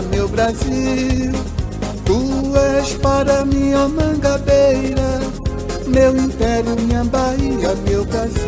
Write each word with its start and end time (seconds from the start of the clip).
Meu 0.00 0.26
Brasil. 0.26 1.32
Tu 2.04 2.56
és 2.56 2.94
para 2.94 3.44
mim 3.44 3.74
a 3.74 3.86
mangabeira, 3.88 5.20
meu 5.86 6.16
império, 6.16 6.74
minha 6.80 7.04
Bahia, 7.04 7.74
meu 7.86 8.04
Brasil. 8.06 8.42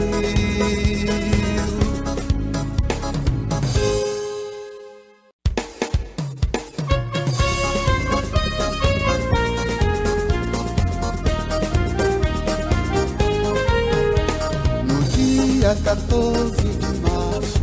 Dia 15.14 15.76
14 15.84 16.56
de 16.56 16.98
março, 17.00 17.62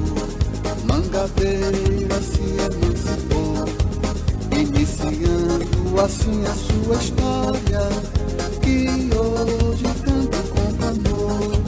Mangabeira 0.86 2.20
se 2.21 2.41
emancipou, 2.41 3.30
iniciando 5.08 6.02
assim 6.02 6.44
a 6.46 6.54
sua 6.54 6.96
história, 6.96 7.90
que 8.62 9.09
hoje 9.16 9.84
canto 10.05 10.38
com 10.50 10.68
amor. 10.88 11.62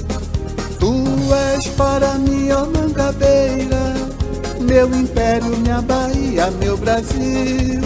Tu 0.80 1.34
és 1.34 1.68
para 1.70 2.14
mim, 2.20 2.52
ó 2.52 2.66
Mangabeira, 2.66 3.96
meu 4.62 4.88
império, 4.94 5.58
minha 5.58 5.82
Bahia, 5.82 6.52
meu 6.52 6.78
Brasil. 6.78 7.82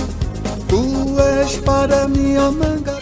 Tu 0.67 1.19
és 1.19 1.57
para 1.57 2.07
mim, 2.07 2.37
ó 2.37 2.51
Mangabeira. 2.51 2.97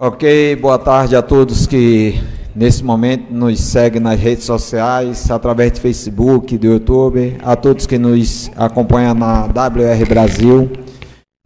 Ok, 0.00 0.54
boa 0.56 0.78
tarde 0.78 1.16
a 1.16 1.22
todos 1.22 1.66
que 1.66 2.22
nesse 2.58 2.82
momento 2.82 3.32
nos 3.32 3.60
seguem 3.60 4.00
nas 4.00 4.18
redes 4.18 4.42
sociais, 4.44 5.30
através 5.30 5.70
do 5.72 5.80
Facebook, 5.80 6.58
do 6.58 6.66
YouTube, 6.66 7.36
a 7.40 7.54
todos 7.54 7.86
que 7.86 7.96
nos 7.96 8.50
acompanham 8.56 9.14
na 9.14 9.44
WR 9.44 10.04
Brasil. 10.08 10.68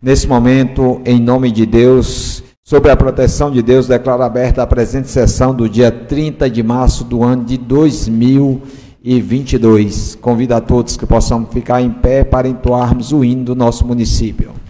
Nesse 0.03 0.27
momento, 0.27 1.03
em 1.05 1.21
nome 1.21 1.53
de 1.53 1.67
Deus, 1.67 2.43
sob 2.65 2.89
a 2.89 2.97
proteção 2.97 3.51
de 3.51 3.61
Deus, 3.61 3.87
declaro 3.87 4.23
aberta 4.23 4.63
a 4.63 4.67
presente 4.67 5.11
sessão 5.11 5.55
do 5.55 5.69
dia 5.69 5.93
30 5.93 6.49
de 6.49 6.63
março 6.63 7.05
do 7.05 7.23
ano 7.23 7.45
de 7.45 7.59
2022. 7.59 10.17
Convido 10.19 10.55
a 10.55 10.63
todos 10.63 10.97
que 10.97 11.05
possamos 11.05 11.53
ficar 11.53 11.83
em 11.83 11.91
pé 11.91 12.25
para 12.25 12.49
entoarmos 12.49 13.13
o 13.13 13.23
hino 13.23 13.45
do 13.45 13.55
nosso 13.55 13.87
município. 13.87 14.62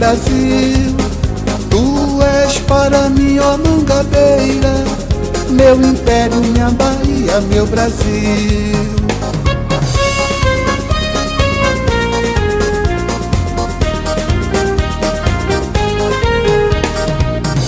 Brasil. 0.00 0.96
Tu 1.68 2.22
és 2.22 2.58
para 2.60 3.10
mim, 3.10 3.38
ó 3.38 3.58
Mangabeira, 3.58 4.72
meu 5.50 5.78
império, 5.78 6.36
minha 6.40 6.70
Bahia, 6.70 7.38
meu 7.52 7.66
Brasil. 7.66 8.80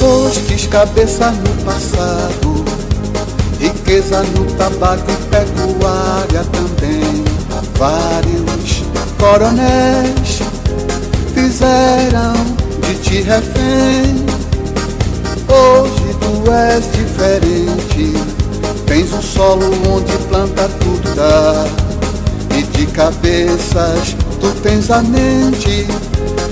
Postes 0.00 0.66
cabeça 0.68 1.30
no 1.32 1.64
passado, 1.64 2.64
riqueza 3.60 4.22
no 4.22 4.46
tabaco 4.54 5.04
e 5.10 5.16
pecuária 5.26 6.44
também. 6.50 7.24
Vários 7.78 8.82
coronéis 9.18 10.31
fizeram 11.52 12.32
de 12.80 12.94
ti 13.02 13.20
refém. 13.20 14.24
Hoje 15.48 16.16
tu 16.20 16.50
és 16.50 16.90
diferente, 16.92 18.14
tens 18.86 19.12
um 19.12 19.20
solo 19.20 19.66
onde 19.94 20.16
planta 20.28 20.66
tudo 20.80 21.14
dá. 21.14 21.66
E 22.56 22.62
de 22.62 22.86
cabeças 22.86 24.16
tu 24.40 24.50
tens 24.62 24.90
a 24.90 25.02
mente 25.02 25.86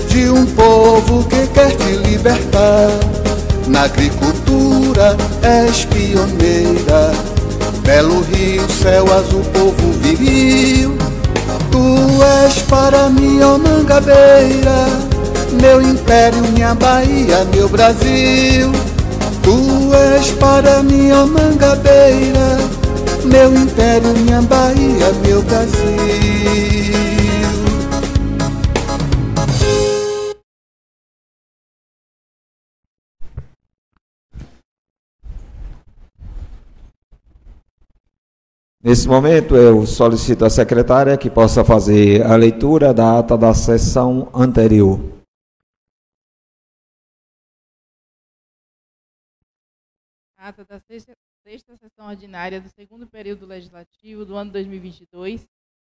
de 0.07 0.29
um 0.29 0.45
povo 0.45 1.23
que 1.23 1.47
quer 1.47 1.75
te 1.75 1.97
libertar. 2.07 2.91
Na 3.67 3.83
agricultura 3.83 5.17
és 5.41 5.85
pioneira, 5.85 7.11
belo 7.83 8.21
rio, 8.21 8.67
céu 8.69 9.05
azul, 9.11 9.43
povo 9.51 9.91
viril. 10.01 11.00
Tu 11.71 12.23
és 12.45 12.61
para 12.63 13.09
mim, 13.09 13.41
ó 13.41 13.57
Mangabeira, 13.57 14.87
meu 15.61 15.81
império, 15.81 16.43
minha 16.53 16.75
Bahia, 16.75 17.45
meu 17.53 17.69
Brasil. 17.69 18.71
Tu 19.41 19.93
és 20.15 20.31
para 20.31 20.83
mim, 20.83 21.11
ó 21.11 21.25
Mangabeira, 21.25 22.57
meu 23.25 23.55
império, 23.55 24.13
minha 24.17 24.41
Bahia, 24.41 25.11
meu 25.25 25.41
Brasil. 25.43 27.20
Nesse 38.83 39.07
momento, 39.07 39.55
eu 39.55 39.85
solicito 39.85 40.43
à 40.43 40.49
secretária 40.49 41.15
que 41.15 41.29
possa 41.29 41.63
fazer 41.63 42.25
a 42.25 42.35
leitura 42.35 42.91
da 42.91 43.19
ata 43.19 43.37
da 43.37 43.53
sessão 43.53 44.31
anterior. 44.33 44.99
Ata 50.35 50.65
da 50.65 50.79
sexta, 50.79 51.15
sexta 51.43 51.77
sessão 51.77 52.07
ordinária 52.07 52.59
do 52.59 52.69
segundo 52.69 53.05
período 53.05 53.45
legislativo 53.45 54.25
do 54.25 54.35
ano 54.35 54.51
2022 54.51 55.47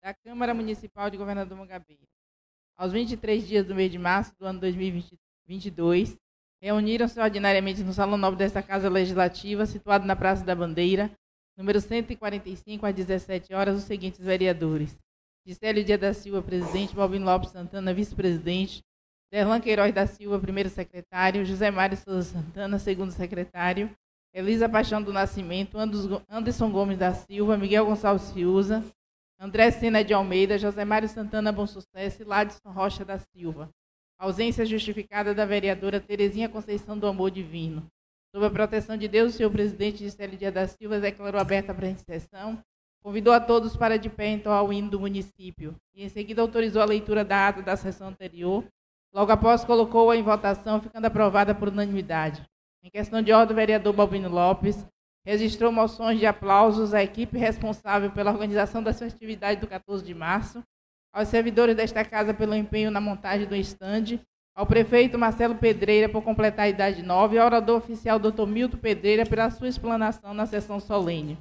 da 0.03 0.13
Câmara 0.13 0.53
Municipal 0.53 1.09
de 1.09 1.17
Governador 1.17 1.57
Mangabeira. 1.57 2.03
Aos 2.77 2.93
23 2.93 3.49
dias 3.49 3.67
do 3.67 3.75
mês 3.75 3.91
de 3.91 3.99
março 3.99 4.35
do 4.39 4.45
ano 4.45 4.61
2022, 4.61 6.19
reuniram-se 6.61 7.19
ordinariamente 7.19 7.83
no 7.83 7.95
Salão 7.95 8.19
Nobre 8.19 8.41
desta 8.41 8.63
Casa 8.63 8.91
Legislativa, 8.91 9.65
situado 9.65 10.05
na 10.05 10.15
Praça 10.15 10.45
da 10.45 10.55
Bandeira, 10.55 11.11
número 11.57 11.81
145, 11.81 12.87
às 12.87 12.95
17 12.95 13.55
horas, 13.55 13.77
os 13.77 13.85
seguintes 13.85 14.21
vereadores. 14.21 14.99
Gisélio 15.47 15.85
Dia 15.85 15.99
da 15.99 16.15
Silva, 16.15 16.43
presidente, 16.43 16.95
Balbino 16.95 17.27
Lopes 17.27 17.51
Santana, 17.51 17.93
vice-presidente, 17.93 18.83
Derlan 19.31 19.61
Queiroz 19.61 19.93
da 19.93 20.07
Silva, 20.07 20.39
primeiro 20.39 20.71
secretário, 20.71 21.45
José 21.45 21.71
Mário 21.71 21.97
Souza 21.97 22.23
Santana, 22.23 22.79
segundo 22.79 23.11
secretário, 23.11 23.91
Elisa 24.33 24.69
Paixão 24.69 25.03
do 25.03 25.13
Nascimento, 25.13 25.77
Anderson 26.29 26.71
Gomes 26.71 26.99
da 26.99 27.13
Silva, 27.13 27.57
Miguel 27.57 27.87
Gonçalves 27.87 28.33
Fiuza, 28.33 28.85
André 29.39 29.71
Sena 29.71 30.03
de 30.03 30.15
Almeida, 30.15 30.57
José 30.57 30.85
Mário 30.85 31.09
Santana 31.09 31.53
Bom 31.53 31.67
Sucesso 31.67 32.23
e 32.23 32.25
Ladson 32.25 32.71
Rocha 32.71 33.05
da 33.05 33.19
Silva. 33.19 33.69
Ausência 34.19 34.65
justificada 34.65 35.35
da 35.35 35.45
vereadora 35.45 36.01
Terezinha 36.01 36.49
Conceição 36.49 36.99
do 36.99 37.07
Amor 37.07 37.31
Divino. 37.31 37.87
Sob 38.35 38.45
a 38.45 38.51
proteção 38.51 38.97
de 38.97 39.07
Deus, 39.07 39.33
o 39.33 39.37
senhor 39.37 39.51
presidente 39.53 39.99
Gisele 39.99 40.37
Dia 40.37 40.51
da 40.51 40.67
Silva 40.67 40.99
declarou 40.99 41.41
aberta 41.41 41.71
a 41.71 41.95
sessão, 41.95 42.59
convidou 43.01 43.33
a 43.33 43.39
todos 43.39 43.77
para 43.77 43.97
de 43.97 44.11
pé 44.11 44.27
entoar 44.27 44.65
o 44.65 44.73
hino 44.73 44.91
do 44.91 44.99
município 44.99 45.77
e 45.95 46.05
em 46.05 46.09
seguida 46.09 46.43
autorizou 46.43 46.83
a 46.83 46.85
leitura 46.85 47.25
da 47.25 47.47
ata 47.47 47.63
da 47.63 47.77
sessão 47.77 48.09
anterior. 48.09 48.65
Logo 49.15 49.31
após, 49.31 49.65
colocou-a 49.65 50.17
em 50.17 50.23
votação, 50.25 50.81
ficando 50.81 51.05
aprovada 51.05 51.55
por 51.55 51.69
unanimidade. 51.69 52.45
Em 52.83 52.91
questão 52.91 53.23
de 53.23 53.31
ordem, 53.31 53.53
o 53.53 53.57
vereador 53.57 53.93
Balbino 53.93 54.29
Lopes 54.29 54.85
registrou 55.25 55.71
moções 55.71 56.19
de 56.19 56.27
aplausos 56.27 56.93
à 56.93 57.05
equipe 57.05 57.39
responsável 57.39 58.11
pela 58.11 58.33
organização 58.33 58.83
das 58.83 58.99
festividades 58.99 59.61
do 59.61 59.69
14 59.69 60.05
de 60.05 60.13
março, 60.13 60.61
aos 61.13 61.29
servidores 61.29 61.77
desta 61.77 62.05
casa 62.05 62.35
pelo 62.35 62.57
empenho 62.57 62.91
na 62.91 63.01
montagem 63.01 63.47
do 63.47 63.55
estande, 63.55 64.21
ao 64.55 64.67
prefeito 64.67 65.19
Marcelo 65.19 65.57
Pedreira 65.57 66.09
por 66.09 66.23
completar 66.23 66.67
a 66.67 66.69
idade 66.69 67.03
nova 67.03 67.35
e 67.35 67.39
ao 67.39 67.47
orador 67.47 67.79
oficial 67.79 68.19
Dr. 68.19 68.47
Milton 68.47 68.79
Pedreira 68.79 69.27
pela 69.27 69.51
sua 69.51 69.69
explanação 69.69 70.33
na 70.33 70.47
sessão 70.47 70.79
solene. 70.79 71.37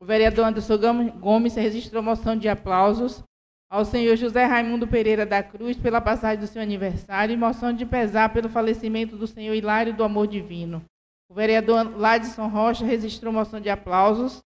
O 0.00 0.04
vereador 0.04 0.46
Anderson 0.46 1.10
Gomes 1.18 1.54
registrou 1.54 2.02
moção 2.02 2.36
de 2.36 2.48
aplausos 2.48 3.22
ao 3.70 3.84
senhor 3.84 4.16
José 4.16 4.44
Raimundo 4.44 4.86
Pereira 4.86 5.24
da 5.24 5.42
Cruz 5.42 5.76
pela 5.76 6.00
passagem 6.00 6.40
do 6.40 6.46
seu 6.46 6.60
aniversário 6.60 7.32
e 7.32 7.36
moção 7.36 7.72
de 7.72 7.86
pesar 7.86 8.32
pelo 8.32 8.48
falecimento 8.48 9.16
do 9.16 9.26
senhor 9.26 9.54
Hilário 9.54 9.94
do 9.94 10.02
Amor 10.02 10.26
Divino. 10.26 10.82
O 11.30 11.34
vereador 11.34 11.96
Ladson 11.96 12.48
Rocha 12.48 12.84
registrou 12.84 13.32
moção 13.32 13.60
de 13.60 13.70
aplausos. 13.70 14.42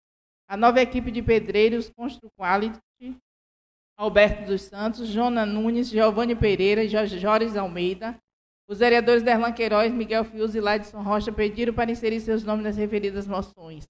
A 0.47 0.59
nova 0.59 0.83
equipe 0.83 1.11
de 1.11 1.23
pedreiros 1.23 1.91
Constru 1.97 2.29
Quality, 2.39 2.79
Alberto 3.97 4.47
dos 4.47 4.63
Santos, 4.63 5.07
Jona 5.09 5.47
Nunes, 5.47 5.89
Giovanni 5.89 6.35
Pereira 6.35 6.83
e 6.83 6.89
Jorge 6.89 7.25
Almeida. 7.57 8.17
Os 8.69 8.79
vereadores 8.79 9.23
Derlan 9.23 9.53
Queiroz, 9.53 9.93
Miguel 9.93 10.25
Fius 10.25 10.55
e 10.55 10.61
Ladson 10.61 11.03
Rocha 11.03 11.31
pediram 11.31 11.73
para 11.73 11.93
inserir 11.93 12.19
seus 12.21 12.43
nomes 12.43 12.65
nas 12.65 12.77
referidas 12.77 13.27
moções. 13.27 13.85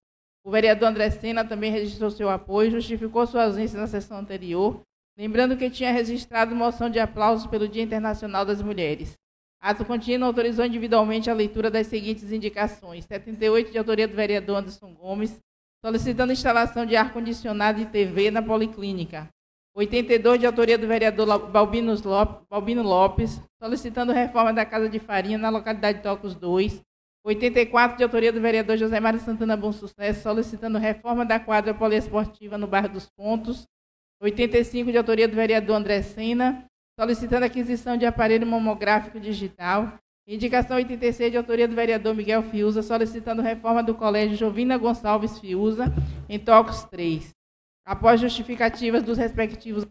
O 0.45 0.51
vereador 0.51 0.89
André 0.89 1.09
Sena 1.11 1.43
também 1.43 1.71
registrou 1.71 2.11
seu 2.11 2.29
apoio 2.29 2.69
e 2.69 2.73
justificou 2.73 3.27
sua 3.27 3.45
ausência 3.45 3.81
na 3.81 3.87
sessão 3.87 4.19
anterior, 4.19 4.83
lembrando 5.17 5.57
que 5.57 5.71
tinha 5.71 5.91
registrado 5.91 6.55
moção 6.55 6.91
de 6.91 6.99
aplausos 6.99 7.47
pelo 7.47 7.67
Dia 7.67 7.83
Internacional 7.83 8.45
das 8.45 8.61
Mulheres. 8.61 9.15
Ato 9.59 9.87
contínuo 9.87 10.27
autorizou 10.27 10.67
individualmente 10.67 11.31
a 11.31 11.35
leitura 11.35 11.71
das 11.71 11.87
seguintes 11.87 12.31
indicações. 12.31 13.07
78, 13.07 13.73
de 13.73 13.79
autoria 13.79 14.07
do 14.07 14.15
vereador 14.15 14.59
Anderson 14.59 14.93
Gomes, 14.93 15.41
solicitando 15.83 16.33
instalação 16.35 16.85
de 16.85 16.95
ar-condicionado 16.95 17.81
e 17.81 17.87
TV 17.87 18.31
na 18.31 18.43
Policlínica. 18.43 19.31
82, 19.77 20.39
de 20.39 20.47
autoria 20.47 20.79
do 20.79 20.87
vereador 20.87 21.27
Balbino 21.49 22.83
Lopes, 22.83 23.41
solicitando 23.61 24.13
reforma 24.13 24.53
da 24.53 24.65
Casa 24.65 24.89
de 24.89 25.01
Farinha 25.01 25.37
na 25.37 25.51
localidade 25.51 25.99
de 25.99 26.05
Tocos 26.05 26.35
2. 26.37 26.81
84, 27.27 27.97
de 27.97 28.05
autoria 28.05 28.33
do 28.33 28.41
vereador 28.41 28.77
José 28.77 29.01
Mário 29.01 29.19
Santana 29.19 29.57
Bom 29.57 29.73
Sucesso, 29.73 30.23
solicitando 30.23 30.79
reforma 30.79 31.25
da 31.25 31.41
quadra 31.41 31.75
poliesportiva 31.75 32.57
no 32.57 32.69
bairro 32.69 32.91
dos 32.91 33.11
Pontos. 33.11 33.67
85, 34.23 34.93
de 34.93 34.99
autoria 34.99 35.27
do 35.27 35.35
vereador 35.35 35.75
André 35.75 36.03
Sena, 36.03 36.67
solicitando 36.99 37.45
aquisição 37.45 37.97
de 37.97 38.07
aparelho 38.07 38.47
mamográfico 38.47 39.19
digital. 39.19 39.99
Indicação 40.27 40.77
86 40.77 41.33
de 41.33 41.37
autoria 41.37 41.67
do 41.67 41.75
vereador 41.75 42.15
Miguel 42.15 42.45
Fiuza, 42.45 42.81
solicitando 42.81 43.43
reforma 43.43 43.83
do 43.83 43.95
colégio 43.95 44.37
Jovina 44.37 44.79
Gonçalves 44.79 45.41
Fiuza, 45.41 45.87
em 46.29 46.39
Tocos 46.39 46.85
3. 46.85 47.35
Após 47.85 48.21
justificativas 48.21 49.03
dos 49.03 49.19
respectivos 49.19 49.85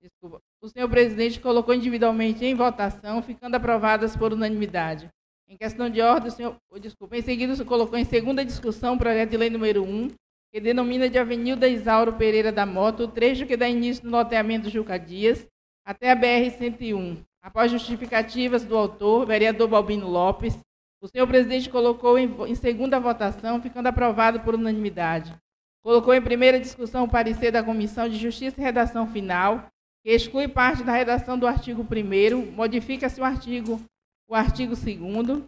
Desculpa. 0.00 0.40
O 0.60 0.68
senhor 0.68 0.88
presidente 0.88 1.40
colocou 1.40 1.74
individualmente 1.74 2.44
em 2.44 2.54
votação, 2.54 3.22
ficando 3.22 3.56
aprovadas 3.56 4.16
por 4.16 4.32
unanimidade. 4.32 5.08
Em 5.46 5.56
questão 5.56 5.88
de 5.88 6.00
ordem, 6.00 6.28
o 6.28 6.32
senhor, 6.32 6.56
desculpa, 6.80 7.16
em 7.16 7.22
seguida, 7.22 7.52
o 7.52 7.56
senhor 7.56 7.68
colocou 7.68 7.98
em 7.98 8.04
segunda 8.04 8.44
discussão 8.44 8.94
o 8.94 8.98
projeto 8.98 9.30
de 9.30 9.36
lei 9.36 9.50
número 9.50 9.82
1, 9.82 10.08
que 10.52 10.60
denomina 10.60 11.08
de 11.08 11.18
Avenida 11.18 11.68
Isauro 11.68 12.12
Pereira 12.14 12.50
da 12.52 12.66
Moto, 12.66 13.04
o 13.04 13.08
trecho 13.08 13.46
que 13.46 13.56
dá 13.56 13.68
início 13.68 14.04
no 14.04 14.10
loteamento 14.10 14.68
Juca 14.68 14.98
Dias, 14.98 15.46
até 15.84 16.10
a 16.10 16.16
BR-101. 16.16 17.24
Após 17.42 17.70
justificativas 17.70 18.64
do 18.64 18.76
autor, 18.76 19.26
vereador 19.26 19.68
Balbino 19.68 20.08
Lopes, 20.08 20.58
o 21.00 21.08
senhor 21.08 21.26
presidente 21.26 21.70
colocou 21.70 22.18
em, 22.18 22.34
em 22.48 22.54
segunda 22.54 22.98
votação, 22.98 23.62
ficando 23.62 23.86
aprovado 23.86 24.40
por 24.40 24.54
unanimidade. 24.54 25.34
Colocou 25.82 26.12
em 26.12 26.20
primeira 26.20 26.58
discussão 26.58 27.04
o 27.04 27.10
parecer 27.10 27.52
da 27.52 27.62
Comissão 27.62 28.08
de 28.08 28.18
Justiça 28.18 28.60
e 28.60 28.64
Redação 28.64 29.06
Final, 29.06 29.68
que 30.04 30.10
exclui 30.10 30.48
parte 30.48 30.82
da 30.82 30.92
redação 30.92 31.38
do 31.38 31.46
artigo 31.46 31.82
1 31.82 32.52
modifica-se 32.52 33.20
o 33.20 33.24
artigo, 33.24 33.80
o 34.28 34.34
artigo 34.34 34.74
2 34.74 35.44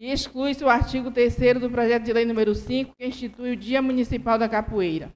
e 0.00 0.10
exclui-se 0.10 0.64
o 0.64 0.68
artigo 0.68 1.12
3 1.12 1.60
do 1.60 1.70
projeto 1.70 2.02
de 2.02 2.12
lei 2.12 2.24
número 2.24 2.54
5, 2.54 2.94
que 2.96 3.06
institui 3.06 3.52
o 3.52 3.56
Dia 3.56 3.80
Municipal 3.80 4.36
da 4.36 4.48
Capoeira. 4.48 5.12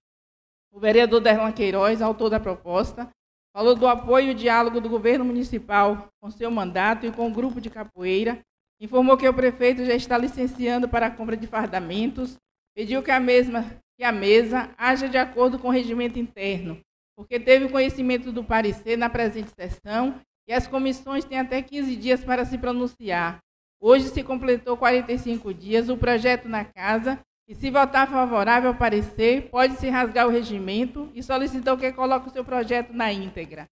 O 0.72 0.78
vereador 0.78 1.20
Derlan 1.20 1.50
Queiroz, 1.50 2.00
autor 2.00 2.30
da 2.30 2.38
proposta, 2.38 3.10
falou 3.52 3.74
do 3.74 3.88
apoio 3.88 4.30
e 4.30 4.34
diálogo 4.34 4.80
do 4.80 4.88
governo 4.88 5.24
municipal 5.24 6.08
com 6.20 6.30
seu 6.30 6.50
mandato 6.50 7.04
e 7.04 7.10
com 7.10 7.26
o 7.26 7.32
grupo 7.32 7.60
de 7.60 7.68
capoeira, 7.68 8.40
informou 8.80 9.16
que 9.16 9.28
o 9.28 9.34
prefeito 9.34 9.84
já 9.84 9.94
está 9.94 10.18
licenciando 10.18 10.88
para 10.88 11.06
a 11.06 11.10
compra 11.10 11.36
de 11.36 11.46
fardamentos, 11.46 12.36
pediu 12.74 13.02
que 13.02 13.10
a, 13.10 13.18
mesma, 13.18 13.64
que 13.96 14.04
a 14.04 14.12
mesa 14.12 14.70
haja 14.76 15.08
de 15.08 15.16
acordo 15.16 15.58
com 15.58 15.68
o 15.68 15.72
regimento 15.72 16.18
interno, 16.18 16.78
porque 17.16 17.40
teve 17.40 17.68
conhecimento 17.68 18.30
do 18.30 18.44
parecer 18.44 18.96
na 18.96 19.08
presente 19.08 19.50
sessão 19.58 20.20
e 20.48 20.52
as 20.52 20.66
comissões 20.66 21.24
têm 21.24 21.38
até 21.38 21.62
15 21.62 21.96
dias 21.96 22.22
para 22.22 22.44
se 22.44 22.58
pronunciar. 22.58 23.38
Hoje 23.80 24.08
se 24.08 24.22
completou 24.22 24.76
45 24.76 25.52
dias 25.52 25.88
o 25.88 25.96
projeto 25.96 26.48
na 26.48 26.64
casa 26.64 27.18
e, 27.48 27.54
se 27.54 27.70
votar 27.70 28.08
favorável 28.08 28.70
ao 28.70 28.76
parecer, 28.76 29.48
pode-se 29.50 29.88
rasgar 29.88 30.26
o 30.26 30.30
regimento 30.30 31.10
e 31.14 31.22
solicitou 31.22 31.76
que 31.76 31.92
coloque 31.92 32.28
o 32.28 32.32
seu 32.32 32.44
projeto 32.44 32.92
na 32.92 33.12
íntegra. 33.12 33.66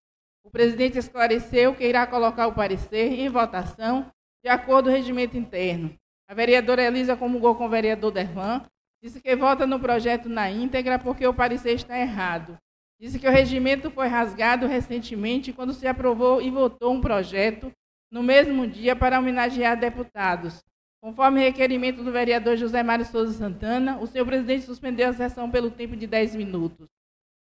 O 0.45 0.51
presidente 0.51 0.99
esclareceu 0.99 1.75
que 1.75 1.87
irá 1.87 2.07
colocar 2.07 2.47
o 2.47 2.55
parecer 2.55 3.13
em 3.13 3.29
votação 3.29 4.11
de 4.45 4.51
acordo 4.51 4.91
com 4.91 4.91
o 4.91 4.97
regimento 4.97 5.39
interno. 5.39 5.95
A 6.29 6.35
vereadora 6.35 6.83
Elisa 6.83 7.17
comungou 7.17 7.55
com 7.55 7.65
o 7.65 7.69
vereador 7.69 8.13
Derlan, 8.13 8.63
disse 9.03 9.19
que 9.21 9.35
vota 9.35 9.67
no 9.67 9.81
projeto 9.81 10.29
na 10.29 10.51
íntegra 10.51 10.99
porque 10.99 11.27
o 11.27 11.33
parecer 11.33 11.73
está 11.73 11.99
errado. 11.99 12.59
Disse 13.01 13.19
que 13.19 13.27
o 13.27 13.31
regimento 13.31 13.91
foi 13.91 14.07
rasgado 14.07 14.67
recentemente 14.67 15.53
quando 15.53 15.73
se 15.73 15.87
aprovou 15.87 16.43
e 16.43 16.51
votou 16.51 16.93
um 16.93 17.01
projeto 17.01 17.73
no 18.13 18.23
mesmo 18.23 18.67
dia 18.67 18.95
para 18.95 19.19
homenagear 19.19 19.81
deputados. 19.81 20.63
Conforme 21.03 21.41
requerimento 21.41 22.03
do 22.03 22.13
vereador 22.13 22.57
José 22.57 22.83
Mário 22.83 23.05
Souza 23.05 23.33
Santana, 23.33 23.99
o 23.99 24.07
senhor 24.07 24.27
presidente 24.27 24.65
suspendeu 24.65 25.09
a 25.09 25.13
sessão 25.13 25.51
pelo 25.51 25.71
tempo 25.71 25.97
de 25.97 26.07
10 26.07 26.37
minutos. 26.37 26.87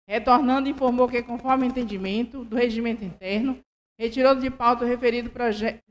Retornando, 0.07 0.69
informou 0.69 1.07
que, 1.07 1.21
conforme 1.21 1.67
entendimento 1.67 2.43
do 2.43 2.55
regimento 2.55 3.03
interno, 3.03 3.59
retirou 4.01 4.35
de 4.35 4.49
pauta 4.49 4.83
o 4.83 4.87
referido, 4.87 5.31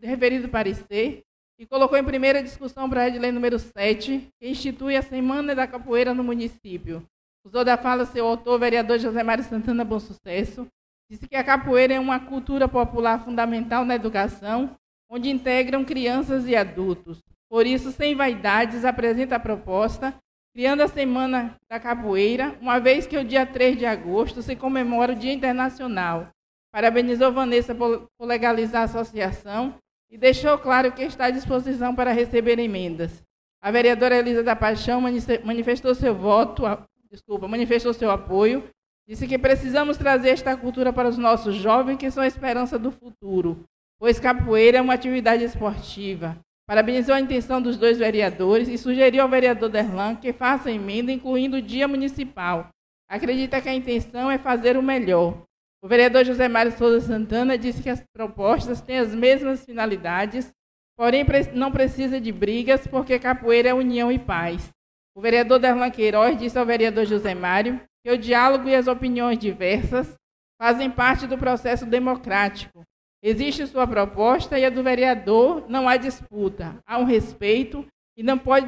referido 0.03 0.49
parecer 0.49 1.23
e 1.59 1.67
colocou 1.67 1.99
em 1.99 2.05
primeira 2.05 2.43
discussão 2.43 2.87
o 2.87 2.89
projeto 2.89 3.15
de 3.15 3.19
lei 3.19 3.33
número 3.33 3.59
7, 3.59 4.29
que 4.41 4.49
institui 4.49 4.97
a 4.97 5.03
Semana 5.03 5.55
da 5.55 5.67
Capoeira 5.67 6.13
no 6.13 6.25
município. 6.25 7.07
Usou 7.45 7.65
da 7.65 7.77
fala 7.77 8.05
seu 8.07 8.27
autor, 8.27 8.59
vereador 8.59 8.99
José 8.99 9.23
Mário 9.23 9.45
Santana 9.45 9.85
Bom 9.85 10.01
Sucesso, 10.01 10.67
Disse 11.11 11.27
que 11.27 11.35
a 11.35 11.43
capoeira 11.43 11.95
é 11.95 11.99
uma 11.99 12.21
cultura 12.21 12.69
popular 12.69 13.25
fundamental 13.25 13.85
na 13.85 13.97
educação, 13.97 14.77
onde 15.11 15.29
integram 15.29 15.85
crianças 15.85 16.47
e 16.47 16.55
adultos. 16.55 17.21
Por 17.51 17.67
isso, 17.67 17.91
sem 17.91 18.15
vaidades, 18.15 18.85
apresenta 18.85 19.35
a 19.35 19.41
proposta, 19.41 20.15
criando 20.55 20.83
a 20.83 20.89
Semana 20.89 21.57
da 21.69 21.81
Capoeira, 21.81 22.57
uma 22.61 22.79
vez 22.79 23.09
que 23.09 23.19
o 23.19 23.25
dia 23.25 23.45
3 23.45 23.77
de 23.77 23.87
agosto 23.87 24.41
se 24.41 24.55
comemora 24.55 25.13
o 25.13 25.17
Dia 25.17 25.33
Internacional. 25.33 26.29
Parabenizou 26.73 27.33
Vanessa 27.33 27.75
por 27.75 28.09
legalizar 28.21 28.83
a 28.83 28.85
associação 28.85 29.75
e 30.11 30.17
deixou 30.17 30.59
claro 30.59 30.93
que 30.93 31.03
está 31.03 31.27
à 31.27 31.31
disposição 31.31 31.95
para 31.95 32.13
receber 32.13 32.59
emendas. 32.59 33.23
A 33.63 33.71
vereadora 33.71 34.17
Elisa 34.17 34.43
da 34.43 34.57
Paixão 34.57 35.01
manifestou 35.45 35.95
seu 35.95 36.15
voto, 36.15 36.63
desculpa, 37.11 37.47
manifestou 37.47 37.93
seu 37.93 38.11
apoio 38.11 38.65
Disse 39.11 39.27
que 39.27 39.37
precisamos 39.37 39.97
trazer 39.97 40.29
esta 40.29 40.57
cultura 40.57 40.93
para 40.93 41.09
os 41.09 41.19
nossos 41.19 41.57
jovens, 41.57 41.97
que 41.97 42.09
são 42.13 42.23
a 42.23 42.29
esperança 42.29 42.79
do 42.79 42.93
futuro, 42.93 43.65
pois 43.99 44.21
capoeira 44.21 44.79
é 44.79 44.81
uma 44.81 44.95
atividade 44.95 45.43
esportiva. 45.43 46.39
Parabenizou 46.65 47.17
a 47.17 47.21
intenção 47.21 47.61
dos 47.61 47.77
dois 47.77 47.99
vereadores 47.99 48.69
e 48.69 48.79
sugeriu 48.79 49.25
ao 49.25 49.29
vereador 49.29 49.69
Derlan 49.69 50.15
que 50.15 50.33
faça 50.33 50.71
emenda, 50.71 51.11
incluindo 51.11 51.57
o 51.57 51.61
dia 51.61 51.89
municipal. 51.89 52.69
Acredita 53.11 53.61
que 53.61 53.69
a 53.69 53.75
intenção 53.75 54.31
é 54.31 54.39
fazer 54.39 54.77
o 54.77 54.83
melhor. 54.83 55.43
O 55.83 55.89
vereador 55.89 56.25
José 56.25 56.47
Mário 56.47 56.73
Souza 56.73 57.01
Santana 57.01 57.57
disse 57.57 57.83
que 57.83 57.89
as 57.89 58.05
propostas 58.13 58.83
têm 58.83 58.99
as 58.99 59.15
mesmas 59.15 59.65
finalidades, 59.65 60.53
porém 60.97 61.25
não 61.55 61.73
precisa 61.73 62.21
de 62.21 62.31
brigas, 62.31 62.87
porque 62.87 63.19
capoeira 63.19 63.71
é 63.71 63.75
união 63.75 64.13
e 64.13 64.19
paz. 64.19 64.69
O 65.17 65.21
vereador 65.21 65.59
Derlan 65.59 65.91
Queiroz 65.91 66.39
disse 66.39 66.59
ao 66.59 66.67
vereador 66.67 67.07
José 67.07 67.35
Mário 67.35 67.81
que 68.05 68.13
o 68.13 68.19
diálogo 68.19 68.69
e 68.69 68.75
as 68.75 68.87
opiniões 68.87 69.39
diversas 69.39 70.15
fazem 70.61 70.91
parte 70.91 71.27
do 71.27 71.39
processo 71.39 71.87
democrático. 71.87 72.83
Existe 73.23 73.67
sua 73.67 73.87
proposta 73.87 74.59
e 74.59 74.65
a 74.65 74.71
do 74.71 74.83
vereador, 74.83 75.65
não 75.69 75.89
há 75.89 75.97
disputa, 75.97 76.77
há 76.87 76.99
um 76.99 77.05
respeito 77.05 77.87
e 78.17 78.23
não 78.23 78.39
pode 78.39 78.67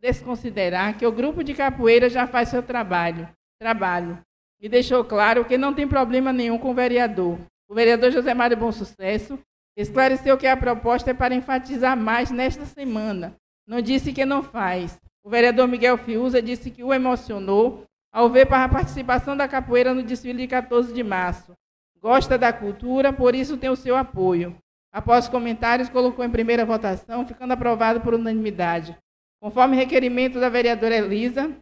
desconsiderar 0.00 0.98
que 0.98 1.06
o 1.06 1.12
grupo 1.12 1.44
de 1.44 1.54
capoeira 1.54 2.08
já 2.08 2.26
faz 2.26 2.48
seu 2.48 2.62
trabalho, 2.62 3.28
trabalho. 3.60 4.18
E 4.60 4.68
deixou 4.68 5.04
claro 5.04 5.44
que 5.44 5.56
não 5.56 5.72
tem 5.72 5.86
problema 5.86 6.32
nenhum 6.32 6.58
com 6.58 6.70
o 6.70 6.74
vereador. 6.74 7.38
O 7.68 7.74
vereador 7.74 8.10
José 8.10 8.34
Mário 8.34 8.56
Bom 8.56 8.72
Sucesso 8.72 9.38
Esclareceu 9.78 10.36
que 10.36 10.48
a 10.48 10.56
proposta 10.56 11.12
é 11.12 11.14
para 11.14 11.36
enfatizar 11.36 11.96
mais 11.96 12.32
nesta 12.32 12.64
semana. 12.64 13.36
Não 13.64 13.80
disse 13.80 14.12
que 14.12 14.24
não 14.24 14.42
faz. 14.42 14.98
O 15.22 15.30
vereador 15.30 15.68
Miguel 15.68 15.96
Fiuza 15.96 16.42
disse 16.42 16.68
que 16.68 16.82
o 16.82 16.92
emocionou 16.92 17.84
ao 18.12 18.28
ver 18.28 18.46
para 18.46 18.64
a 18.64 18.68
participação 18.68 19.36
da 19.36 19.46
capoeira 19.46 19.94
no 19.94 20.02
desfile 20.02 20.38
de 20.42 20.48
14 20.48 20.92
de 20.92 21.04
março. 21.04 21.52
Gosta 22.00 22.36
da 22.36 22.52
cultura, 22.52 23.12
por 23.12 23.36
isso 23.36 23.56
tem 23.56 23.70
o 23.70 23.76
seu 23.76 23.96
apoio. 23.96 24.56
Após 24.92 25.28
comentários, 25.28 25.88
colocou 25.88 26.24
em 26.24 26.30
primeira 26.30 26.64
votação, 26.64 27.24
ficando 27.24 27.52
aprovado 27.52 28.00
por 28.00 28.14
unanimidade. 28.14 28.96
Conforme 29.40 29.76
requerimento 29.76 30.40
da 30.40 30.48
vereadora 30.48 30.96
Elisa, 30.96 31.56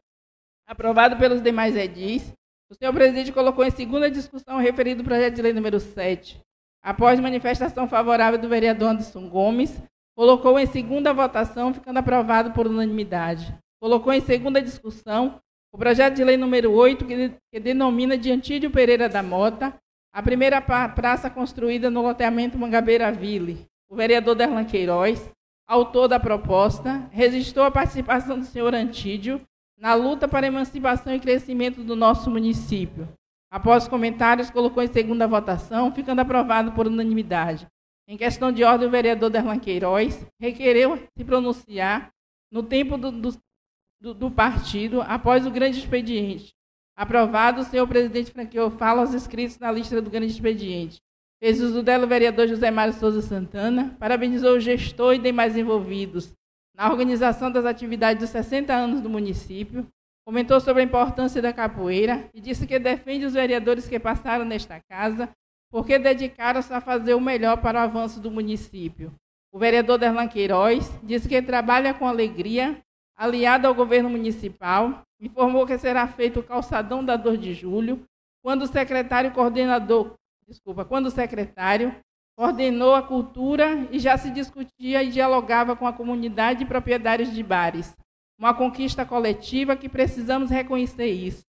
aprovado 0.67 1.19
pelos 1.19 1.43
demais 1.43 1.77
edis, 1.77 2.33
o 2.71 2.75
senhor 2.75 2.93
presidente 2.93 3.33
colocou 3.33 3.65
em 3.65 3.71
segunda 3.71 4.11
discussão 4.11 4.57
o 4.57 4.61
referido 4.61 5.05
projeto 5.05 5.35
de 5.35 5.43
lei 5.43 5.53
número 5.53 5.79
7. 5.79 6.41
Após 6.83 7.21
manifestação 7.21 7.89
favorável 7.89 8.39
do 8.39 8.49
vereador 8.49 8.91
Anderson 8.91 9.29
Gomes, 9.29 9.81
colocou 10.17 10.59
em 10.59 10.67
segunda 10.67 11.13
votação, 11.13 11.73
ficando 11.73 11.99
aprovado 11.99 12.53
por 12.53 12.67
unanimidade. 12.67 13.55
Colocou 13.81 14.13
em 14.13 14.21
segunda 14.21 14.61
discussão 14.61 15.41
o 15.73 15.79
projeto 15.79 16.15
de 16.15 16.25
lei 16.25 16.37
número 16.37 16.73
8, 16.73 17.05
que, 17.05 17.61
denomina 17.61 18.17
de 18.17 18.33
Antídio 18.33 18.71
Pereira 18.71 19.09
da 19.09 19.23
Mota 19.23 19.75
a 20.13 20.23
primeira 20.23 20.61
praça 20.61 21.29
construída 21.29 21.91
no 21.91 22.01
loteamento 22.01 22.57
Mangabeira 22.57 23.13
Ville. 23.13 23.67
O 23.89 23.95
vereador 23.95 24.35
Derlan 24.35 24.65
Queiroz, 24.65 25.31
autor 25.69 26.09
da 26.09 26.19
proposta, 26.19 27.07
registrou 27.13 27.67
a 27.67 27.71
participação 27.71 28.39
do 28.39 28.47
senhor 28.47 28.75
Antídio 28.75 29.41
na 29.79 29.95
luta 29.95 30.27
para 30.27 30.47
a 30.47 30.49
emancipação 30.49 31.15
e 31.15 31.21
crescimento 31.21 31.85
do 31.85 31.95
nosso 31.95 32.31
município. 32.31 33.09
Após 33.51 33.87
comentários, 33.87 34.51
colocou 34.51 34.83
em 34.83 34.89
segunda 34.89 35.27
votação, 35.27 35.93
ficando 35.93 36.21
aprovado 36.21 36.73
por 36.73 36.87
unanimidade. 36.87 37.67
Em 38.09 38.17
questão 38.17 38.53
de 38.53 38.65
ordem, 38.65 38.89
o 38.89 38.91
vereador 38.91 39.31
Derlan 39.31 39.59
Queiroz 39.59 40.27
requereu 40.41 40.97
se 41.17 41.25
pronunciar 41.25 42.11
no 42.51 42.63
tempo 42.63 42.97
do, 42.97 43.11
do, 43.11 44.15
do 44.15 44.31
partido 44.31 45.03
após 45.03 45.47
o 45.47 45.51
grande 45.51 45.79
expediente. 45.79 46.55
Aprovado, 46.97 47.61
o 47.61 47.65
senhor 47.65 47.87
presidente 47.87 48.31
franqueou 48.31 48.71
fala 48.71 49.03
aos 49.03 49.13
inscritos 49.13 49.59
na 49.59 49.71
lista 49.71 50.01
do 50.01 50.11
grande 50.11 50.33
expediente. 50.33 50.99
Fez 51.43 51.61
uso 51.61 51.83
dela 51.83 52.07
o 52.07 52.09
vereador 52.09 52.49
José 52.49 52.71
Mário 52.71 52.95
Souza 52.95 53.21
Santana, 53.21 53.95
parabenizou 53.99 54.57
o 54.57 54.61
gestor 54.61 55.15
e 55.15 55.19
demais 55.19 55.57
envolvidos 55.57 56.33
na 56.77 56.91
organização 56.91 57.51
das 57.51 57.65
atividades 57.65 58.21
dos 58.21 58.31
60 58.31 58.73
anos 58.73 59.01
do 59.01 59.09
município, 59.09 59.87
comentou 60.27 60.61
sobre 60.61 60.83
a 60.83 60.85
importância 60.85 61.41
da 61.41 61.53
capoeira 61.53 62.29
e 62.35 62.41
disse 62.41 62.67
que 62.67 62.79
defende 62.79 63.25
os 63.25 63.33
vereadores 63.33 63.89
que 63.89 63.99
passaram 63.99 64.45
nesta 64.45 64.81
casa 64.81 65.29
porque 65.71 65.99
dedicaram-se 65.99 66.73
a 66.73 66.81
fazer 66.81 67.15
o 67.15 67.21
melhor 67.21 67.57
para 67.59 67.81
o 67.81 67.83
avanço 67.83 68.21
do 68.21 68.31
município. 68.31 69.13
O 69.53 69.59
vereador 69.59 69.99
Derlan 69.99 70.29
Queiroz 70.29 70.91
disse 71.03 71.29
que 71.29 71.41
trabalha 71.41 71.95
com 71.95 72.07
alegria, 72.07 72.79
aliado 73.17 73.67
ao 73.67 73.75
governo 73.75 74.11
municipal, 74.11 75.03
informou 75.21 75.67
que 75.67 75.79
será 75.79 76.07
feito 76.07 76.41
o 76.41 76.43
calçadão 76.43 77.05
da 77.05 77.17
Dor 77.17 77.37
de 77.37 77.55
Julho, 77.55 78.05
quando 78.43 78.63
o 78.63 78.67
secretário 78.67 79.33
coordenador, 79.33 80.15
desculpa, 80.47 80.85
quando 80.85 81.07
o 81.07 81.11
secretário 81.11 81.95
ordenou 82.37 82.95
a 82.95 83.03
cultura 83.03 83.89
e 83.91 83.99
já 83.99 84.17
se 84.19 84.31
discutia 84.31 85.03
e 85.03 85.11
dialogava 85.11 85.75
com 85.75 85.87
a 85.87 85.93
comunidade 85.93 86.63
e 86.63 86.67
proprietários 86.67 87.33
de 87.33 87.43
bares. 87.43 87.97
Uma 88.39 88.53
conquista 88.53 89.07
coletiva 89.07 89.77
que 89.77 89.89
precisamos 89.89 90.51
reconhecer 90.51 91.07
isso. 91.07 91.45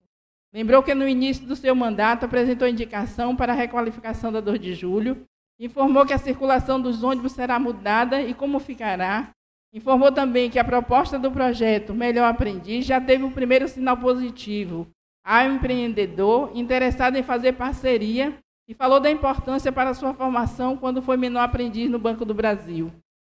Lembrou 0.52 0.82
que 0.82 0.94
no 0.94 1.06
início 1.06 1.46
do 1.46 1.54
seu 1.54 1.74
mandato 1.74 2.24
apresentou 2.24 2.66
indicação 2.66 3.36
para 3.36 3.52
a 3.52 3.56
requalificação 3.56 4.32
da 4.32 4.40
2 4.40 4.58
de 4.58 4.74
julho, 4.74 5.22
informou 5.60 6.06
que 6.06 6.14
a 6.14 6.18
circulação 6.18 6.80
dos 6.80 7.02
ônibus 7.02 7.32
será 7.32 7.58
mudada 7.58 8.22
e 8.22 8.32
como 8.32 8.58
ficará. 8.58 9.30
Informou 9.74 10.10
também 10.10 10.48
que 10.48 10.58
a 10.58 10.64
proposta 10.64 11.18
do 11.18 11.30
projeto 11.30 11.92
Melhor 11.92 12.30
Aprendiz 12.30 12.86
já 12.86 12.98
teve 12.98 13.24
o 13.24 13.30
primeiro 13.30 13.68
sinal 13.68 13.98
positivo. 13.98 14.88
Há 15.22 15.42
um 15.42 15.56
empreendedor 15.56 16.50
interessado 16.54 17.16
em 17.16 17.22
fazer 17.22 17.52
parceria 17.52 18.34
e 18.68 18.74
falou 18.74 19.00
da 19.00 19.10
importância 19.10 19.72
para 19.72 19.94
sua 19.94 20.12
formação 20.12 20.76
quando 20.76 21.00
foi 21.00 21.16
menor 21.16 21.40
aprendiz 21.40 21.90
no 21.90 21.98
Banco 21.98 22.24
do 22.24 22.34
Brasil. 22.34 22.92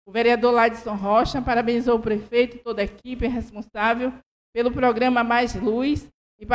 O 0.06 0.10
vereador 0.10 0.52
Ladson 0.52 0.94
Rocha 0.94 1.42
parabenizou 1.42 1.96
o 1.96 2.00
prefeito 2.00 2.56
e 2.56 2.60
toda 2.60 2.80
a 2.80 2.86
equipe 2.86 3.26
responsável 3.26 4.10
pelo 4.54 4.72
programa 4.72 5.22
Mais 5.22 5.54
Luz 5.54 6.08
e 6.40 6.46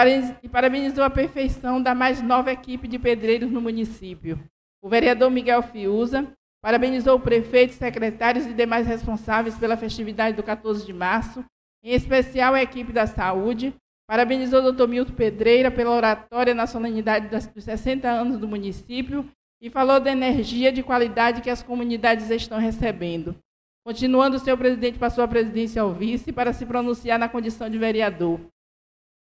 parabenizou 0.50 1.04
a 1.04 1.10
perfeição 1.10 1.82
da 1.82 1.94
mais 1.94 2.22
nova 2.22 2.52
equipe 2.52 2.88
de 2.88 2.98
pedreiros 2.98 3.52
no 3.52 3.62
município. 3.62 4.44
O 4.82 4.90
vereador 4.90 5.30
Miguel 5.30 5.62
Fiuza 5.62 6.28
parabenizou 6.64 7.18
o 7.18 7.20
prefeito, 7.20 7.74
secretários 7.74 8.48
e 8.48 8.54
demais 8.54 8.88
responsáveis 8.88 9.56
pela 9.58 9.78
festividade 9.78 10.36
do 10.36 10.42
14 10.42 10.86
de 10.86 10.94
março, 10.94 11.46
em 11.84 11.94
especial 11.94 12.54
a 12.54 12.64
equipe 12.64 12.92
da 12.92 13.06
saúde, 13.06 13.74
Parabenizou 14.14 14.60
o 14.60 14.62
doutor 14.62 14.88
Milton 14.88 15.16
Pedreira 15.16 15.72
pela 15.72 15.90
oratória 15.90 16.54
na 16.54 16.68
solenidade 16.68 17.30
dos 17.30 17.50
60 17.64 18.08
anos 18.08 18.38
do 18.38 18.48
município 18.48 19.28
e 19.60 19.72
falou 19.72 20.00
da 20.00 20.12
energia 20.12 20.72
de 20.72 20.84
qualidade 20.84 21.42
que 21.42 21.50
as 21.50 21.64
comunidades 21.64 22.30
estão 22.30 22.60
recebendo. 22.60 23.36
Continuando, 23.84 24.36
o 24.36 24.40
senhor 24.40 24.56
presidente 24.56 25.00
passou 25.00 25.24
a 25.24 25.28
presidência 25.28 25.82
ao 25.82 25.92
vice 25.92 26.32
para 26.32 26.54
se 26.54 26.64
pronunciar 26.64 27.18
na 27.18 27.28
condição 27.28 27.68
de 27.68 27.80
vereador. 27.80 28.40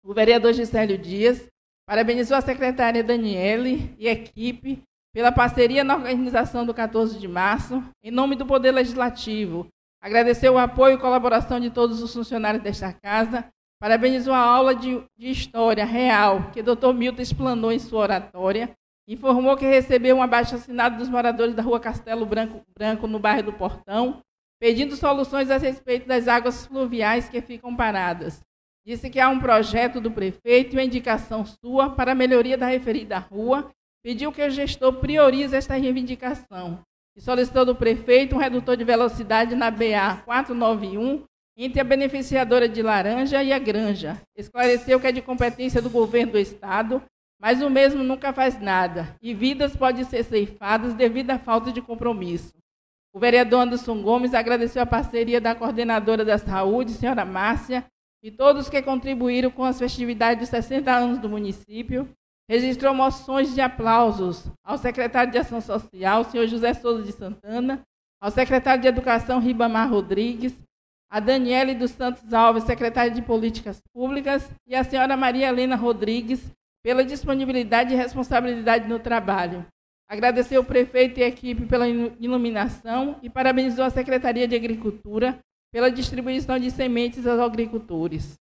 O 0.05 0.13
vereador 0.13 0.53
Gisélio 0.53 1.00
Dias 1.00 1.48
parabenizou 1.88 2.38
a 2.38 2.41
secretária 2.41 3.03
Daniele 3.03 3.96
e 3.98 4.07
equipe 4.07 4.84
pela 5.12 5.31
parceria 5.31 5.84
na 5.84 5.96
organização 5.96 6.67
do 6.67 6.72
14 6.72 7.17
de 7.17 7.27
março, 7.27 7.84
em 8.03 8.12
nome 8.12 8.36
do 8.36 8.46
Poder 8.46 8.69
Legislativo. 8.74 9.65
Agradeceu 10.00 10.53
o 10.53 10.60
apoio 10.60 10.98
e 10.98 11.01
colaboração 11.01 11.60
de 11.60 11.72
todos 11.72 12.00
os 12.00 12.13
funcionários 12.13 12.62
desta 12.62 12.93
casa 12.93 13.43
Parabenizou 13.79 14.34
a 14.34 14.39
aula 14.39 14.74
de, 14.74 15.03
de 15.15 15.29
história 15.29 15.86
real 15.86 16.50
que 16.51 16.62
o 16.62 16.63
Dr. 16.63 16.93
Milton 16.93 17.22
explanou 17.22 17.72
em 17.72 17.77
sua 17.77 18.01
oratória. 18.01 18.75
Informou 19.07 19.55
que 19.55 19.65
recebeu 19.65 20.15
um 20.15 20.22
abaixo-assinado 20.22 20.98
dos 20.98 21.07
moradores 21.07 21.53
da 21.53 21.62
rua 21.62 21.79
Castelo 21.79 22.25
Branco, 22.25 22.62
Branco, 22.77 23.07
no 23.07 23.19
bairro 23.19 23.43
do 23.43 23.53
Portão, 23.53 24.22
pedindo 24.60 24.96
soluções 24.96 25.51
a 25.51 25.57
respeito 25.57 26.07
das 26.07 26.27
águas 26.27 26.65
fluviais 26.65 27.29
que 27.29 27.39
ficam 27.39 27.75
paradas. 27.75 28.41
Disse 28.86 29.10
que 29.10 29.19
há 29.19 29.29
um 29.29 29.39
projeto 29.39 30.01
do 30.01 30.10
prefeito 30.10 30.74
e 30.74 30.77
uma 30.77 30.84
indicação 30.84 31.46
sua 31.46 31.89
para 31.89 32.13
a 32.13 32.15
melhoria 32.15 32.57
da 32.57 32.65
referida 32.65 33.19
rua. 33.19 33.69
Pediu 34.03 34.31
que 34.31 34.43
o 34.43 34.50
gestor 34.50 34.93
priorize 34.93 35.55
esta 35.55 35.75
reivindicação. 35.75 36.79
E 37.15 37.22
solicitou 37.22 37.65
do 37.65 37.75
prefeito 37.75 38.36
um 38.36 38.39
redutor 38.39 38.75
de 38.75 38.84
velocidade 38.84 39.55
na 39.55 39.69
BA 39.69 40.22
491 40.25 41.24
entre 41.57 41.81
a 41.81 41.83
beneficiadora 41.83 42.69
de 42.69 42.83
laranja 42.83 43.43
e 43.43 43.51
a 43.51 43.57
granja. 43.57 44.21
Esclareceu 44.37 44.99
que 44.99 45.07
é 45.07 45.11
de 45.11 45.23
competência 45.23 45.81
do 45.81 45.89
governo 45.89 46.33
do 46.33 46.37
Estado, 46.37 47.01
mas 47.41 47.61
o 47.61 47.69
mesmo 47.69 48.03
nunca 48.03 48.31
faz 48.31 48.59
nada, 48.61 49.15
e 49.21 49.33
vidas 49.33 49.75
podem 49.75 50.03
ser 50.03 50.23
ceifadas 50.23 50.93
devido 50.93 51.31
à 51.31 51.39
falta 51.39 51.71
de 51.71 51.81
compromisso. 51.81 52.53
O 53.13 53.19
vereador 53.19 53.61
Anderson 53.61 54.01
Gomes 54.03 54.35
agradeceu 54.35 54.81
a 54.81 54.85
parceria 54.85 55.41
da 55.41 55.55
coordenadora 55.55 56.23
da 56.23 56.37
saúde, 56.37 56.91
senhora 56.91 57.25
Márcia, 57.25 57.85
e 58.23 58.29
todos 58.29 58.69
que 58.69 58.81
contribuíram 58.81 59.49
com 59.49 59.63
as 59.63 59.79
festividades 59.79 60.41
dos 60.41 60.49
60 60.49 60.91
anos 60.91 61.19
do 61.19 61.29
município. 61.29 62.07
Registrou 62.49 62.93
moções 62.93 63.53
de 63.53 63.61
aplausos 63.61 64.45
ao 64.63 64.77
secretário 64.77 65.31
de 65.31 65.37
Ação 65.37 65.59
Social, 65.59 66.23
senhor 66.23 66.47
José 66.47 66.73
Souza 66.73 67.03
de 67.03 67.11
Santana, 67.11 67.81
ao 68.21 68.31
secretário 68.31 68.81
de 68.81 68.87
Educação, 68.87 69.39
Ribamar 69.39 69.89
Rodrigues, 69.89 70.53
a 71.09 71.19
Daniele 71.19 71.73
dos 71.73 71.91
Santos 71.91 72.33
Alves, 72.33 72.63
secretária 72.63 73.11
de 73.11 73.21
Políticas 73.21 73.81
Públicas, 73.93 74.49
e 74.67 74.75
a 74.75 74.83
senhora 74.83 75.15
Maria 75.15 75.47
Helena 75.47 75.75
Rodrigues, 75.75 76.51
pela 76.83 77.03
disponibilidade 77.03 77.93
e 77.93 77.97
responsabilidade 77.97 78.87
no 78.87 78.99
trabalho. 78.99 79.65
Agradeceu 80.09 80.61
o 80.61 80.65
prefeito 80.65 81.19
e 81.19 81.23
a 81.23 81.27
equipe 81.27 81.65
pela 81.65 81.87
iluminação 81.87 83.19
e 83.21 83.29
parabenizou 83.29 83.83
a 83.83 83.89
Secretaria 83.89 84.47
de 84.47 84.55
Agricultura 84.55 85.39
pela 85.71 85.91
distribuição 85.91 86.57
de 86.57 86.71
sementes 86.71 87.27
aos 87.27 87.39
agricultores. 87.39 88.35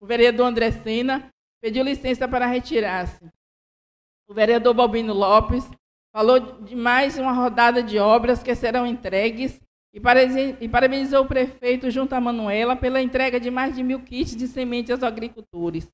O 0.00 0.06
vereador 0.06 0.46
André 0.46 0.70
Sena 0.70 1.28
pediu 1.62 1.84
licença 1.84 2.26
para 2.26 2.46
retirar-se. 2.46 3.26
O 4.28 4.34
vereador 4.34 4.72
Balbino 4.72 5.12
Lopes 5.12 5.68
falou 6.14 6.62
de 6.62 6.74
mais 6.74 7.18
uma 7.18 7.32
rodada 7.32 7.82
de 7.82 7.98
obras 7.98 8.42
que 8.42 8.54
serão 8.54 8.86
entregues 8.86 9.60
e 9.94 10.68
parabenizou 10.68 11.22
o 11.22 11.28
prefeito, 11.28 11.88
junto 11.88 12.14
a 12.14 12.20
Manuela, 12.20 12.74
pela 12.74 13.00
entrega 13.00 13.38
de 13.38 13.48
mais 13.48 13.76
de 13.76 13.82
mil 13.82 14.00
kits 14.00 14.34
de 14.34 14.48
semente 14.48 14.90
aos 14.90 15.04
agricultores. 15.04 15.88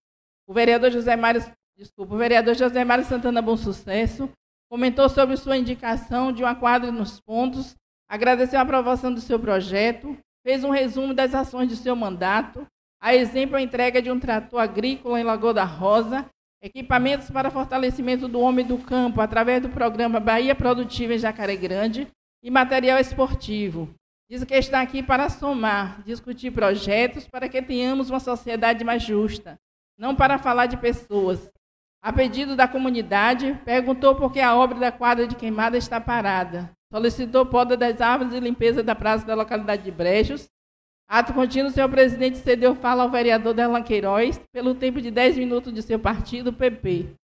O 0.48 0.54
vereador 0.54 0.90
José 0.90 1.14
Mário, 1.16 1.44
desculpa, 1.76 2.14
o 2.14 2.18
vereador 2.18 2.54
José 2.54 2.82
Mário 2.82 3.04
Santana 3.04 3.42
Bom 3.42 3.58
Sucesso 3.58 4.30
comentou 4.70 5.08
sobre 5.08 5.36
sua 5.36 5.58
indicação 5.58 6.32
de 6.32 6.42
uma 6.42 6.54
quadra 6.54 6.90
nos 6.90 7.20
pontos, 7.20 7.76
agradeceu 8.08 8.58
a 8.58 8.62
aprovação 8.62 9.12
do 9.12 9.20
seu 9.20 9.38
projeto, 9.38 10.16
fez 10.42 10.64
um 10.64 10.70
resumo 10.70 11.12
das 11.12 11.34
ações 11.34 11.68
de 11.68 11.76
seu 11.76 11.94
mandato, 11.94 12.66
a 13.02 13.14
exemplo 13.14 13.56
a 13.56 13.62
entrega 13.62 14.00
de 14.00 14.10
um 14.10 14.18
trator 14.18 14.60
agrícola 14.60 15.20
em 15.20 15.24
Lagoa 15.24 15.52
da 15.52 15.64
Rosa, 15.64 16.26
equipamentos 16.62 17.30
para 17.30 17.50
fortalecimento 17.50 18.28
do 18.28 18.40
homem 18.40 18.64
do 18.64 18.78
campo 18.78 19.20
através 19.20 19.60
do 19.62 19.68
programa 19.68 20.20
Bahia 20.20 20.54
Produtiva 20.54 21.14
em 21.14 21.18
Jacaré 21.18 21.56
Grande, 21.56 22.06
e 22.42 22.50
material 22.50 22.98
esportivo. 22.98 23.88
Diz 24.28 24.44
que 24.44 24.54
está 24.54 24.80
aqui 24.80 25.02
para 25.02 25.28
somar, 25.28 26.02
discutir 26.04 26.52
projetos 26.52 27.26
para 27.26 27.48
que 27.48 27.60
tenhamos 27.60 28.10
uma 28.10 28.20
sociedade 28.20 28.84
mais 28.84 29.02
justa, 29.02 29.58
não 29.98 30.14
para 30.14 30.38
falar 30.38 30.66
de 30.66 30.76
pessoas. 30.76 31.50
A 32.02 32.12
pedido 32.12 32.56
da 32.56 32.66
comunidade, 32.66 33.60
perguntou 33.64 34.14
por 34.14 34.32
que 34.32 34.40
a 34.40 34.54
obra 34.54 34.78
da 34.78 34.92
quadra 34.92 35.26
de 35.26 35.34
queimada 35.34 35.76
está 35.76 36.00
parada. 36.00 36.70
Solicitou 36.92 37.44
poda 37.44 37.76
das 37.76 38.00
árvores 38.00 38.32
e 38.32 38.40
limpeza 38.40 38.82
da 38.82 38.94
praça 38.94 39.26
da 39.26 39.34
localidade 39.34 39.82
de 39.82 39.90
Brejos. 39.90 40.48
Ato 41.08 41.34
contínuo, 41.34 41.70
senhor 41.70 41.88
presidente 41.88 42.38
cedeu 42.38 42.74
fala 42.74 43.02
ao 43.02 43.10
vereador 43.10 43.52
Derlan 43.52 43.82
Queiroz 43.82 44.40
pelo 44.52 44.76
tempo 44.76 45.00
de 45.00 45.10
10 45.10 45.36
minutos 45.38 45.74
de 45.74 45.82
seu 45.82 45.98
partido, 45.98 46.52
PP 46.52 47.19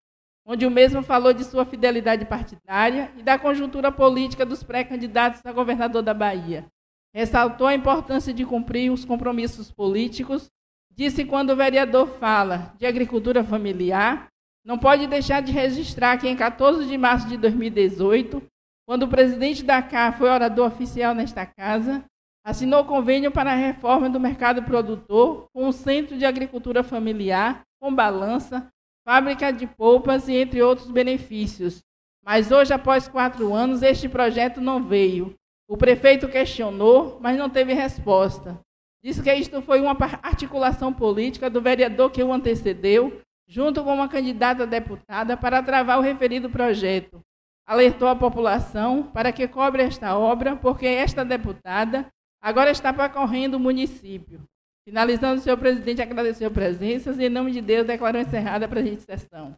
onde 0.46 0.64
o 0.64 0.70
mesmo 0.70 1.02
falou 1.02 1.32
de 1.32 1.42
sua 1.42 1.64
fidelidade 1.64 2.24
partidária 2.24 3.10
e 3.16 3.22
da 3.22 3.36
conjuntura 3.36 3.90
política 3.90 4.46
dos 4.46 4.62
pré-candidatos 4.62 5.40
a 5.44 5.52
governador 5.52 6.02
da 6.02 6.14
Bahia. 6.14 6.66
Ressaltou 7.12 7.66
a 7.66 7.74
importância 7.74 8.32
de 8.32 8.44
cumprir 8.44 8.92
os 8.92 9.04
compromissos 9.04 9.72
políticos, 9.72 10.48
disse 10.92 11.24
quando 11.24 11.50
o 11.50 11.56
vereador 11.56 12.06
fala 12.20 12.72
de 12.78 12.86
agricultura 12.86 13.42
familiar, 13.42 14.28
não 14.64 14.78
pode 14.78 15.06
deixar 15.06 15.40
de 15.40 15.50
registrar 15.50 16.16
que 16.18 16.28
em 16.28 16.36
14 16.36 16.86
de 16.86 16.96
março 16.96 17.28
de 17.28 17.36
2018, 17.36 18.42
quando 18.86 19.04
o 19.04 19.08
presidente 19.08 19.64
da 19.64 19.82
CA 19.82 20.12
foi 20.12 20.28
orador 20.28 20.68
oficial 20.68 21.14
nesta 21.14 21.44
casa, 21.44 22.04
assinou 22.44 22.84
convênio 22.84 23.32
para 23.32 23.52
a 23.52 23.56
reforma 23.56 24.08
do 24.08 24.20
mercado 24.20 24.62
produtor 24.62 25.48
com 25.52 25.66
o 25.66 25.72
Centro 25.72 26.16
de 26.16 26.24
Agricultura 26.24 26.84
Familiar, 26.84 27.62
com 27.80 27.92
balança, 27.92 28.68
fábrica 29.06 29.52
de 29.52 29.68
polpas 29.68 30.26
e 30.26 30.34
entre 30.34 30.60
outros 30.60 30.90
benefícios. 30.90 31.80
Mas 32.24 32.50
hoje, 32.50 32.74
após 32.74 33.06
quatro 33.06 33.54
anos, 33.54 33.80
este 33.80 34.08
projeto 34.08 34.60
não 34.60 34.82
veio. 34.82 35.32
O 35.68 35.76
prefeito 35.76 36.28
questionou, 36.28 37.18
mas 37.20 37.38
não 37.38 37.48
teve 37.48 37.72
resposta. 37.72 38.58
Disse 39.00 39.22
que 39.22 39.32
isto 39.32 39.62
foi 39.62 39.80
uma 39.80 39.96
articulação 40.20 40.92
política 40.92 41.48
do 41.48 41.62
vereador 41.62 42.10
que 42.10 42.20
o 42.20 42.32
antecedeu, 42.32 43.20
junto 43.46 43.84
com 43.84 43.94
uma 43.94 44.08
candidata 44.08 44.64
a 44.64 44.66
deputada, 44.66 45.36
para 45.36 45.62
travar 45.62 46.00
o 46.00 46.02
referido 46.02 46.50
projeto. 46.50 47.20
Alertou 47.64 48.08
a 48.08 48.16
população 48.16 49.04
para 49.04 49.30
que 49.30 49.46
cobre 49.46 49.84
esta 49.84 50.18
obra, 50.18 50.56
porque 50.56 50.86
esta 50.86 51.24
deputada 51.24 52.08
agora 52.42 52.72
está 52.72 52.92
percorrendo 52.92 53.56
o 53.56 53.60
município. 53.60 54.42
Finalizando, 54.86 55.40
o 55.40 55.42
senhor 55.42 55.58
presidente 55.58 56.00
agradeceu 56.00 56.48
presenças 56.48 57.18
e, 57.18 57.24
em 57.24 57.28
nome 57.28 57.50
de 57.50 57.60
Deus, 57.60 57.84
declarou 57.84 58.20
encerrada 58.20 58.66
a 58.66 58.68
presente 58.68 59.02
sessão. 59.02 59.52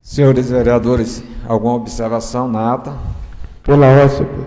Senhores 0.00 0.50
vereadores, 0.50 1.20
alguma 1.48 1.74
observação 1.74 2.46
na 2.46 2.74
ata? 2.74 2.92
Pela 3.64 3.88
ordem, 3.88 4.18
senhor. 4.18 4.46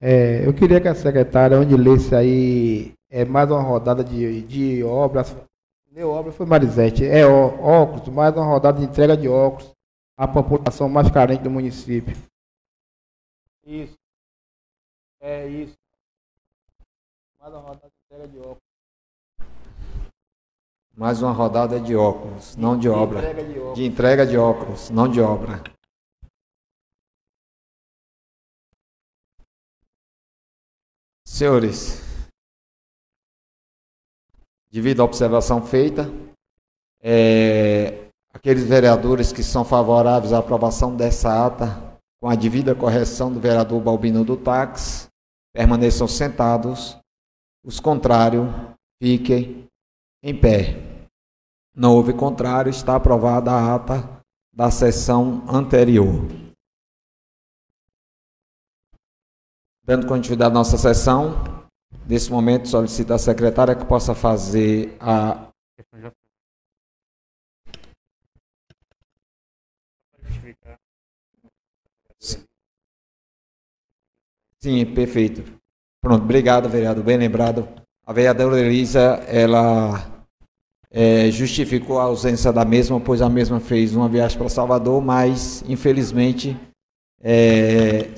É, 0.00 0.44
eu 0.44 0.52
queria 0.52 0.80
que 0.80 0.88
a 0.88 0.94
secretária, 0.96 1.56
onde 1.56 1.76
lesse 1.76 2.16
aí 2.16 2.94
é, 3.08 3.24
mais 3.24 3.48
uma 3.48 3.62
rodada 3.62 4.02
de, 4.02 4.42
de 4.42 4.82
obras. 4.82 5.36
Meu 5.92 6.10
obra 6.10 6.32
foi 6.32 6.46
Marisete. 6.46 7.06
É 7.06 7.24
óculos, 7.24 8.08
mais 8.08 8.34
uma 8.34 8.44
rodada 8.44 8.80
de 8.80 8.86
entrega 8.86 9.16
de 9.16 9.28
óculos 9.28 9.77
a 10.18 10.26
população 10.26 10.88
mais 10.88 11.08
carente 11.12 11.44
do 11.44 11.50
município. 11.50 12.16
Isso. 13.64 13.96
É 15.20 15.46
isso. 15.46 15.76
Mais 17.38 17.54
uma 17.54 17.60
rodada 17.60 17.88
de 17.88 17.94
entrega 18.04 18.28
de 18.28 18.38
óculos. 18.40 18.58
Mais 20.96 21.22
uma 21.22 21.32
rodada 21.32 21.80
de 21.80 21.94
óculos, 21.94 22.56
não 22.56 22.74
de, 22.74 22.82
de 22.82 22.88
obra. 22.88 23.20
Entrega 23.20 23.44
de, 23.44 23.58
óculos. 23.58 23.74
de 23.76 23.84
entrega 23.84 24.26
de 24.26 24.36
óculos, 24.36 24.90
não 24.90 25.08
de 25.08 25.20
obra. 25.20 25.62
Senhores, 31.24 32.00
devido 34.68 35.00
à 35.00 35.04
observação 35.04 35.64
feita, 35.64 36.02
é, 37.00 38.07
aqueles 38.38 38.64
vereadores 38.64 39.32
que 39.32 39.42
são 39.42 39.64
favoráveis 39.64 40.32
à 40.32 40.38
aprovação 40.38 40.94
dessa 40.94 41.46
ata, 41.46 41.98
com 42.20 42.28
a 42.28 42.36
devida 42.36 42.74
correção 42.74 43.32
do 43.32 43.40
vereador 43.40 43.80
Balbino 43.80 44.24
do 44.24 44.36
Táxi, 44.36 45.08
permaneçam 45.52 46.06
sentados. 46.06 46.96
Os 47.64 47.80
contrários, 47.80 48.48
fiquem 49.02 49.66
em 50.22 50.38
pé. 50.38 51.08
Não 51.74 51.94
houve 51.94 52.12
contrário, 52.12 52.70
está 52.70 52.94
aprovada 52.94 53.50
a 53.50 53.74
ata 53.74 54.22
da 54.52 54.70
sessão 54.70 55.44
anterior. 55.48 56.26
Dando 59.82 60.06
continuidade 60.06 60.52
à 60.52 60.54
nossa 60.54 60.78
sessão, 60.78 61.34
nesse 62.06 62.30
momento 62.30 62.68
solicito 62.68 63.12
à 63.12 63.18
secretária 63.18 63.74
que 63.74 63.84
possa 63.84 64.14
fazer 64.14 64.96
a 65.00 65.48
Sim, 74.60 74.84
perfeito. 74.86 75.44
Pronto, 76.00 76.22
obrigado, 76.22 76.68
vereador, 76.68 77.04
bem 77.04 77.16
lembrado. 77.16 77.68
A 78.04 78.12
vereadora 78.12 78.58
Elisa, 78.60 79.22
ela 79.28 80.26
é, 80.90 81.30
justificou 81.30 82.00
a 82.00 82.04
ausência 82.04 82.52
da 82.52 82.64
mesma, 82.64 82.98
pois 82.98 83.22
a 83.22 83.28
mesma 83.28 83.60
fez 83.60 83.94
uma 83.94 84.08
viagem 84.08 84.36
para 84.36 84.48
Salvador, 84.48 85.00
mas 85.00 85.62
infelizmente 85.68 86.56
é, 87.20 88.08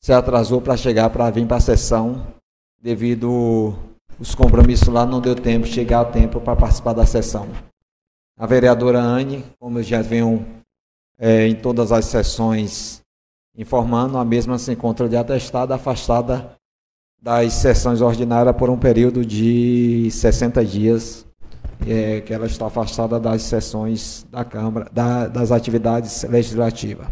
se 0.00 0.12
atrasou 0.12 0.62
para 0.62 0.76
chegar 0.76 1.10
para 1.10 1.28
vir 1.30 1.46
para 1.46 1.58
a 1.58 1.60
sessão, 1.60 2.26
devido 2.80 3.74
os 4.18 4.34
compromissos 4.34 4.88
lá, 4.88 5.04
não 5.04 5.20
deu 5.20 5.34
tempo, 5.34 5.66
chegar 5.66 6.00
a 6.00 6.04
tempo 6.04 6.40
para 6.40 6.56
participar 6.56 6.94
da 6.94 7.04
sessão. 7.04 7.48
A 8.38 8.46
vereadora 8.46 9.00
Anne, 9.00 9.44
como 9.58 9.78
eu 9.78 9.82
já 9.82 10.00
venho 10.00 10.46
é, 11.18 11.46
em 11.48 11.54
todas 11.54 11.92
as 11.92 12.06
sessões 12.06 13.01
informando, 13.56 14.18
a 14.18 14.24
mesma 14.24 14.58
se 14.58 14.72
encontra 14.72 15.08
de 15.08 15.16
atestada 15.16 15.74
afastada 15.74 16.56
das 17.20 17.52
sessões 17.52 18.00
ordinárias 18.00 18.56
por 18.56 18.68
um 18.68 18.78
período 18.78 19.24
de 19.24 20.10
60 20.10 20.64
dias, 20.64 21.26
é, 21.86 22.20
que 22.20 22.32
ela 22.32 22.46
está 22.46 22.66
afastada 22.66 23.20
das 23.20 23.42
sessões 23.42 24.26
da 24.30 24.44
Câmara, 24.44 24.88
da, 24.92 25.28
das 25.28 25.52
atividades 25.52 26.24
legislativas. 26.24 27.06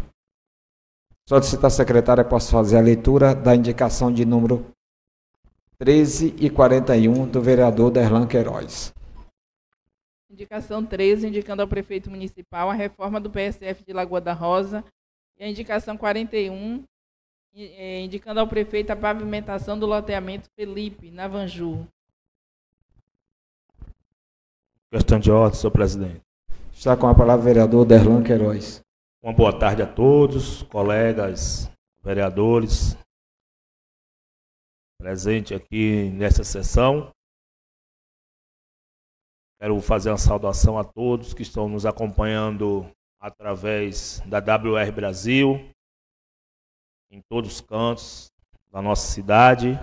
Solicita 1.27 1.67
a 1.67 1.69
secretária 1.69 2.23
que 2.23 2.29
possa 2.29 2.51
fazer 2.51 2.77
a 2.77 2.81
leitura 2.81 3.33
da 3.33 3.55
indicação 3.55 4.11
de 4.11 4.25
número 4.25 4.65
13 5.77 6.35
e 6.37 6.49
41 6.49 7.27
do 7.27 7.41
vereador 7.41 7.89
Derlan 7.89 8.27
Queiroz. 8.27 8.93
Indicação 10.29 10.85
13, 10.85 11.27
indicando 11.27 11.61
ao 11.61 11.67
prefeito 11.67 12.09
municipal 12.09 12.69
a 12.69 12.73
reforma 12.73 13.19
do 13.19 13.29
PSF 13.29 13.83
de 13.85 13.93
Lagoa 13.93 14.19
da 14.19 14.33
Rosa 14.33 14.83
e 15.41 15.43
a 15.43 15.49
indicação 15.49 15.97
41, 15.97 16.83
é, 17.55 18.01
indicando 18.01 18.39
ao 18.39 18.47
prefeito 18.47 18.91
a 18.91 18.95
pavimentação 18.95 19.77
do 19.77 19.87
loteamento 19.87 20.47
Felipe, 20.55 21.09
na 21.09 21.27
Vanju. 21.27 21.87
Questão 24.91 25.19
de 25.19 25.31
ordem, 25.31 25.59
senhor 25.59 25.71
presidente. 25.71 26.21
Está 26.71 26.95
com 26.95 27.07
a 27.07 27.15
palavra 27.15 27.41
o 27.41 27.45
vereador 27.45 27.85
Derlan 27.85 28.21
Queiroz. 28.23 28.83
Uma 29.19 29.33
boa 29.33 29.57
tarde 29.57 29.81
a 29.81 29.87
todos, 29.87 30.61
colegas, 30.63 31.71
vereadores, 32.03 32.95
presente 34.99 35.55
aqui 35.55 36.11
nessa 36.11 36.43
sessão. 36.43 37.11
Quero 39.59 39.81
fazer 39.81 40.11
uma 40.11 40.19
saudação 40.19 40.77
a 40.77 40.83
todos 40.83 41.33
que 41.33 41.41
estão 41.41 41.67
nos 41.67 41.85
acompanhando 41.85 42.87
através 43.21 44.19
da 44.25 44.39
WR 44.39 44.91
Brasil, 44.91 45.69
em 47.11 47.21
todos 47.29 47.53
os 47.53 47.61
cantos 47.61 48.31
da 48.71 48.81
nossa 48.81 49.07
cidade. 49.07 49.79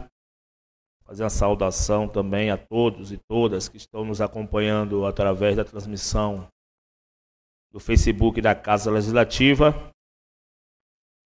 Fazer 1.05 1.22
uma 1.22 1.31
saudação 1.31 2.09
também 2.09 2.51
a 2.51 2.59
todos 2.59 3.12
e 3.12 3.16
todas 3.16 3.68
que 3.68 3.77
estão 3.77 4.05
nos 4.05 4.20
acompanhando 4.20 5.07
através 5.07 5.57
da 5.57 5.64
transmissão 5.64 6.48
do 7.70 7.79
Facebook 7.79 8.40
da 8.40 8.55
Casa 8.55 8.90
Legislativa. 8.90 9.90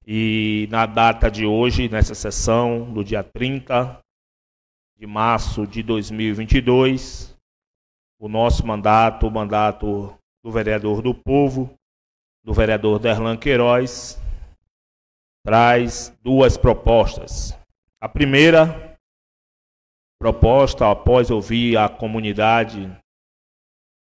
E 0.07 0.68
na 0.70 0.85
data 0.85 1.31
de 1.31 1.46
hoje, 1.46 1.88
nessa 1.88 2.14
sessão, 2.14 2.92
do 2.92 3.03
dia 3.03 3.25
30 3.25 4.01
de 4.96 5.07
março 5.07 5.66
de 5.66 5.83
2022, 5.83 7.37
o 8.20 8.29
nosso 8.29 8.64
mandato, 8.66 9.27
o 9.27 9.31
mandato 9.31 10.16
do 10.44 10.51
vereador 10.51 11.03
do 11.03 11.14
povo, 11.14 11.77
do 12.44 12.52
vereador 12.52 12.98
Derlan 12.98 13.37
Queiroz 13.37 14.20
traz 15.44 16.16
duas 16.22 16.57
propostas. 16.57 17.57
A 18.00 18.09
primeira 18.09 18.96
proposta, 20.18 20.90
após 20.90 21.31
ouvir 21.31 21.76
a 21.76 21.88
comunidade 21.88 22.90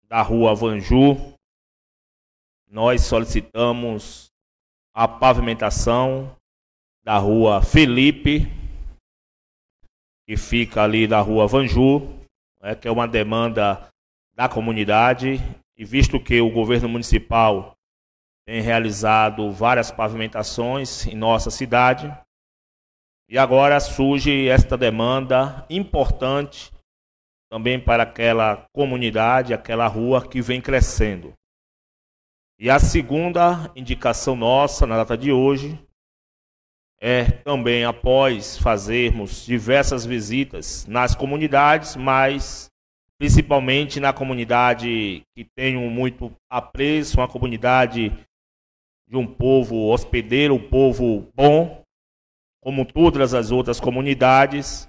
da 0.09 0.23
rua 0.23 0.55
Vanju, 0.55 1.35
nós 2.69 3.03
solicitamos 3.03 4.31
a 4.95 5.07
pavimentação 5.07 6.35
da 7.05 7.19
rua 7.19 7.63
Felipe, 7.63 8.51
que 10.27 10.37
fica 10.37 10.83
ali 10.83 11.07
da 11.07 11.21
rua 11.21 11.47
Vanju, 11.47 12.01
né, 12.61 12.75
que 12.75 12.89
é 12.89 12.91
uma 12.91 13.07
demanda 13.07 13.89
da 14.35 14.49
comunidade, 14.49 15.37
e 15.77 15.85
visto 15.85 16.19
que 16.19 16.41
o 16.41 16.51
governo 16.51 16.89
municipal 16.89 17.76
tem 18.47 18.61
realizado 18.61 19.51
várias 19.51 19.91
pavimentações 19.91 21.07
em 21.07 21.17
nossa 21.17 21.51
cidade, 21.51 22.17
e 23.29 23.37
agora 23.37 23.81
surge 23.81 24.49
esta 24.49 24.77
demanda 24.77 25.67
importante 25.69 26.73
também 27.51 27.79
para 27.81 28.05
aquela 28.05 28.65
comunidade, 28.73 29.53
aquela 29.53 29.89
rua 29.89 30.27
que 30.27 30.41
vem 30.41 30.61
crescendo. 30.61 31.33
E 32.59 32.71
a 32.71 32.79
segunda 32.79 33.71
indicação 33.75 34.37
nossa 34.37 34.87
na 34.87 34.97
data 34.97 35.17
de 35.17 35.33
hoje 35.33 35.79
é 37.01 37.25
também 37.25 37.85
após 37.85 38.57
fazermos 38.57 39.45
diversas 39.45 40.07
visitas 40.07 40.87
nas 40.87 41.15
comunidades, 41.15 41.97
mas 41.97 42.71
principalmente 43.19 43.99
na 43.99 44.13
comunidade 44.13 45.23
que 45.35 45.45
tenho 45.57 45.81
muito 45.91 46.33
apreço, 46.51 47.19
uma 47.19 47.29
comunidade 47.29 48.13
de 49.09 49.17
um 49.17 49.27
povo 49.27 49.89
hospedeiro, 49.89 50.55
um 50.55 50.69
povo 50.69 51.29
bom, 51.35 51.83
como 52.61 52.85
todas 52.85 53.35
as 53.35 53.51
outras 53.51 53.79
comunidades. 53.79 54.89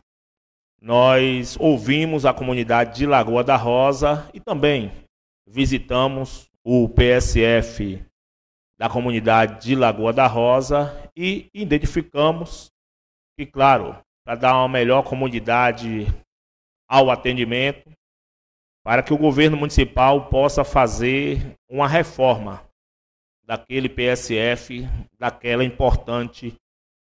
Nós 0.82 1.58
ouvimos 1.60 2.26
a 2.26 2.34
comunidade 2.34 2.98
de 2.98 3.06
Lagoa 3.06 3.44
da 3.44 3.56
Rosa 3.56 4.30
e 4.34 4.40
também 4.40 4.92
visitamos 5.48 6.50
o 6.64 6.90
PSF 6.90 8.04
da 8.78 8.90
comunidade 8.90 9.66
de 9.66 9.76
Lagoa 9.76 10.14
da 10.14 10.28
Rosa 10.28 11.10
e 11.16 11.50
identificamos 11.54 12.70
que, 13.38 13.46
claro, 13.46 13.98
para 14.26 14.36
dar 14.36 14.58
uma 14.58 14.68
melhor 14.68 15.04
comunidade 15.04 16.06
ao 16.90 17.10
atendimento, 17.10 17.92
para 18.84 19.02
que 19.02 19.14
o 19.14 19.18
governo 19.18 19.58
municipal 19.58 20.30
possa 20.30 20.64
fazer 20.64 21.56
uma 21.70 21.88
reforma 21.88 22.67
daquele 23.48 23.88
PSF, 23.88 24.82
daquela 25.18 25.64
importante 25.64 26.54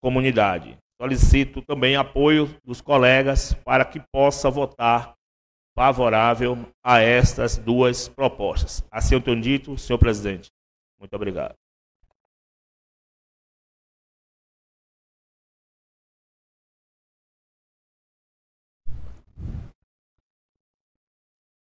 comunidade. 0.01 0.77
Solicito 0.99 1.61
também 1.61 1.95
apoio 1.95 2.47
dos 2.63 2.79
colegas 2.79 3.53
para 3.65 3.83
que 3.83 4.01
possa 4.13 4.49
votar 4.49 5.13
favorável 5.75 6.57
a 6.83 6.99
estas 6.99 7.57
duas 7.57 8.07
propostas. 8.07 8.83
Assim 8.89 9.15
eu 9.15 9.21
tenho 9.21 9.41
dito, 9.41 9.77
senhor 9.77 9.99
presidente. 9.99 10.49
Muito 10.99 11.13
obrigado. 11.15 11.55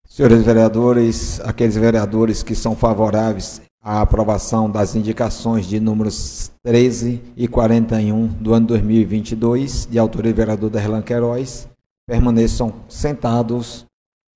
Senhores 0.03 0.43
vereadores, 0.43 1.39
aqueles 1.41 1.75
vereadores 1.77 2.41
que 2.41 2.55
são 2.55 2.75
favoráveis 2.75 3.66
à 3.87 4.01
aprovação 4.01 4.69
das 4.69 4.97
indicações 4.97 5.65
de 5.65 5.79
números 5.79 6.51
13 6.61 7.23
e 7.37 7.47
41 7.47 8.27
do 8.27 8.53
ano 8.53 8.67
2022, 8.67 9.85
de 9.85 9.97
autoria 9.97 10.33
do 10.33 10.35
vereador 10.35 10.69
Derlan 10.69 11.01
Queiroz, 11.01 11.69
permaneçam 12.05 12.81
sentados 12.89 13.85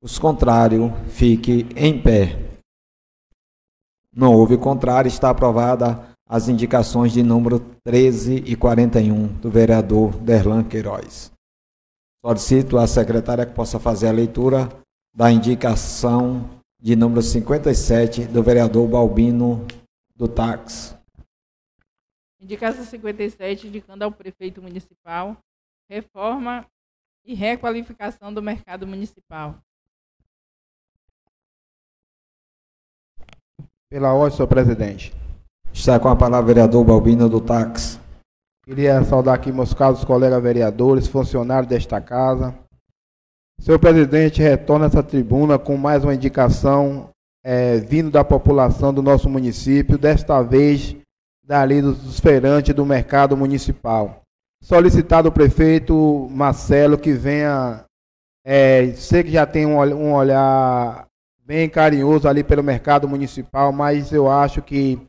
os 0.01 0.17
contrários, 0.17 0.89
fique 1.09 1.67
em 1.75 2.01
pé. 2.01 2.39
Não 4.15 4.33
houve 4.33 4.57
contrário, 4.57 5.09
está 5.09 5.29
aprovada 5.29 6.01
as 6.29 6.47
indicações 6.47 7.11
de 7.11 7.21
número 7.21 7.59
13 7.83 8.43
e 8.45 8.55
41 8.55 9.27
do 9.27 9.51
vereador 9.51 10.15
Derlan 10.19 10.63
Queiroz. 10.63 11.29
Solicito 12.25 12.77
à 12.77 12.87
secretária 12.87 13.45
que 13.45 13.53
possa 13.53 13.81
fazer 13.81 14.07
a 14.07 14.13
leitura 14.13 14.69
da 15.13 15.29
indicação 15.29 16.60
de 16.81 16.95
número 16.95 17.21
57 17.21 18.25
do 18.25 18.41
vereador 18.41 18.87
Balbino 18.87 19.67
do 20.15 20.27
Táxi. 20.27 20.95
Indicação 22.39 22.83
57, 22.83 23.67
indicando 23.67 24.03
ao 24.03 24.11
prefeito 24.11 24.61
municipal 24.63 25.37
reforma 25.87 26.65
e 27.23 27.35
requalificação 27.35 28.33
do 28.33 28.41
mercado 28.41 28.87
municipal. 28.87 29.57
Pela 33.89 34.13
ordem, 34.13 34.37
senhor 34.37 34.47
presidente. 34.47 35.13
Está 35.73 35.99
com 35.99 36.07
a 36.07 36.15
palavra 36.15 36.45
o 36.45 36.47
vereador 36.47 36.83
Balbino 36.83 37.29
do 37.29 37.41
Táxi. 37.41 37.99
Queria 38.63 39.03
saudar 39.03 39.35
aqui 39.35 39.51
meus 39.51 39.73
caros 39.73 40.03
colegas 40.05 40.41
vereadores, 40.41 41.07
funcionários 41.07 41.69
desta 41.69 41.99
casa. 41.99 42.57
Senhor 43.61 43.77
presidente, 43.77 44.41
retorna 44.41 44.87
essa 44.87 45.03
tribuna 45.03 45.59
com 45.59 45.77
mais 45.77 46.03
uma 46.03 46.15
indicação 46.15 47.11
é, 47.43 47.77
vindo 47.77 48.09
da 48.09 48.23
população 48.23 48.91
do 48.91 49.03
nosso 49.03 49.29
município, 49.29 49.99
desta 49.99 50.41
vez 50.41 50.95
dali 51.43 51.79
dos 51.79 52.19
feirantes 52.19 52.73
do 52.73 52.83
mercado 52.83 53.37
municipal. 53.37 54.23
Solicitado 54.63 55.29
o 55.29 55.31
prefeito 55.31 56.27
Marcelo 56.31 56.97
que 56.97 57.13
venha, 57.13 57.85
é, 58.43 58.93
sei 58.93 59.23
que 59.23 59.29
já 59.29 59.45
tem 59.45 59.67
um, 59.67 59.77
um 59.77 60.15
olhar 60.15 61.05
bem 61.45 61.69
carinhoso 61.69 62.27
ali 62.27 62.43
pelo 62.43 62.63
mercado 62.63 63.07
municipal, 63.07 63.71
mas 63.71 64.11
eu 64.11 64.27
acho 64.27 64.63
que 64.63 64.99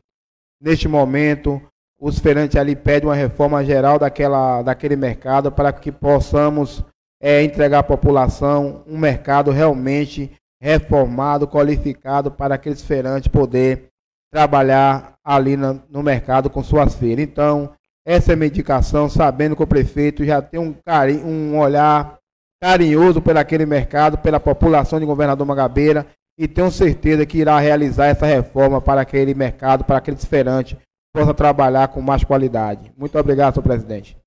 neste 0.61 0.87
momento 0.87 1.59
os 1.99 2.19
feirantes 2.19 2.55
ali 2.55 2.75
pedem 2.75 3.09
uma 3.09 3.15
reforma 3.15 3.65
geral 3.65 3.97
daquela, 3.97 4.61
daquele 4.61 4.95
mercado 4.95 5.51
para 5.51 5.73
que 5.73 5.91
possamos 5.91 6.83
é, 7.23 7.41
entregar 7.41 7.79
à 7.79 7.83
população 7.83 8.83
um 8.85 8.97
mercado 8.97 9.49
realmente 9.49 10.29
reformado, 10.61 11.47
qualificado 11.47 12.29
para 12.29 12.55
aqueles 12.55 12.81
feirantes 12.81 13.29
poder 13.29 13.87
trabalhar 14.29 15.15
ali 15.23 15.55
no, 15.55 16.03
mercado 16.03 16.49
com 16.49 16.61
suas 16.61 16.95
feiras. 16.95 17.23
Então, 17.23 17.71
essa 18.05 18.33
é 18.33 18.35
a 18.35 18.45
indicação, 18.45 19.07
sabendo 19.07 19.55
que 19.55 19.63
o 19.63 19.67
prefeito 19.67 20.25
já 20.25 20.41
tem 20.41 20.59
um, 20.59 20.73
carinho, 20.85 21.25
um 21.25 21.57
olhar 21.57 22.17
carinhoso 22.61 23.21
pelo 23.21 23.39
aquele 23.39 23.65
mercado, 23.65 24.17
pela 24.17 24.39
população 24.39 24.99
de 24.99 25.05
Governador 25.05 25.47
Magabeira 25.47 26.05
e 26.37 26.45
tenho 26.45 26.71
certeza 26.71 27.25
que 27.25 27.37
irá 27.37 27.57
realizar 27.59 28.07
essa 28.07 28.25
reforma 28.25 28.81
para 28.81 29.01
aquele 29.01 29.33
mercado, 29.33 29.85
para 29.85 29.97
aquele 29.97 30.17
desferante 30.17 30.77
possa 31.13 31.33
trabalhar 31.33 31.87
com 31.89 32.01
mais 32.01 32.23
qualidade. 32.23 32.91
Muito 32.97 33.17
obrigado, 33.17 33.53
senhor 33.53 33.63
presidente. 33.63 34.17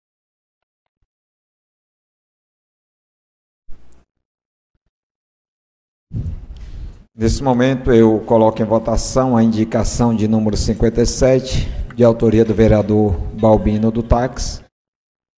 Nesse 7.18 7.42
momento, 7.42 7.90
eu 7.90 8.20
coloco 8.26 8.61
em 8.61 8.66
votação 8.66 9.38
a 9.38 9.42
indicação 9.42 10.14
de 10.14 10.29
número 10.29 10.55
57, 10.55 11.66
de 11.94 12.05
autoria 12.05 12.44
do 12.44 12.52
vereador 12.52 13.14
Balbino 13.40 13.90
do 13.90 14.02
Táxi. 14.02 14.62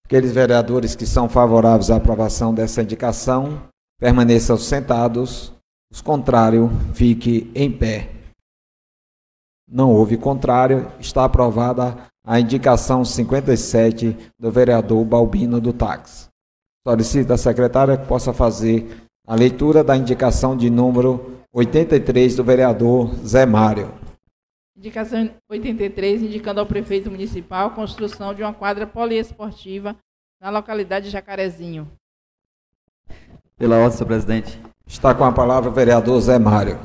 Aqueles 0.04 0.32
vereadores 0.32 0.96
que 0.96 1.06
são 1.06 1.28
favoráveis 1.28 1.88
à 1.88 1.94
aprovação 1.94 2.52
dessa 2.52 2.82
indicação 2.82 3.62
permaneçam 4.00 4.56
sentados 4.56 5.52
os 5.88 6.00
contrários, 6.00 6.68
fique 6.94 7.48
em 7.54 7.70
pé. 7.70 8.10
Não 9.70 9.92
houve 9.92 10.16
contrário, 10.16 10.90
está 10.98 11.24
aprovada 11.24 11.96
a 12.26 12.40
indicação 12.40 13.04
57 13.04 14.16
do 14.36 14.50
vereador 14.50 15.04
Balbino 15.04 15.60
do 15.60 15.72
Táxi. 15.72 16.26
Solicito 16.84 17.32
a 17.32 17.38
secretária 17.38 17.96
que 17.96 18.08
possa 18.08 18.32
fazer 18.32 19.06
a 19.24 19.36
leitura 19.36 19.84
da 19.84 19.96
indicação 19.96 20.56
de 20.56 20.68
número 20.68 21.38
83 21.52 22.36
do 22.36 22.44
vereador 22.44 23.14
Zé 23.24 23.46
Mário. 23.46 23.92
Indicação 24.76 25.34
83, 25.48 26.22
indicando 26.22 26.60
ao 26.60 26.66
prefeito 26.66 27.10
municipal 27.10 27.68
a 27.68 27.74
construção 27.74 28.34
de 28.34 28.42
uma 28.42 28.52
quadra 28.52 28.86
poliesportiva 28.86 29.96
na 30.40 30.50
localidade 30.50 31.06
de 31.06 31.10
Jacarezinho. 31.10 31.90
Pela 33.56 33.76
ordem, 33.76 33.96
senhor 33.96 34.06
presidente. 34.06 34.60
Está 34.86 35.14
com 35.14 35.24
a 35.24 35.32
palavra 35.32 35.70
o 35.70 35.72
vereador 35.72 36.20
Zé 36.20 36.38
Mário. 36.38 36.78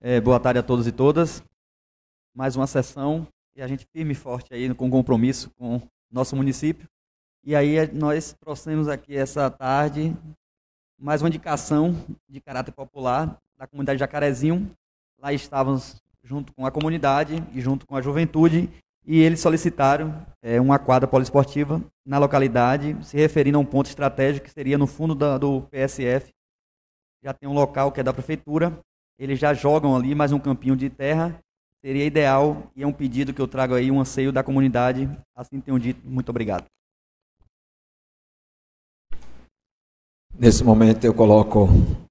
É, 0.00 0.20
boa 0.20 0.38
tarde 0.38 0.60
a 0.60 0.62
todos 0.62 0.86
e 0.86 0.92
todas. 0.92 1.42
Mais 2.34 2.54
uma 2.56 2.66
sessão 2.66 3.26
e 3.56 3.62
a 3.62 3.66
gente 3.66 3.86
firme 3.92 4.12
e 4.12 4.16
forte 4.16 4.52
aí 4.52 4.72
com 4.74 4.90
compromisso 4.90 5.50
com 5.58 5.80
nosso 6.10 6.36
município. 6.36 6.86
E 7.42 7.56
aí 7.56 7.90
nós 7.92 8.34
trouxemos 8.38 8.86
aqui 8.86 9.16
essa 9.16 9.50
tarde 9.50 10.16
mais 10.98 11.22
uma 11.22 11.28
indicação 11.28 12.04
de 12.28 12.40
caráter 12.40 12.72
popular 12.72 13.38
da 13.56 13.66
comunidade 13.66 13.98
Jacarezinho. 13.98 14.70
Lá 15.20 15.32
estávamos 15.32 16.02
junto 16.22 16.52
com 16.52 16.64
a 16.66 16.70
comunidade 16.70 17.42
e 17.52 17.60
junto 17.60 17.86
com 17.86 17.96
a 17.96 18.02
juventude 18.02 18.68
e 19.06 19.20
eles 19.20 19.40
solicitaram 19.40 20.26
é, 20.42 20.60
uma 20.60 20.78
quadra 20.78 21.06
poliesportiva 21.06 21.82
na 22.06 22.18
localidade, 22.18 22.96
se 23.02 23.16
referindo 23.16 23.58
a 23.58 23.60
um 23.60 23.64
ponto 23.64 23.86
estratégico 23.86 24.46
que 24.46 24.52
seria 24.52 24.78
no 24.78 24.86
fundo 24.86 25.14
da, 25.14 25.36
do 25.36 25.62
PSF, 25.70 26.30
já 27.22 27.32
tem 27.32 27.48
um 27.48 27.52
local 27.52 27.92
que 27.92 28.00
é 28.00 28.02
da 28.02 28.12
prefeitura, 28.12 28.78
eles 29.18 29.38
já 29.38 29.54
jogam 29.54 29.94
ali 29.94 30.14
mais 30.14 30.32
um 30.32 30.38
campinho 30.38 30.76
de 30.76 30.90
terra. 30.90 31.38
Seria 31.84 32.04
ideal 32.04 32.70
e 32.74 32.82
é 32.82 32.86
um 32.86 32.92
pedido 32.92 33.32
que 33.32 33.40
eu 33.40 33.46
trago 33.46 33.74
aí, 33.74 33.90
um 33.90 34.00
anseio 34.00 34.32
da 34.32 34.42
comunidade. 34.42 35.08
Assim 35.36 35.60
tenho 35.60 35.78
dito. 35.78 36.00
Muito 36.04 36.30
obrigado. 36.30 36.64
Nesse 40.36 40.64
momento 40.64 41.04
eu 41.04 41.14
coloco 41.14 41.68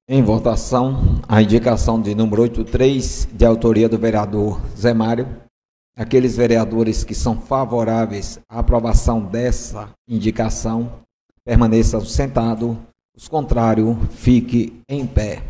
em 0.08 0.24
votação 0.24 1.22
a 1.28 1.42
indicação 1.42 2.02
de 2.02 2.16
número 2.16 2.44
83, 2.44 3.28
de 3.34 3.46
autoria 3.46 3.90
do 3.90 3.98
vereador 3.98 4.62
Zé 4.78 4.94
Mário. 4.94 5.28
Aqueles 5.96 6.38
vereadores 6.38 7.04
que 7.04 7.14
são 7.14 7.42
favoráveis 7.42 8.40
à 8.50 8.60
aprovação 8.60 9.22
dessa 9.26 9.90
indicação 10.08 11.02
permaneçam 11.44 12.00
sentados, 12.00 12.78
os 13.14 13.28
contrários, 13.28 13.98
fique 14.12 14.82
em 14.88 15.06
pé. 15.06 15.44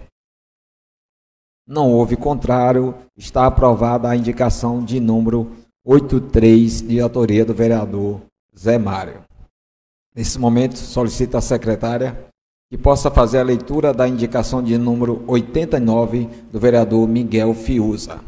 Não 1.68 1.92
houve 1.92 2.18
contrário, 2.18 2.96
está 3.16 3.46
aprovada 3.46 4.10
a 4.10 4.16
indicação 4.16 4.84
de 4.84 5.00
número 5.00 5.52
83, 5.86 6.82
de 6.82 7.00
autoria 7.00 7.46
do 7.46 7.54
vereador 7.54 8.20
Zé 8.58 8.80
Mário. 8.80 9.22
Nesse 10.16 10.40
momento, 10.40 10.76
solicito 10.76 11.38
à 11.38 11.42
secretária 11.42 12.33
que 12.74 12.78
possa 12.80 13.12
fazer 13.12 13.38
a 13.38 13.44
leitura 13.44 13.94
da 13.94 14.08
indicação 14.08 14.64
de 14.64 14.76
número 14.80 15.24
89 15.28 16.26
do 16.52 16.60
vereador 16.60 17.08
Miguel 17.08 17.54
Fiuza. 17.54 18.20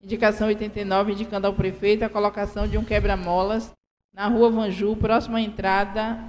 Indicação 0.00 0.46
89, 0.46 1.10
indicando 1.10 1.48
ao 1.48 1.54
prefeito 1.54 2.04
a 2.04 2.08
colocação 2.08 2.68
de 2.68 2.78
um 2.78 2.84
quebra-molas 2.84 3.72
na 4.14 4.28
rua 4.28 4.48
Vanju, 4.48 4.94
próxima 4.94 5.38
à 5.38 5.40
entrada 5.40 6.20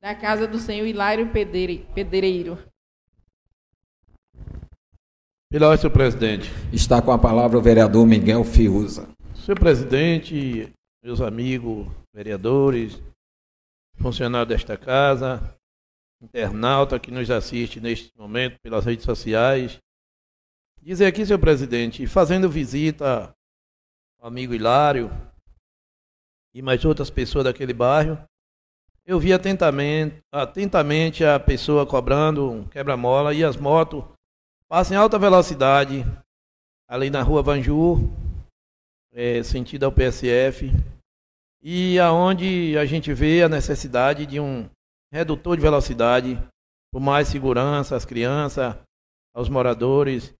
da 0.00 0.14
casa 0.14 0.48
do 0.48 0.58
senhor 0.58 0.86
Hilário 0.86 1.28
Pedreiro. 1.28 2.58
Pela 5.50 5.66
ordem, 5.66 5.82
senhor 5.82 5.92
presidente. 5.92 6.50
Está 6.72 7.02
com 7.02 7.12
a 7.12 7.18
palavra 7.18 7.58
o 7.58 7.62
vereador 7.62 8.06
Miguel 8.06 8.44
Fiuza. 8.44 9.10
Senhor 9.34 9.60
presidente, 9.60 10.72
meus 11.04 11.20
amigos 11.20 11.86
vereadores, 12.14 12.98
funcionários 13.98 14.48
desta 14.48 14.78
casa, 14.78 15.57
internauta 16.20 16.98
que 16.98 17.10
nos 17.10 17.30
assiste 17.30 17.80
neste 17.80 18.16
momento 18.16 18.58
pelas 18.60 18.84
redes 18.84 19.04
sociais. 19.04 19.78
Dizer 20.82 21.06
aqui, 21.06 21.24
senhor 21.24 21.38
presidente, 21.38 22.06
fazendo 22.06 22.48
visita 22.48 23.34
ao 24.20 24.28
amigo 24.28 24.54
Hilário 24.54 25.10
e 26.54 26.62
mais 26.62 26.84
outras 26.84 27.10
pessoas 27.10 27.44
daquele 27.44 27.72
bairro, 27.72 28.18
eu 29.06 29.18
vi 29.18 29.32
atentamente, 29.32 30.22
atentamente 30.30 31.24
a 31.24 31.38
pessoa 31.40 31.86
cobrando 31.86 32.50
um 32.50 32.68
quebra-mola 32.68 33.32
e 33.32 33.42
as 33.42 33.56
motos 33.56 34.04
passam 34.68 34.96
em 34.96 35.00
alta 35.00 35.18
velocidade 35.18 36.04
ali 36.86 37.10
na 37.10 37.22
rua 37.22 37.42
Vanju, 37.42 37.96
é, 39.12 39.42
sentido 39.42 39.84
ao 39.84 39.92
PSF, 39.92 40.70
e 41.62 41.98
aonde 41.98 42.76
a 42.78 42.84
gente 42.84 43.12
vê 43.12 43.42
a 43.42 43.48
necessidade 43.48 44.26
de 44.26 44.38
um 44.40 44.68
redutor 45.12 45.56
de 45.56 45.62
velocidade, 45.62 46.38
por 46.92 47.00
mais 47.00 47.28
segurança 47.28 47.96
às 47.96 48.04
crianças, 48.04 48.76
aos 49.34 49.48
moradores. 49.48 50.34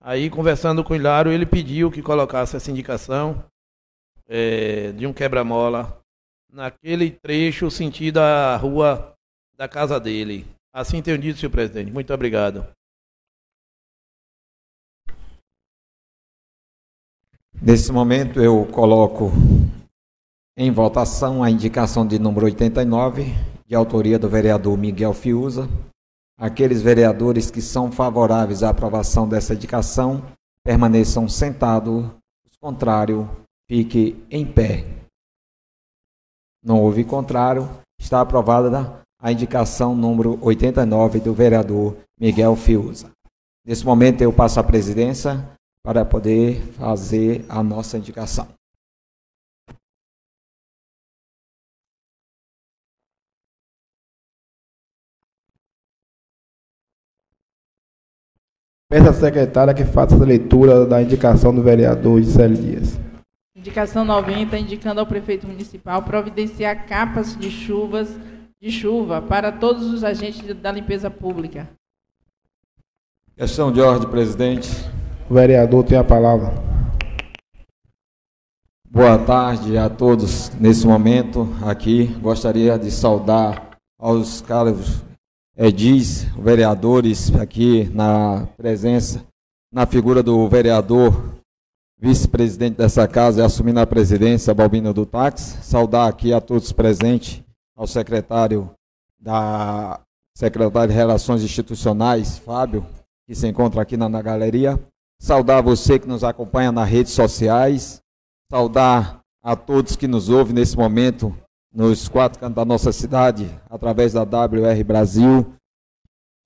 Aí, 0.00 0.28
conversando 0.28 0.84
com 0.84 0.92
o 0.92 0.96
Hilário, 0.96 1.32
ele 1.32 1.46
pediu 1.46 1.90
que 1.90 2.02
colocasse 2.02 2.56
essa 2.56 2.70
indicação 2.70 3.44
é, 4.26 4.92
de 4.92 5.06
um 5.06 5.12
quebra-mola 5.12 6.00
naquele 6.50 7.10
trecho 7.10 7.70
sentido 7.70 8.18
à 8.18 8.56
rua 8.56 9.14
da 9.56 9.68
casa 9.68 9.98
dele. 9.98 10.46
Assim 10.72 11.02
tenho 11.02 11.18
dito, 11.18 11.38
senhor 11.38 11.50
presidente. 11.50 11.90
Muito 11.90 12.12
obrigado. 12.12 12.66
Nesse 17.60 17.90
momento, 17.92 18.42
eu 18.42 18.66
coloco 18.66 19.30
em 20.56 20.70
votação 20.70 21.42
a 21.42 21.50
indicação 21.50 22.06
de 22.06 22.18
número 22.18 22.46
89 22.46 23.53
de 23.66 23.74
autoria 23.74 24.18
do 24.18 24.28
vereador 24.28 24.76
Miguel 24.76 25.14
Fiuza. 25.14 25.68
Aqueles 26.38 26.82
vereadores 26.82 27.50
que 27.50 27.62
são 27.62 27.90
favoráveis 27.90 28.62
à 28.62 28.70
aprovação 28.70 29.28
dessa 29.28 29.54
indicação 29.54 30.22
permaneçam 30.64 31.28
sentados, 31.28 32.06
os 32.44 32.56
contrários, 32.60 33.26
fique 33.68 34.24
em 34.30 34.44
pé. 34.44 34.84
Não 36.64 36.82
houve 36.82 37.04
contrário, 37.04 37.68
está 38.00 38.20
aprovada 38.20 39.00
a 39.20 39.30
indicação 39.30 39.94
número 39.94 40.38
89 40.42 41.20
do 41.20 41.32
vereador 41.34 41.96
Miguel 42.18 42.56
Fiuza. 42.56 43.10
Nesse 43.64 43.84
momento 43.84 44.22
eu 44.22 44.32
passo 44.32 44.60
a 44.60 44.64
presidência 44.64 45.48
para 45.82 46.04
poder 46.04 46.60
fazer 46.72 47.44
a 47.48 47.62
nossa 47.62 47.98
indicação. 47.98 48.48
Peço 58.94 59.08
à 59.08 59.12
secretária 59.12 59.74
que 59.74 59.84
faça 59.84 60.14
a 60.14 60.24
leitura 60.24 60.86
da 60.86 61.02
indicação 61.02 61.52
do 61.52 61.60
vereador 61.60 62.22
Gisele 62.22 62.56
Dias. 62.56 63.00
Indicação 63.56 64.04
90, 64.04 64.56
indicando 64.56 65.00
ao 65.00 65.06
prefeito 65.06 65.48
municipal 65.48 66.00
providenciar 66.04 66.86
capas 66.86 67.36
de 67.36 67.50
chuvas 67.50 68.08
de 68.62 68.70
chuva 68.70 69.20
para 69.20 69.50
todos 69.50 69.92
os 69.92 70.04
agentes 70.04 70.46
da 70.58 70.70
limpeza 70.70 71.10
pública. 71.10 71.68
Questão 73.36 73.72
de 73.72 73.80
ordem, 73.80 74.08
presidente. 74.08 74.70
O 75.28 75.34
vereador 75.34 75.82
tem 75.82 75.98
a 75.98 76.04
palavra. 76.04 76.54
Boa 78.88 79.18
tarde 79.18 79.76
a 79.76 79.90
todos 79.90 80.52
nesse 80.60 80.86
momento 80.86 81.48
aqui. 81.66 82.06
Gostaria 82.22 82.78
de 82.78 82.92
saudar 82.92 83.70
aos 83.98 84.40
caros 84.40 85.02
Edis, 85.56 86.24
vereadores 86.36 87.32
aqui 87.36 87.84
na 87.94 88.44
presença, 88.56 89.24
na 89.72 89.86
figura 89.86 90.20
do 90.20 90.48
vereador, 90.48 91.32
vice-presidente 91.96 92.76
dessa 92.76 93.06
casa 93.06 93.40
e 93.40 93.44
assumindo 93.44 93.78
a 93.78 93.86
presidência, 93.86 94.52
Balbino 94.52 94.92
do 94.92 95.06
Táxi. 95.06 95.62
Saudar 95.62 96.08
aqui 96.08 96.32
a 96.32 96.40
todos 96.40 96.72
presentes, 96.72 97.40
ao 97.76 97.86
secretário 97.86 98.68
da 99.16 100.00
secretário 100.36 100.88
de 100.88 100.94
Relações 100.98 101.44
Institucionais, 101.44 102.36
Fábio, 102.36 102.84
que 103.24 103.34
se 103.34 103.46
encontra 103.46 103.80
aqui 103.80 103.96
na, 103.96 104.08
na 104.08 104.20
galeria. 104.20 104.76
Saudar 105.20 105.62
você 105.62 106.00
que 106.00 106.08
nos 106.08 106.24
acompanha 106.24 106.72
nas 106.72 106.88
redes 106.88 107.12
sociais. 107.12 108.02
Saudar 108.50 109.20
a 109.40 109.54
todos 109.54 109.94
que 109.94 110.08
nos 110.08 110.28
ouvem 110.28 110.52
nesse 110.52 110.76
momento 110.76 111.32
nos 111.74 112.08
quatro 112.08 112.38
cantos 112.38 112.54
da 112.54 112.64
nossa 112.64 112.92
cidade, 112.92 113.50
através 113.68 114.12
da 114.12 114.22
WR 114.22 114.84
Brasil. 114.86 115.52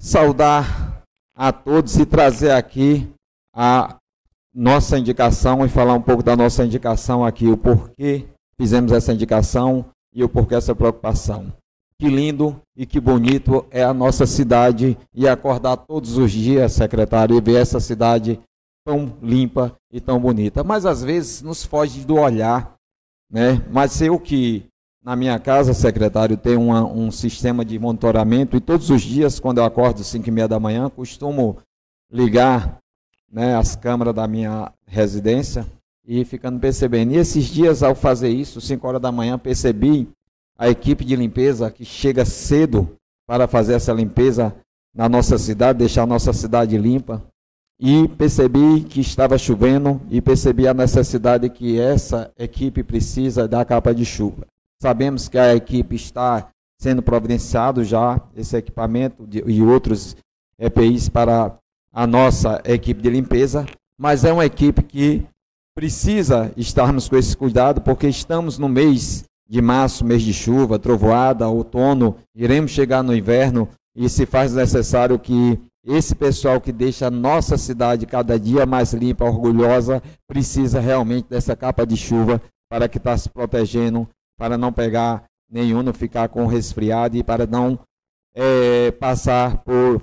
Saudar 0.00 1.02
a 1.36 1.52
todos 1.52 1.98
e 1.98 2.06
trazer 2.06 2.52
aqui 2.52 3.06
a 3.54 3.96
nossa 4.54 4.98
indicação 4.98 5.66
e 5.66 5.68
falar 5.68 5.94
um 5.94 6.00
pouco 6.00 6.22
da 6.22 6.34
nossa 6.34 6.64
indicação 6.64 7.24
aqui, 7.24 7.46
o 7.46 7.56
porquê 7.56 8.26
fizemos 8.58 8.90
essa 8.90 9.12
indicação 9.12 9.84
e 10.14 10.24
o 10.24 10.28
porquê 10.28 10.54
essa 10.54 10.74
preocupação. 10.74 11.52
Que 12.00 12.08
lindo 12.08 12.60
e 12.76 12.86
que 12.86 13.00
bonito 13.00 13.66
é 13.70 13.82
a 13.82 13.92
nossa 13.92 14.24
cidade 14.24 14.96
e 15.12 15.28
acordar 15.28 15.76
todos 15.76 16.16
os 16.16 16.30
dias, 16.30 16.72
secretário, 16.72 17.36
e 17.36 17.40
ver 17.40 17.60
essa 17.60 17.80
cidade 17.80 18.40
tão 18.86 19.16
limpa 19.20 19.74
e 19.92 20.00
tão 20.00 20.18
bonita. 20.18 20.64
Mas 20.64 20.86
às 20.86 21.02
vezes 21.02 21.42
nos 21.42 21.64
foge 21.64 22.04
do 22.04 22.14
olhar, 22.14 22.74
né? 23.30 23.64
Mas 23.70 24.00
eu 24.00 24.18
que 24.18 24.64
na 25.08 25.16
minha 25.16 25.38
casa, 25.38 25.72
secretário, 25.72 26.36
tem 26.36 26.54
uma, 26.54 26.84
um 26.84 27.10
sistema 27.10 27.64
de 27.64 27.78
monitoramento 27.78 28.58
e 28.58 28.60
todos 28.60 28.90
os 28.90 29.00
dias, 29.00 29.40
quando 29.40 29.56
eu 29.56 29.64
acordo 29.64 30.02
às 30.02 30.06
5 30.06 30.28
e 30.28 30.30
meia 30.30 30.46
da 30.46 30.60
manhã, 30.60 30.90
costumo 30.90 31.56
ligar 32.12 32.76
né, 33.32 33.56
as 33.56 33.74
câmeras 33.74 34.14
da 34.14 34.28
minha 34.28 34.70
residência 34.86 35.64
e 36.06 36.26
ficando 36.26 36.60
percebendo. 36.60 37.12
E 37.12 37.16
esses 37.16 37.46
dias, 37.46 37.82
ao 37.82 37.94
fazer 37.94 38.28
isso, 38.28 38.60
5 38.60 38.86
horas 38.86 39.00
da 39.00 39.10
manhã, 39.10 39.38
percebi 39.38 40.06
a 40.58 40.68
equipe 40.68 41.06
de 41.06 41.16
limpeza 41.16 41.70
que 41.70 41.86
chega 41.86 42.26
cedo 42.26 42.94
para 43.26 43.48
fazer 43.48 43.72
essa 43.72 43.94
limpeza 43.94 44.54
na 44.94 45.08
nossa 45.08 45.38
cidade, 45.38 45.78
deixar 45.78 46.02
a 46.02 46.06
nossa 46.06 46.34
cidade 46.34 46.76
limpa. 46.76 47.24
E 47.80 48.08
percebi 48.08 48.82
que 48.82 49.00
estava 49.00 49.38
chovendo 49.38 50.02
e 50.10 50.20
percebi 50.20 50.68
a 50.68 50.74
necessidade 50.74 51.48
que 51.48 51.80
essa 51.80 52.30
equipe 52.38 52.82
precisa 52.82 53.48
da 53.48 53.64
capa 53.64 53.94
de 53.94 54.04
chuva. 54.04 54.46
Sabemos 54.80 55.28
que 55.28 55.38
a 55.38 55.54
equipe 55.54 55.96
está 55.96 56.48
sendo 56.80 57.02
providenciado 57.02 57.84
já 57.84 58.20
esse 58.36 58.56
equipamento 58.56 59.26
de, 59.26 59.42
e 59.46 59.60
outros 59.62 60.16
EPIs 60.58 61.08
para 61.08 61.58
a 61.92 62.06
nossa 62.06 62.62
equipe 62.64 63.02
de 63.02 63.10
limpeza, 63.10 63.66
mas 63.98 64.24
é 64.24 64.32
uma 64.32 64.46
equipe 64.46 64.82
que 64.82 65.26
precisa 65.74 66.52
estarmos 66.56 67.08
com 67.08 67.16
esse 67.16 67.36
cuidado 67.36 67.80
porque 67.80 68.08
estamos 68.08 68.58
no 68.58 68.68
mês 68.68 69.24
de 69.48 69.62
março, 69.62 70.04
mês 70.04 70.22
de 70.22 70.32
chuva, 70.32 70.78
trovoada, 70.78 71.48
outono, 71.48 72.16
iremos 72.34 72.70
chegar 72.70 73.02
no 73.02 73.16
inverno 73.16 73.68
e 73.96 74.08
se 74.08 74.26
faz 74.26 74.54
necessário 74.54 75.18
que 75.18 75.58
esse 75.84 76.14
pessoal 76.14 76.60
que 76.60 76.70
deixa 76.70 77.06
a 77.06 77.10
nossa 77.10 77.56
cidade 77.56 78.06
cada 78.06 78.38
dia 78.38 78.66
mais 78.66 78.92
limpa, 78.92 79.24
orgulhosa, 79.24 80.02
precisa 80.28 80.80
realmente 80.80 81.28
dessa 81.28 81.56
capa 81.56 81.86
de 81.86 81.96
chuva 81.96 82.42
para 82.70 82.88
que 82.88 82.98
está 82.98 83.16
se 83.16 83.28
protegendo, 83.28 84.06
para 84.38 84.56
não 84.56 84.72
pegar 84.72 85.24
nenhum, 85.50 85.82
não 85.82 85.92
ficar 85.92 86.28
com 86.28 86.46
resfriado 86.46 87.16
e 87.16 87.22
para 87.22 87.46
não 87.46 87.78
é, 88.34 88.92
passar 88.92 89.58
por 89.64 90.00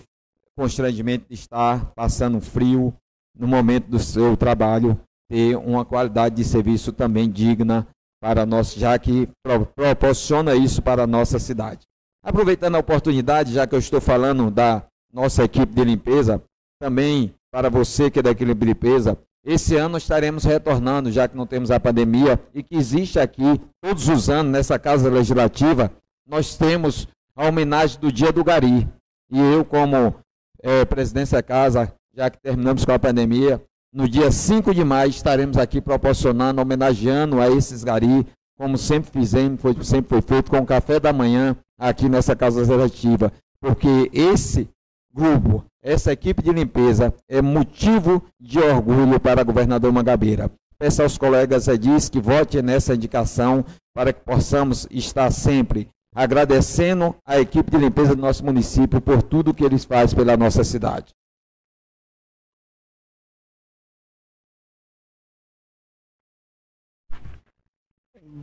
constrangimento 0.56 1.26
de 1.30 1.36
estar 1.36 1.92
passando 1.96 2.40
frio 2.42 2.94
no 3.38 3.48
momento 3.48 3.88
do 3.88 4.00
seu 4.00 4.38
trabalho, 4.38 5.00
ter 5.30 5.56
uma 5.58 5.84
qualidade 5.84 6.36
de 6.36 6.44
serviço 6.44 6.92
também 6.92 7.30
digna 7.30 7.88
para 8.22 8.46
nós, 8.46 8.74
já 8.74 8.98
que 8.98 9.28
pro, 9.44 9.66
proporciona 9.66 10.56
isso 10.56 10.82
para 10.82 11.04
a 11.04 11.08
nossa 11.08 11.40
cidade. 11.40 11.82
Aproveitando 12.24 12.76
a 12.76 12.80
oportunidade, 12.80 13.54
já 13.54 13.68
que 13.68 13.76
eu 13.76 13.80
estou 13.80 14.02
falando 14.02 14.50
da 14.50 14.86
nossa 15.14 15.44
equipe 15.44 15.74
de 15.74 15.84
limpeza, 15.84 16.42
também 16.80 17.34
para 17.52 17.70
você 17.70 18.10
que 18.10 18.20
é 18.20 18.24
da 18.24 18.32
equipe 18.32 18.54
de 18.54 18.66
limpeza, 18.66 19.18
esse 19.46 19.76
ano 19.76 19.98
estaremos 19.98 20.44
retornando, 20.44 21.12
já 21.12 21.28
que 21.28 21.38
não 21.38 21.46
temos 21.46 21.70
a 21.70 21.80
pandemia, 21.80 22.40
e 22.54 22.64
que 22.64 22.76
existe 22.76 23.20
aqui, 23.20 23.62
todos 23.80 24.10
os 24.10 24.30
anos, 24.30 24.52
nessa 24.52 24.80
Casa 24.80 25.10
Legislativa, 25.10 25.92
nós 26.28 26.56
temos 26.58 27.08
a 27.36 27.48
homenagem 27.48 28.00
do 28.00 28.12
Dia 28.12 28.32
do 28.32 28.44
Gari. 28.44 28.90
E 29.32 29.40
eu, 29.40 29.64
como 29.64 30.16
é, 30.64 30.84
presidente 30.84 31.32
da 31.32 31.44
casa, 31.44 31.94
já 32.16 32.30
que 32.30 32.40
terminamos 32.40 32.84
com 32.84 32.92
a 32.92 33.00
pandemia, 33.00 33.62
no 33.94 34.10
dia 34.10 34.32
5 34.32 34.74
de 34.74 34.84
maio 34.84 35.10
estaremos 35.10 35.58
aqui 35.58 35.80
proporcionando, 35.80 36.62
homenageando 36.62 37.40
a 37.40 37.50
esses 37.50 37.84
gari, 37.84 38.26
como 38.58 38.78
sempre 38.78 39.12
fizemos, 39.12 39.62
foi, 39.62 39.76
sempre 39.84 40.10
foi 40.10 40.22
feito 40.22 40.50
com 40.50 40.58
o 40.58 40.66
café 40.66 41.00
da 41.00 41.14
manhã 41.14 41.56
aqui 41.78 42.10
nessa 42.10 42.36
casa 42.36 42.60
legislativa, 42.60 43.32
porque 43.60 44.10
esse 44.12 44.68
grupo, 45.14 45.64
essa 45.86 46.12
equipe 46.12 46.42
de 46.42 46.52
limpeza 46.52 47.14
é 47.30 47.44
motivo 47.44 48.24
de 48.42 48.58
orgulho 48.58 49.20
para 49.20 49.44
o 49.44 49.46
governador 49.46 49.94
Mangabeira. 49.94 50.50
Peço 50.80 51.04
aos 51.04 51.16
colegas 51.16 51.68
Edis 51.68 52.10
que 52.10 52.20
votem 52.20 52.64
nessa 52.64 52.96
indicação 52.96 53.64
para 53.94 54.12
que 54.12 54.20
possamos 54.22 54.88
estar 54.90 55.32
sempre 55.32 55.88
agradecendo 56.14 57.16
a 57.24 57.40
equipe 57.40 57.70
de 57.70 57.78
limpeza 57.78 58.16
do 58.16 58.22
nosso 58.22 58.44
município 58.44 59.00
por 59.00 59.22
tudo 59.22 59.54
que 59.54 59.64
eles 59.64 59.86
fazem 59.86 60.18
pela 60.18 60.36
nossa 60.36 60.64
cidade. 60.64 61.14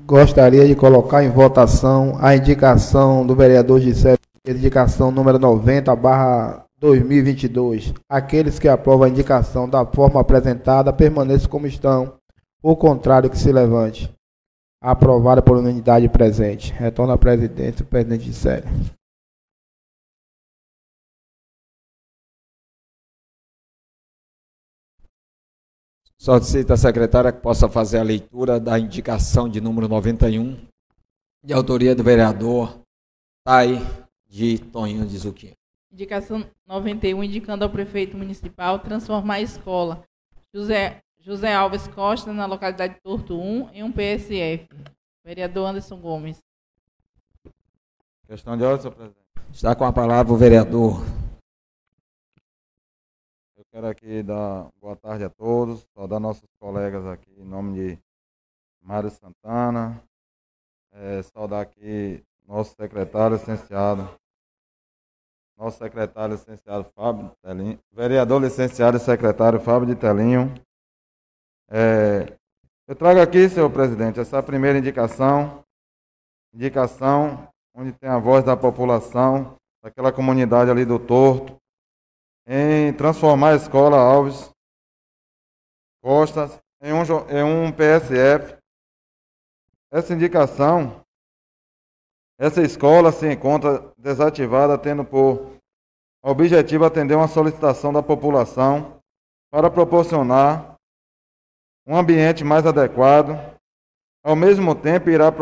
Gostaria 0.06 0.66
de 0.66 0.76
colocar 0.76 1.24
em 1.24 1.30
votação 1.30 2.16
a 2.20 2.36
indicação 2.36 3.26
do 3.26 3.34
vereador 3.34 3.80
Gisele, 3.80 4.18
indicação 4.46 5.10
número 5.10 5.38
90, 5.38 5.94
barra 5.96 6.66
2022. 6.82 7.94
Aqueles 8.08 8.58
que 8.58 8.66
aprovam 8.66 9.06
a 9.06 9.08
indicação 9.08 9.70
da 9.70 9.86
forma 9.86 10.20
apresentada 10.20 10.92
permaneçam 10.92 11.48
como 11.48 11.64
estão. 11.64 12.18
O 12.60 12.76
contrário 12.76 13.30
que 13.30 13.38
se 13.38 13.52
levante. 13.52 14.12
Aprovada 14.82 15.40
por 15.40 15.56
unanimidade 15.56 16.08
presente. 16.08 16.72
Retorno 16.72 17.12
à 17.12 17.18
presidência, 17.18 17.86
presidente 17.86 18.24
Gisele. 18.24 18.66
Solicito 26.18 26.72
a 26.72 26.76
secretária 26.76 27.32
que 27.32 27.40
possa 27.40 27.68
fazer 27.68 27.98
a 27.98 28.02
leitura 28.02 28.58
da 28.58 28.78
indicação 28.78 29.48
de 29.48 29.60
número 29.60 29.88
91, 29.88 30.56
de 31.44 31.52
autoria 31.52 31.96
do 31.96 32.04
vereador 32.04 32.80
Tai 33.44 33.78
de 34.28 34.58
Toninho 34.58 35.04
de 35.04 35.18
Zuquinha. 35.18 35.61
Indicação 35.92 36.44
91, 36.66 37.22
indicando 37.22 37.64
ao 37.64 37.70
prefeito 37.70 38.16
municipal 38.16 38.78
transformar 38.78 39.34
a 39.34 39.40
escola 39.42 40.04
José, 40.54 41.02
José 41.20 41.54
Alves 41.54 41.86
Costa, 41.88 42.32
na 42.32 42.46
localidade 42.46 42.94
de 42.94 43.00
Torto 43.00 43.38
1, 43.38 43.70
em 43.74 43.82
um 43.82 43.92
PSF. 43.92 44.68
Vereador 45.24 45.68
Anderson 45.68 46.00
Gomes. 46.00 46.38
Questão 48.26 48.56
de 48.56 48.64
ordem, 48.64 48.80
senhor 48.80 48.94
presidente. 48.94 49.22
Está 49.52 49.74
com 49.74 49.84
a 49.84 49.92
palavra 49.92 50.32
o 50.32 50.36
vereador 50.36 51.02
Quero 53.72 53.86
aqui 53.86 54.22
dar 54.22 54.68
boa 54.82 54.94
tarde 54.94 55.24
a 55.24 55.30
todos, 55.30 55.88
saudar 55.94 56.20
nossos 56.20 56.46
colegas 56.60 57.06
aqui 57.06 57.32
em 57.40 57.44
nome 57.44 57.72
de 57.72 57.98
Mário 58.82 59.10
Santana, 59.10 60.04
é, 60.92 61.22
saudar 61.22 61.62
aqui 61.62 62.22
nosso 62.46 62.74
secretário 62.76 63.34
licenciado, 63.34 64.14
nosso 65.56 65.78
secretário 65.78 66.34
licenciado 66.34 66.90
Fábio 66.94 67.30
Telinho, 67.42 67.78
vereador 67.92 68.40
licenciado 68.42 68.96
e 68.96 69.00
secretário 69.00 69.60
Fábio 69.60 69.86
de 69.86 69.94
Telinho. 69.94 70.52
É, 71.70 72.36
eu 72.86 72.96
trago 72.96 73.20
aqui, 73.20 73.48
senhor 73.48 73.70
presidente, 73.70 74.20
essa 74.20 74.42
primeira 74.42 74.78
indicação, 74.78 75.64
indicação 76.52 77.48
onde 77.74 77.92
tem 77.92 78.08
a 78.08 78.18
voz 78.18 78.44
da 78.44 78.56
população, 78.56 79.56
daquela 79.82 80.12
comunidade 80.12 80.70
ali 80.70 80.84
do 80.84 80.98
Torto, 80.98 81.56
em 82.46 82.92
transformar 82.94 83.50
a 83.50 83.56
escola 83.56 83.96
Alves 83.96 84.50
Costa 86.02 86.60
em 86.82 86.92
um, 86.92 87.02
em 87.30 87.42
um 87.44 87.72
PSF. 87.72 88.58
Essa 89.90 90.12
indicação, 90.12 91.01
essa 92.42 92.60
escola 92.60 93.12
se 93.12 93.32
encontra 93.32 93.92
desativada, 93.96 94.76
tendo 94.76 95.04
por 95.04 95.60
objetivo 96.20 96.84
atender 96.84 97.14
uma 97.14 97.28
solicitação 97.28 97.92
da 97.92 98.02
população 98.02 99.00
para 99.48 99.70
proporcionar 99.70 100.74
um 101.86 101.96
ambiente 101.96 102.42
mais 102.42 102.66
adequado. 102.66 103.38
Ao 104.24 104.34
mesmo 104.34 104.74
tempo, 104.74 105.08
irá 105.08 105.32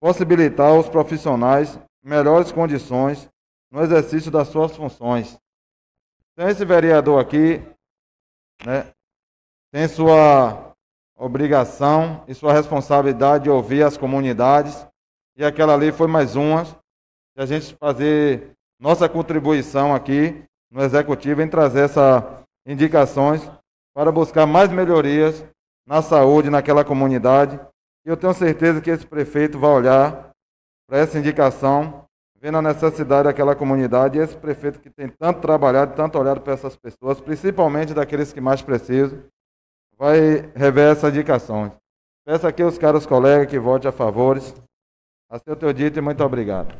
possibilitar 0.00 0.70
aos 0.70 0.88
profissionais 0.88 1.76
melhores 2.00 2.52
condições 2.52 3.28
no 3.68 3.82
exercício 3.82 4.30
das 4.30 4.46
suas 4.46 4.76
funções. 4.76 5.36
Então, 6.32 6.48
esse 6.48 6.64
vereador 6.64 7.20
aqui 7.20 7.60
né, 8.64 8.86
tem 9.72 9.88
sua 9.88 10.76
obrigação 11.16 12.22
e 12.28 12.34
sua 12.36 12.52
responsabilidade 12.52 13.44
de 13.44 13.50
ouvir 13.50 13.82
as 13.82 13.96
comunidades, 13.96 14.86
e 15.36 15.44
aquela 15.44 15.74
ali 15.74 15.90
foi 15.92 16.06
mais 16.06 16.36
uma, 16.36 16.64
de 16.64 17.42
a 17.42 17.46
gente 17.46 17.74
fazer 17.74 18.52
nossa 18.80 19.08
contribuição 19.08 19.94
aqui 19.94 20.44
no 20.70 20.82
Executivo 20.82 21.42
em 21.42 21.48
trazer 21.48 21.80
essas 21.80 22.22
indicações 22.66 23.48
para 23.94 24.10
buscar 24.12 24.46
mais 24.46 24.70
melhorias 24.70 25.44
na 25.86 26.02
saúde 26.02 26.50
naquela 26.50 26.84
comunidade. 26.84 27.58
E 28.04 28.10
eu 28.10 28.16
tenho 28.16 28.34
certeza 28.34 28.80
que 28.80 28.90
esse 28.90 29.06
prefeito 29.06 29.58
vai 29.58 29.70
olhar 29.70 30.30
para 30.88 30.98
essa 30.98 31.18
indicação 31.18 32.04
vendo 32.44 32.58
a 32.58 32.62
necessidade 32.62 33.24
daquela 33.24 33.56
comunidade, 33.56 34.18
e 34.18 34.20
esse 34.20 34.36
prefeito 34.36 34.78
que 34.78 34.90
tem 34.90 35.08
tanto 35.08 35.40
trabalhado, 35.40 35.94
tanto 35.96 36.18
olhado 36.18 36.42
para 36.42 36.52
essas 36.52 36.76
pessoas, 36.76 37.18
principalmente 37.18 37.94
daqueles 37.94 38.34
que 38.34 38.40
mais 38.40 38.60
precisam, 38.60 39.24
vai 39.96 40.52
rever 40.54 40.92
essas 40.92 41.10
indicações. 41.10 41.72
Peço 42.22 42.46
aqui 42.46 42.62
aos 42.62 42.76
caros 42.76 43.06
colegas 43.06 43.48
que 43.48 43.58
votem 43.58 43.88
a 43.88 43.92
favores. 43.92 44.54
A 45.34 45.38
seu 45.40 45.56
teu 45.56 45.72
dito 45.72 45.98
e 45.98 46.00
muito 46.00 46.22
obrigado. 46.22 46.72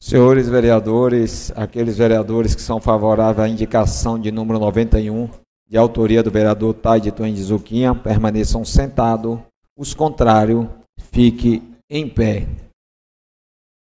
Senhores 0.00 0.48
vereadores, 0.48 1.52
aqueles 1.54 1.98
vereadores 1.98 2.54
que 2.54 2.62
são 2.62 2.80
favoráveis 2.80 3.40
à 3.40 3.46
indicação 3.46 4.18
de 4.18 4.32
número 4.32 4.58
91, 4.58 5.28
de 5.68 5.76
autoria 5.76 6.22
do 6.22 6.30
vereador 6.30 6.72
Taide 6.72 7.10
de 7.10 7.42
Zuquinha, 7.42 7.94
permaneçam 7.94 8.64
sentados. 8.64 9.38
Os 9.76 9.92
contrários, 9.92 10.66
fique 11.12 11.62
em 11.90 12.08
pé. 12.08 12.48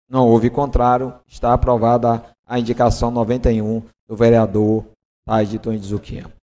Não 0.09 0.27
houve 0.27 0.49
contrário, 0.49 1.13
está 1.27 1.53
aprovada 1.53 2.25
a 2.47 2.59
indicação 2.59 3.11
91 3.11 3.83
do 4.09 4.17
vereador 4.17 4.87
Tais 5.27 5.51
de 5.51 5.59
Tony 5.59 5.77
Zuquinha. 5.77 6.40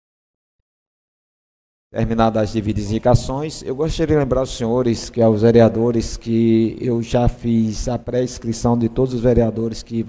Terminadas 1.90 2.42
as 2.42 2.52
devidas 2.52 2.90
indicações, 2.90 3.62
eu 3.62 3.74
gostaria 3.74 4.14
de 4.14 4.20
lembrar 4.20 4.40
aos 4.40 4.54
senhores, 4.54 5.08
que 5.08 5.22
aos 5.22 5.40
vereadores, 5.40 6.18
que 6.18 6.76
eu 6.80 7.02
já 7.02 7.28
fiz 7.28 7.88
a 7.88 7.98
pré-inscrição 7.98 8.76
de 8.76 8.90
todos 8.90 9.14
os 9.14 9.22
vereadores 9.22 9.82
que 9.82 10.04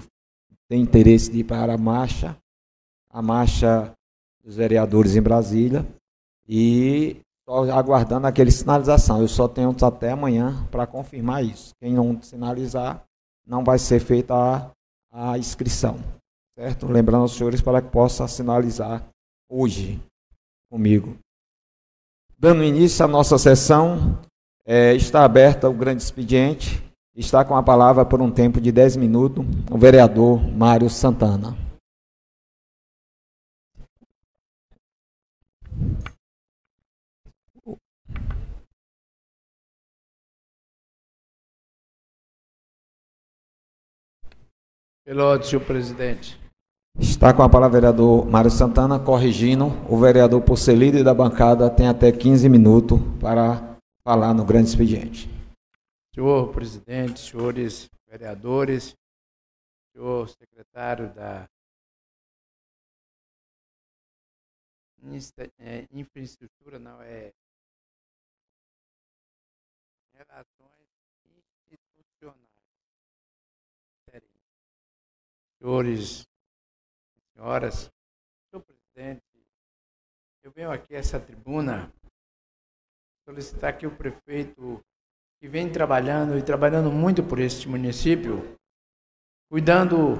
têm 0.68 0.82
interesse 0.82 1.32
de 1.32 1.38
ir 1.38 1.44
para 1.44 1.72
a 1.72 1.78
marcha, 1.78 2.36
a 3.08 3.22
marcha 3.22 3.92
dos 4.44 4.56
vereadores 4.56 5.16
em 5.16 5.22
Brasília, 5.22 5.86
e 6.46 7.16
só 7.48 7.62
aguardando 7.70 8.26
aquele 8.26 8.50
sinalização. 8.50 9.22
Eu 9.22 9.28
só 9.28 9.48
tenho 9.48 9.74
até 9.82 10.10
amanhã 10.10 10.68
para 10.70 10.86
confirmar 10.86 11.42
isso. 11.42 11.74
Quem 11.80 11.94
não 11.94 12.20
sinalizar, 12.20 13.02
não 13.46 13.64
vai 13.64 13.78
ser 13.78 14.00
feita 14.00 14.34
a, 14.34 15.32
a 15.32 15.38
inscrição. 15.38 15.96
Certo? 16.58 16.86
Lembrando 16.86 17.22
aos 17.22 17.32
senhores 17.32 17.62
para 17.62 17.80
que 17.80 17.88
possa 17.88 18.28
sinalizar 18.28 19.02
hoje 19.48 19.98
comigo. 20.70 21.16
Dando 22.40 22.64
início 22.64 23.04
à 23.04 23.08
nossa 23.08 23.36
sessão, 23.36 24.18
é, 24.66 24.94
está 24.94 25.24
aberta 25.24 25.68
o 25.68 25.74
grande 25.74 26.02
expediente 26.02 26.82
Está 27.20 27.44
com 27.44 27.56
a 27.56 27.62
palavra 27.62 28.04
por 28.04 28.22
um 28.22 28.30
tempo 28.30 28.60
de 28.60 28.70
10 28.72 28.96
minutos 28.96 29.44
o 29.70 29.76
vereador 29.76 30.40
Mário 30.40 30.88
Santana. 30.88 31.56
Pelo 45.04 45.42
senhor 45.42 45.64
presidente. 45.66 46.40
Está 47.00 47.32
com 47.34 47.42
a 47.42 47.48
palavra 47.48 47.78
o 47.78 47.80
vereador 47.80 48.26
Mário 48.26 48.50
Santana, 48.50 48.98
corrigindo. 48.98 49.66
O 49.88 49.98
vereador, 49.98 50.42
por 50.42 50.58
ser 50.58 50.74
líder 50.74 51.02
da 51.02 51.14
bancada, 51.14 51.70
tem 51.70 51.88
até 51.88 52.12
15 52.12 52.46
minutos 52.48 52.98
para 53.18 53.78
falar 54.04 54.34
no 54.34 54.44
grande 54.44 54.68
expediente. 54.68 55.28
Senhor 56.14 56.52
presidente, 56.52 57.20
senhores 57.20 57.88
vereadores, 58.06 58.94
senhor 59.92 60.28
secretário 60.28 61.12
da 61.14 61.48
é, 65.58 65.86
infraestrutura, 65.90 66.78
não 66.78 67.00
é 67.00 67.32
relações 70.12 70.86
institucionais. 71.70 72.50
Senhores 75.58 76.29
senhoras, 77.40 77.90
senhor 78.50 78.62
presidente, 78.62 79.22
eu 80.42 80.52
venho 80.52 80.70
aqui 80.70 80.94
a 80.94 80.98
essa 80.98 81.18
tribuna 81.18 81.90
solicitar 83.26 83.78
que 83.78 83.86
o 83.86 83.96
prefeito, 83.96 84.78
que 85.40 85.48
vem 85.48 85.72
trabalhando 85.72 86.36
e 86.36 86.42
trabalhando 86.42 86.92
muito 86.92 87.22
por 87.22 87.38
este 87.40 87.66
município, 87.66 88.58
cuidando 89.50 90.16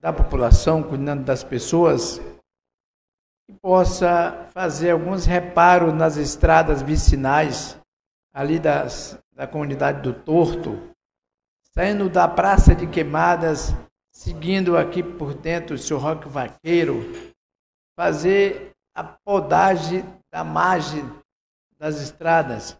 da 0.00 0.10
população, 0.10 0.82
cuidando 0.82 1.22
das 1.22 1.44
pessoas, 1.44 2.18
que 3.46 3.52
possa 3.60 4.48
fazer 4.54 4.92
alguns 4.92 5.26
reparos 5.26 5.92
nas 5.92 6.16
estradas 6.16 6.80
vicinais 6.80 7.78
ali 8.32 8.58
das, 8.58 9.22
da 9.32 9.46
comunidade 9.46 10.00
do 10.00 10.14
Torto, 10.14 10.94
saindo 11.74 12.08
da 12.08 12.26
Praça 12.26 12.74
de 12.74 12.86
Queimadas 12.86 13.74
seguindo 14.16 14.78
aqui 14.78 15.02
por 15.02 15.34
dentro 15.34 15.76
o 15.76 15.78
seu 15.78 15.98
Roque 15.98 16.26
Vaqueiro, 16.26 16.94
fazer 17.94 18.72
a 18.94 19.04
podagem 19.04 20.02
da 20.32 20.42
margem 20.42 21.04
das 21.78 22.00
estradas. 22.00 22.74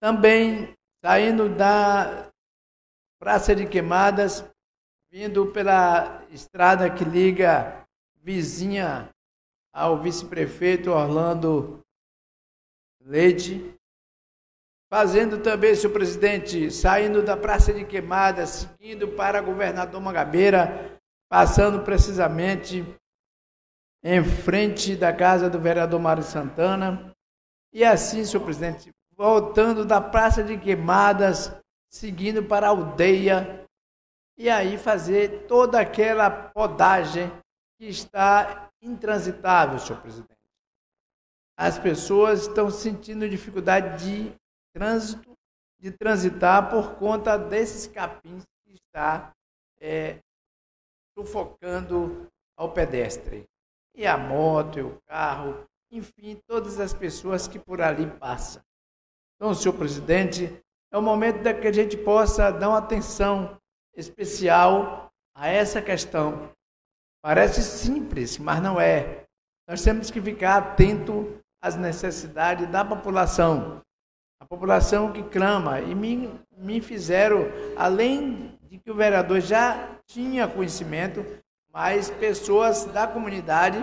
Também 0.00 0.74
saindo 1.00 1.48
da 1.48 2.28
Praça 3.16 3.54
de 3.54 3.64
Queimadas, 3.64 4.44
vindo 5.08 5.52
pela 5.52 6.20
estrada 6.30 6.92
que 6.92 7.04
liga 7.04 7.86
vizinha 8.16 9.08
ao 9.72 10.02
vice-prefeito 10.02 10.90
Orlando 10.90 11.80
Leite, 13.00 13.72
Fazendo 14.92 15.38
também, 15.38 15.74
senhor 15.74 15.90
presidente, 15.90 16.70
saindo 16.70 17.22
da 17.22 17.34
Praça 17.34 17.72
de 17.72 17.82
Queimada, 17.82 18.44
seguindo 18.44 19.08
para 19.08 19.40
governador 19.40 19.98
Mangabeira, 20.02 21.00
passando 21.30 21.82
precisamente 21.82 22.84
em 24.04 24.22
frente 24.22 24.94
da 24.94 25.10
casa 25.10 25.48
do 25.48 25.58
vereador 25.58 25.98
Mário 25.98 26.22
Santana. 26.22 27.10
E 27.72 27.82
assim, 27.82 28.22
senhor 28.22 28.44
presidente, 28.44 28.90
voltando 29.16 29.86
da 29.86 29.98
Praça 29.98 30.44
de 30.44 30.58
Queimadas, 30.58 31.50
seguindo 31.88 32.44
para 32.44 32.66
a 32.66 32.70
aldeia, 32.70 33.64
e 34.36 34.50
aí 34.50 34.76
fazer 34.76 35.46
toda 35.46 35.80
aquela 35.80 36.28
podagem 36.30 37.32
que 37.78 37.86
está 37.86 38.68
intransitável, 38.82 39.78
senhor 39.78 40.02
presidente. 40.02 40.36
As 41.56 41.78
pessoas 41.78 42.42
estão 42.42 42.70
sentindo 42.70 43.26
dificuldade 43.26 44.04
de 44.04 44.41
trânsito, 44.72 45.32
de 45.78 45.90
transitar 45.90 46.70
por 46.70 46.94
conta 46.94 47.36
desses 47.36 47.86
capins 47.86 48.44
que 48.64 48.74
está 48.74 49.32
é, 49.80 50.18
sufocando 51.16 52.28
ao 52.56 52.72
pedestre. 52.72 53.44
E 53.94 54.06
a 54.06 54.16
moto, 54.16 54.78
e 54.78 54.82
o 54.82 54.98
carro, 55.06 55.66
enfim, 55.90 56.40
todas 56.46 56.78
as 56.78 56.94
pessoas 56.94 57.48
que 57.48 57.58
por 57.58 57.80
ali 57.80 58.06
passam. 58.18 58.62
Então, 59.36 59.52
senhor 59.54 59.76
presidente, 59.76 60.62
é 60.92 60.96
o 60.96 61.02
momento 61.02 61.42
da 61.42 61.52
que 61.52 61.66
a 61.66 61.72
gente 61.72 61.96
possa 61.96 62.50
dar 62.50 62.68
uma 62.68 62.78
atenção 62.78 63.58
especial 63.94 65.10
a 65.34 65.48
essa 65.48 65.82
questão. 65.82 66.52
Parece 67.22 67.62
simples, 67.62 68.38
mas 68.38 68.62
não 68.62 68.80
é. 68.80 69.24
Nós 69.68 69.82
temos 69.82 70.10
que 70.10 70.20
ficar 70.20 70.58
atento 70.58 71.40
às 71.60 71.76
necessidades 71.76 72.70
da 72.70 72.84
população 72.84 73.82
a 74.42 74.44
população 74.44 75.12
que 75.12 75.22
clama, 75.22 75.80
e 75.80 75.94
me, 75.94 76.28
me 76.58 76.80
fizeram, 76.80 77.44
além 77.76 78.58
de 78.62 78.76
que 78.76 78.90
o 78.90 78.94
vereador 78.94 79.40
já 79.40 80.00
tinha 80.04 80.48
conhecimento, 80.48 81.24
mas 81.72 82.10
pessoas 82.10 82.84
da 82.86 83.06
comunidade 83.06 83.78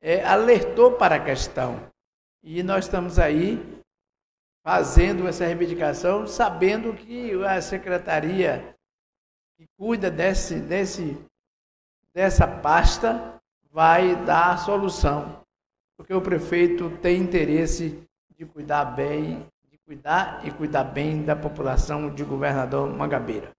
é, 0.00 0.24
alertou 0.24 0.96
para 0.96 1.14
a 1.14 1.24
questão. 1.24 1.78
E 2.42 2.60
nós 2.64 2.86
estamos 2.86 3.20
aí 3.20 3.62
fazendo 4.64 5.28
essa 5.28 5.46
reivindicação, 5.46 6.26
sabendo 6.26 6.92
que 6.92 7.32
a 7.44 7.62
secretaria 7.62 8.76
que 9.56 9.68
cuida 9.78 10.10
desse, 10.10 10.58
desse, 10.58 11.16
dessa 12.12 12.48
pasta 12.48 13.40
vai 13.70 14.16
dar 14.24 14.54
a 14.54 14.56
solução, 14.56 15.40
porque 15.96 16.12
o 16.12 16.20
prefeito 16.20 16.90
tem 16.98 17.20
interesse 17.20 18.02
de 18.36 18.44
cuidar 18.44 18.86
bem 18.86 19.46
cuidar 19.92 20.46
e 20.46 20.50
cuidar 20.50 20.84
bem 20.84 21.22
da 21.22 21.36
população 21.36 22.14
de 22.14 22.24
governador 22.24 22.88
Mangabeira. 22.88 23.50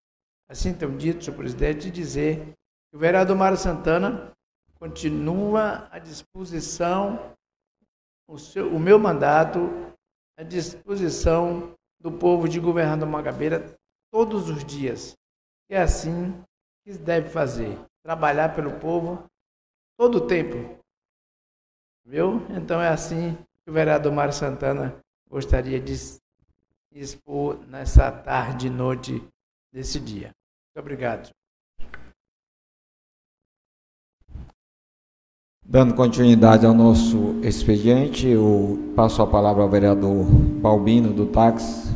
Assim 0.49 0.73
tenho 0.73 0.97
dito, 0.97 1.23
senhor 1.23 1.37
presidente, 1.37 1.91
dizer 1.91 2.43
que 2.89 2.95
o 2.95 2.99
vereador 2.99 3.37
Mário 3.37 3.55
Santana 3.55 4.33
continua 4.79 5.87
à 5.91 5.99
disposição, 5.99 7.35
o, 8.27 8.39
seu, 8.39 8.75
o 8.75 8.79
meu 8.79 8.97
mandato 8.97 9.59
à 10.35 10.41
disposição 10.41 11.75
do 11.99 12.11
povo 12.11 12.49
de 12.49 12.59
governador 12.59 13.07
Mangabeira 13.07 13.75
todos 14.11 14.49
os 14.49 14.65
dias. 14.65 15.13
É 15.69 15.79
assim 15.79 16.33
que 16.83 16.93
deve 16.93 17.29
fazer, 17.29 17.79
trabalhar 18.03 18.55
pelo 18.55 18.79
povo 18.79 19.23
todo 19.99 20.15
o 20.15 20.27
tempo. 20.27 20.81
Viu? 22.03 22.37
Então 22.57 22.81
é 22.81 22.87
assim 22.87 23.35
que 23.63 23.69
o 23.69 23.73
vereador 23.73 24.11
Mário 24.11 24.33
Santana 24.33 24.99
gostaria 25.29 25.79
de 25.79 26.21
expor 26.99 27.57
nessa 27.67 28.11
tarde 28.11 28.67
e 28.67 28.69
noite 28.69 29.21
desse 29.71 29.99
dia. 29.99 30.31
Muito 30.75 30.79
obrigado. 30.79 31.29
Dando 35.65 35.95
continuidade 35.95 36.65
ao 36.65 36.73
nosso 36.73 37.39
expediente, 37.41 38.27
eu 38.27 38.93
passo 38.95 39.21
a 39.21 39.27
palavra 39.27 39.63
ao 39.63 39.69
vereador 39.69 40.25
Balbino, 40.61 41.13
do 41.13 41.25
táxi. 41.25 41.93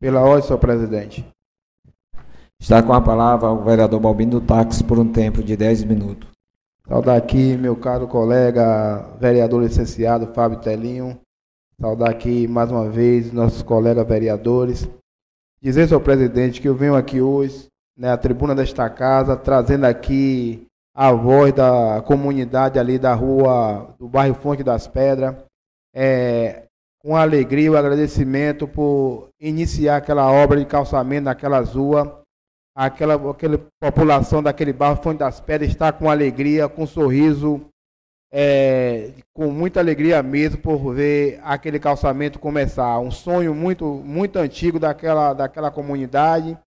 Pela 0.00 0.20
ordem, 0.20 0.46
senhor 0.46 0.58
presidente. 0.58 1.24
Está 2.62 2.80
com 2.80 2.92
a 2.92 3.00
palavra 3.00 3.50
o 3.50 3.64
vereador 3.64 3.98
Balbino 3.98 4.40
Táxi 4.40 4.84
por 4.84 4.96
um 4.96 5.12
tempo 5.12 5.42
de 5.42 5.56
10 5.56 5.82
minutos. 5.82 6.30
Saudar 6.86 7.16
aqui 7.16 7.56
meu 7.56 7.74
caro 7.74 8.06
colega, 8.06 9.04
vereador 9.18 9.64
licenciado 9.64 10.32
Fábio 10.32 10.60
Telinho. 10.60 11.18
Saudar 11.80 12.10
aqui 12.10 12.46
mais 12.46 12.70
uma 12.70 12.88
vez 12.88 13.32
nossos 13.32 13.62
colegas 13.62 14.06
vereadores. 14.06 14.88
Dizer, 15.60 15.88
senhor 15.88 16.00
presidente, 16.02 16.60
que 16.60 16.68
eu 16.68 16.74
venho 16.76 16.94
aqui 16.94 17.20
hoje, 17.20 17.66
né, 17.98 18.16
tribuna 18.16 18.54
desta 18.54 18.88
casa, 18.88 19.36
trazendo 19.36 19.84
aqui 19.84 20.64
a 20.94 21.10
voz 21.10 21.52
da 21.52 22.00
comunidade 22.06 22.78
ali 22.78 22.96
da 22.96 23.12
rua, 23.12 23.92
do 23.98 24.08
bairro 24.08 24.36
Fonte 24.36 24.62
das 24.62 24.86
Pedras. 24.86 25.34
É, 25.92 26.62
com 27.00 27.16
alegria 27.16 27.70
e 27.70 27.76
agradecimento 27.76 28.68
por 28.68 29.30
iniciar 29.40 29.96
aquela 29.96 30.30
obra 30.30 30.60
de 30.60 30.64
calçamento 30.64 31.24
naquela 31.24 31.58
rua 31.60 32.21
aquela, 32.74 33.14
aquela 33.30 33.58
população 33.80 34.42
daquele 34.42 34.72
bairro 34.72 35.02
Fonte 35.02 35.18
das 35.18 35.40
Pedras 35.40 35.70
está 35.70 35.92
com 35.92 36.10
alegria, 36.10 36.68
com 36.68 36.86
sorriso, 36.86 37.60
é, 38.32 39.12
com 39.34 39.50
muita 39.50 39.80
alegria 39.80 40.22
mesmo 40.22 40.58
por 40.58 40.94
ver 40.94 41.40
aquele 41.44 41.78
calçamento 41.78 42.38
começar. 42.38 42.98
Um 42.98 43.10
sonho 43.10 43.54
muito, 43.54 43.84
muito 43.84 44.38
antigo 44.38 44.78
daquela, 44.78 45.34
daquela 45.34 45.70
comunidade 45.70 46.58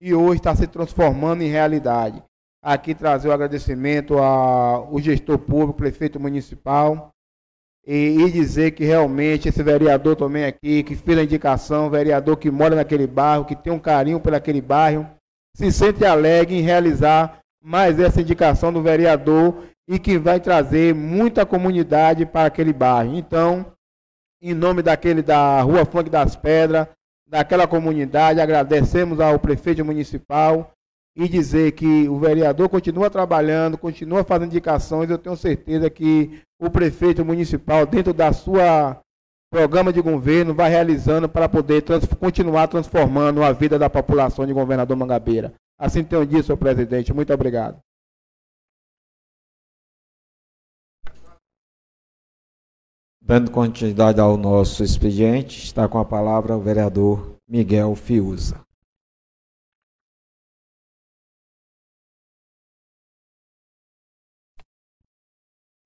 e 0.00 0.14
hoje 0.14 0.40
está 0.40 0.54
se 0.54 0.66
transformando 0.66 1.42
em 1.42 1.48
realidade. 1.48 2.22
aqui 2.62 2.94
trazer 2.94 3.28
o 3.28 3.32
agradecimento 3.32 4.18
ao 4.18 4.98
gestor 4.98 5.38
público, 5.38 5.74
prefeito 5.74 6.20
municipal, 6.20 7.10
e, 7.86 8.16
e, 8.18 8.30
dizer 8.30 8.70
que 8.70 8.84
realmente 8.84 9.48
esse 9.48 9.62
vereador 9.62 10.16
também 10.16 10.46
aqui, 10.46 10.82
que 10.82 10.94
fez 10.94 11.18
a 11.18 11.22
indicação, 11.22 11.90
vereador 11.90 12.38
que 12.38 12.50
mora 12.50 12.74
naquele 12.74 13.06
bairro, 13.06 13.44
que 13.44 13.54
tem 13.54 13.70
um 13.70 13.78
carinho 13.78 14.18
por 14.18 14.34
aquele 14.34 14.62
bairro, 14.62 15.06
se 15.54 15.70
sente 15.70 16.04
alegre 16.04 16.56
em 16.56 16.62
realizar 16.62 17.38
mais 17.62 17.98
essa 17.98 18.20
indicação 18.20 18.72
do 18.72 18.82
vereador 18.82 19.64
e 19.88 19.98
que 19.98 20.18
vai 20.18 20.40
trazer 20.40 20.94
muita 20.94 21.46
comunidade 21.46 22.26
para 22.26 22.46
aquele 22.46 22.72
bairro. 22.72 23.16
Então, 23.16 23.72
em 24.42 24.52
nome 24.52 24.82
daquele 24.82 25.22
da 25.22 25.60
Rua 25.62 25.84
Funk 25.84 26.10
das 26.10 26.36
Pedras, 26.36 26.88
daquela 27.26 27.66
comunidade, 27.66 28.40
agradecemos 28.40 29.20
ao 29.20 29.38
prefeito 29.38 29.84
municipal 29.84 30.72
e 31.16 31.28
dizer 31.28 31.72
que 31.72 32.08
o 32.08 32.18
vereador 32.18 32.68
continua 32.68 33.08
trabalhando, 33.08 33.78
continua 33.78 34.24
fazendo 34.24 34.50
indicações. 34.50 35.08
Eu 35.08 35.18
tenho 35.18 35.36
certeza 35.36 35.88
que 35.88 36.42
o 36.60 36.68
prefeito 36.68 37.24
municipal, 37.24 37.86
dentro 37.86 38.12
da 38.12 38.32
sua 38.32 39.00
programa 39.54 39.92
de 39.92 40.02
governo, 40.02 40.52
vai 40.52 40.68
realizando 40.68 41.28
para 41.28 41.48
poder 41.48 41.82
trans, 41.82 42.04
continuar 42.18 42.66
transformando 42.66 43.40
a 43.40 43.52
vida 43.52 43.78
da 43.78 43.88
população 43.88 44.44
de 44.44 44.52
governador 44.52 44.96
Mangabeira. 44.96 45.54
Assim 45.78 46.02
tenho 46.02 46.26
dito, 46.26 46.42
senhor 46.42 46.56
presidente. 46.56 47.14
Muito 47.14 47.32
obrigado. 47.32 47.78
Dando 53.22 53.52
continuidade 53.52 54.20
ao 54.20 54.36
nosso 54.36 54.82
expediente, 54.82 55.62
está 55.62 55.88
com 55.88 55.98
a 55.98 56.04
palavra 56.04 56.56
o 56.56 56.60
vereador 56.60 57.36
Miguel 57.48 57.94
Fiuza. 57.94 58.60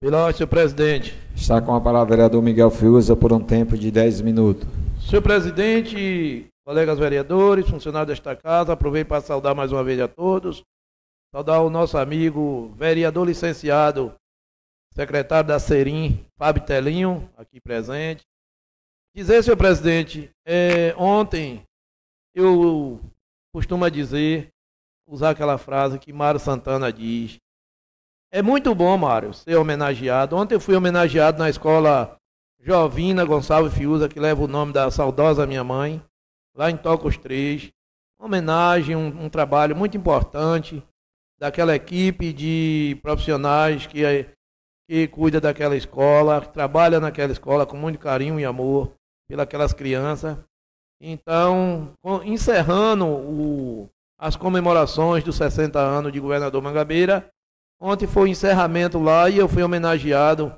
Pilar, 0.01 0.33
senhor 0.33 0.47
presidente. 0.47 1.13
Está 1.35 1.61
com 1.61 1.75
a 1.75 1.81
palavra 1.81 2.07
o 2.07 2.17
vereador 2.17 2.41
Miguel 2.41 2.71
Fiuza 2.71 3.17
por 3.17 3.33
um 3.33 3.41
tempo 3.41 3.77
de 3.77 3.91
10 3.91 4.21
minutos. 4.21 4.65
Senhor 5.01 5.21
presidente, 5.21 6.47
colegas 6.65 7.01
vereadores, 7.01 7.69
funcionários 7.69 8.07
desta 8.07 8.37
casa, 8.37 8.73
aproveito 8.73 9.09
para 9.09 9.21
saudar 9.21 9.57
mais 9.57 9.73
uma 9.73 9.83
vez 9.83 9.99
a 10.01 10.07
todos. 10.07 10.63
Saudar 11.35 11.63
o 11.63 11.69
nosso 11.69 11.99
amigo 11.99 12.73
vereador 12.77 13.27
licenciado, 13.27 14.15
secretário 14.95 15.49
da 15.49 15.59
Serim, 15.59 16.25
Fábio 16.37 16.65
Telinho, 16.65 17.29
aqui 17.37 17.61
presente. 17.61 18.23
Dizer, 19.13 19.43
senhor 19.43 19.57
presidente, 19.57 20.31
é, 20.47 20.95
ontem 20.97 21.65
eu 22.37 23.01
costumo 23.53 23.91
dizer, 23.91 24.53
usar 25.09 25.31
aquela 25.31 25.59
frase 25.59 25.99
que 25.99 26.13
Mário 26.13 26.39
Santana 26.39 26.93
diz, 26.93 27.41
é 28.31 28.43
muito 28.43 28.75
bom, 28.75 28.97
Mário, 28.97 29.33
ser 29.33 29.57
homenageado. 29.57 30.37
Ontem 30.37 30.55
eu 30.55 30.61
fui 30.61 30.75
homenageado 30.75 31.39
na 31.39 31.49
escola 31.49 32.17
Jovina 32.61 33.25
Gonçalves 33.25 33.73
Fiuza, 33.73 34.09
que 34.09 34.21
leva 34.21 34.43
o 34.43 34.49
nome 34.49 34.73
da 34.73 34.91
saudosa 34.91 35.47
minha 35.47 35.65
mãe, 35.65 36.03
lá 36.55 36.71
em 36.71 36.77
Tocos 36.77 37.17
3. 37.17 37.71
Homenagem, 38.21 38.97
um, 38.97 39.25
um 39.25 39.29
trabalho 39.29 39.77
muito 39.77 39.97
importante 39.97 40.83
daquela 41.39 41.75
equipe 41.75 42.33
de 42.33 42.99
profissionais 43.01 43.87
que, 43.87 44.03
que 44.89 45.07
cuida 45.09 45.41
daquela 45.41 45.77
escola, 45.77 46.41
que 46.41 46.53
trabalha 46.53 46.99
naquela 46.99 47.33
escola 47.33 47.65
com 47.65 47.77
muito 47.77 47.99
carinho 47.99 48.41
e 48.41 48.45
amor 48.45 48.93
pelas 49.49 49.73
crianças. 49.73 50.37
Então, 51.01 51.93
encerrando 52.25 53.07
o, 53.07 53.89
as 54.19 54.35
comemorações 54.35 55.23
dos 55.23 55.37
60 55.37 55.79
anos 55.79 56.13
de 56.13 56.19
governador 56.19 56.61
Mangabeira, 56.61 57.31
Ontem 57.81 58.07
foi 58.07 58.25
o 58.25 58.27
encerramento 58.27 58.99
lá 58.99 59.31
e 59.31 59.39
eu 59.39 59.49
fui 59.49 59.63
homenageado. 59.63 60.53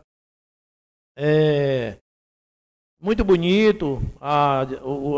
É, 1.16 1.98
muito 3.00 3.24
bonito 3.24 4.00
a, 4.20 4.66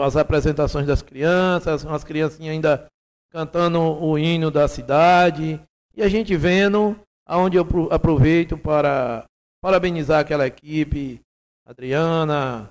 as 0.04 0.16
apresentações 0.16 0.86
das 0.86 1.02
crianças, 1.02 1.84
as 1.84 2.04
criancinhas 2.04 2.54
ainda 2.54 2.86
cantando 3.30 3.80
o 3.80 4.18
hino 4.18 4.50
da 4.50 4.68
cidade. 4.68 5.60
E 5.94 6.02
a 6.02 6.08
gente 6.08 6.36
vendo, 6.36 6.96
aonde 7.26 7.56
eu 7.56 7.66
aproveito 7.90 8.56
para 8.56 9.24
parabenizar 9.60 10.20
aquela 10.20 10.46
equipe, 10.46 11.20
Adriana, 11.64 12.70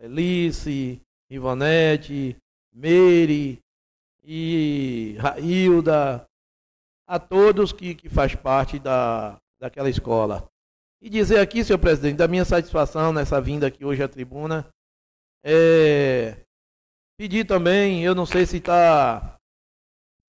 Elice, 0.00 1.00
Ivonete, 1.30 2.36
Meire 2.72 3.58
e 4.22 5.16
Railda, 5.18 6.24
a 7.08 7.18
todos 7.18 7.72
que, 7.72 7.94
que 7.94 8.08
faz 8.10 8.34
parte 8.34 8.78
da, 8.78 9.40
daquela 9.58 9.88
escola. 9.88 10.46
E 11.00 11.08
dizer 11.08 11.38
aqui, 11.38 11.64
senhor 11.64 11.78
presidente, 11.78 12.18
da 12.18 12.28
minha 12.28 12.44
satisfação 12.44 13.12
nessa 13.12 13.40
vinda 13.40 13.66
aqui 13.66 13.84
hoje 13.84 14.02
à 14.02 14.08
tribuna, 14.08 14.68
é, 15.42 16.44
pedir 17.16 17.46
também, 17.46 18.04
eu 18.04 18.14
não 18.14 18.26
sei 18.26 18.44
se 18.44 18.58
está 18.58 19.36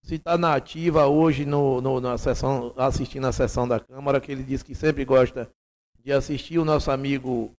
se 0.04 0.18
tá 0.18 0.38
na 0.38 0.56
ativa 0.56 1.06
hoje 1.08 1.46
no, 1.46 1.82
no, 1.82 2.00
na 2.00 2.18
sessão, 2.18 2.74
assistindo 2.78 3.28
a 3.28 3.32
sessão 3.32 3.68
da 3.68 3.80
Câmara, 3.80 4.22
que 4.22 4.32
ele 4.32 4.44
diz 4.44 4.64
que 4.64 4.74
sempre 4.74 5.04
gosta 5.04 5.52
de 6.00 6.14
assistir 6.14 6.58
o 6.58 6.66
nosso 6.66 6.90
amigo 6.90 7.52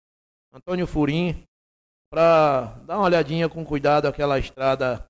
Antônio 0.51 0.87
Furim, 0.87 1.43
para 2.09 2.77
dar 2.85 2.97
uma 2.97 3.05
olhadinha 3.05 3.47
com 3.47 3.63
cuidado 3.63 4.07
aquela 4.07 4.37
estrada, 4.37 5.05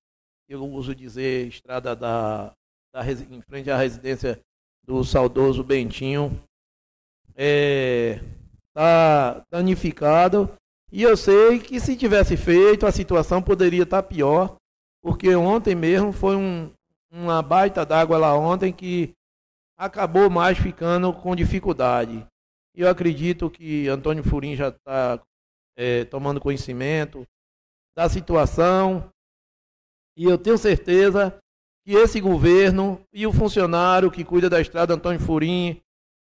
eu 0.47 0.63
uso 0.63 0.93
dizer, 0.93 1.47
estrada 1.47 1.95
da 1.95 2.53
da, 2.53 2.53
em 3.29 3.41
frente 3.41 3.71
à 3.71 3.77
residência 3.77 4.39
do 4.85 5.03
saudoso 5.03 5.63
Bentinho, 5.63 6.41
é, 7.35 8.19
tá 8.73 9.43
danificado. 9.49 10.51
E 10.91 11.01
eu 11.01 11.15
sei 11.15 11.59
que 11.59 11.79
se 11.79 11.95
tivesse 11.95 12.35
feito, 12.35 12.85
a 12.85 12.91
situação 12.91 13.41
poderia 13.41 13.83
estar 13.83 14.01
tá 14.01 14.07
pior, 14.07 14.57
porque 15.01 15.33
ontem 15.35 15.73
mesmo 15.73 16.11
foi 16.11 16.35
um, 16.35 16.71
uma 17.09 17.41
baita 17.41 17.85
d'água 17.85 18.17
lá 18.17 18.37
ontem 18.37 18.73
que 18.73 19.13
acabou 19.77 20.29
mais 20.29 20.57
ficando 20.57 21.13
com 21.13 21.35
dificuldade. 21.35 22.25
Eu 22.75 22.89
acredito 22.89 23.49
que 23.49 23.87
Antônio 23.87 24.23
Furim 24.23 24.55
já 24.55 24.69
está 24.69 25.21
é, 25.75 26.05
tomando 26.05 26.39
conhecimento 26.39 27.25
da 27.95 28.07
situação. 28.07 29.09
E 30.15 30.25
eu 30.25 30.37
tenho 30.37 30.57
certeza 30.57 31.37
que 31.83 31.93
esse 31.93 32.19
governo 32.19 33.01
e 33.11 33.25
o 33.25 33.33
funcionário 33.33 34.11
que 34.11 34.23
cuida 34.23 34.49
da 34.49 34.61
estrada, 34.61 34.93
Antônio 34.93 35.19
Furim, 35.19 35.81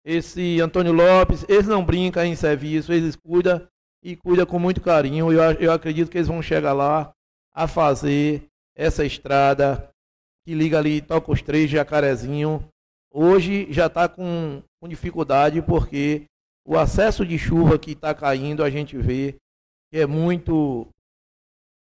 esse 0.06 0.62
Antônio 0.62 0.94
Lopes, 0.94 1.46
eles 1.50 1.68
não 1.68 1.84
brincam 1.84 2.24
em 2.24 2.36
serviço, 2.36 2.94
eles 2.94 3.16
cuidam 3.16 3.68
e 4.02 4.16
cuidam 4.16 4.46
com 4.46 4.60
muito 4.60 4.82
carinho. 4.82 5.32
Eu, 5.32 5.42
eu 5.54 5.72
acredito 5.72 6.10
que 6.10 6.18
eles 6.18 6.28
vão 6.28 6.42
chegar 6.42 6.74
lá 6.74 7.12
a 7.54 7.68
fazer 7.68 8.48
essa 8.76 9.06
estrada 9.06 9.90
que 10.46 10.54
liga 10.54 10.78
ali 10.78 11.02
Tocos 11.02 11.42
3, 11.42 11.70
Jacarezinho. 11.70 12.68
Hoje 13.12 13.68
já 13.72 13.88
está 13.88 14.08
com, 14.08 14.64
com 14.80 14.88
dificuldade 14.88 15.62
porque 15.62 16.26
o 16.66 16.78
acesso 16.78 17.26
de 17.26 17.38
chuva 17.38 17.80
que 17.80 17.92
está 17.92 18.14
caindo 18.14 18.64
a 18.64 18.70
gente 18.70 18.98
vê 18.98 19.36
que 19.92 19.98
é 19.98 20.06
muito 20.06 20.88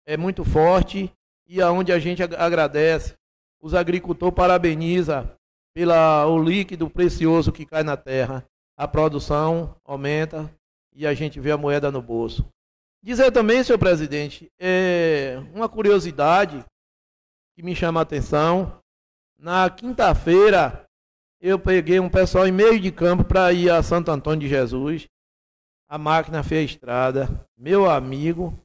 é 0.05 0.18
muito 0.18 0.43
forte 0.43 1.12
e 1.47 1.62
aonde 1.62 1.91
a 1.91 1.99
gente 1.99 2.24
agradece 2.24 3.16
os 3.62 3.74
agricultores 3.74 4.36
parabenizam 4.36 5.30
pelo 5.74 6.43
líquido 6.43 6.89
precioso 6.89 7.51
que 7.51 7.66
cai 7.66 7.84
na 7.84 7.95
terra. 7.95 8.45
A 8.76 8.88
produção 8.88 9.76
aumenta 9.86 10.51
e 10.93 11.05
a 11.05 11.14
gente 11.14 11.39
vê 11.39 11.51
a 11.51 11.57
moeda 11.57 11.91
no 11.91 12.01
bolso. 12.01 12.45
Dizer 13.03 13.32
também, 13.32 13.64
senhor 13.64 13.78
presidente, 13.78 14.51
é 14.59 15.38
uma 15.53 15.70
curiosidade 15.70 16.64
que 17.55 17.64
me 17.64 17.76
chama 17.76 17.99
a 17.99 18.03
atenção. 18.03 18.80
Na 19.38 19.70
quinta-feira, 19.70 20.86
eu 21.39 21.57
peguei 21.57 21.99
um 21.99 22.09
pessoal 22.09 22.47
em 22.47 22.51
meio 22.51 22.80
de 22.80 22.91
campo 22.91 23.24
para 23.24 23.51
ir 23.53 23.70
a 23.70 23.82
Santo 23.82 24.12
Antônio 24.12 24.41
de 24.41 24.47
Jesus. 24.47 25.07
A 25.88 25.97
máquina 25.97 26.43
fez 26.43 26.62
a 26.62 26.74
estrada. 26.74 27.47
Meu 27.57 27.89
amigo, 27.89 28.57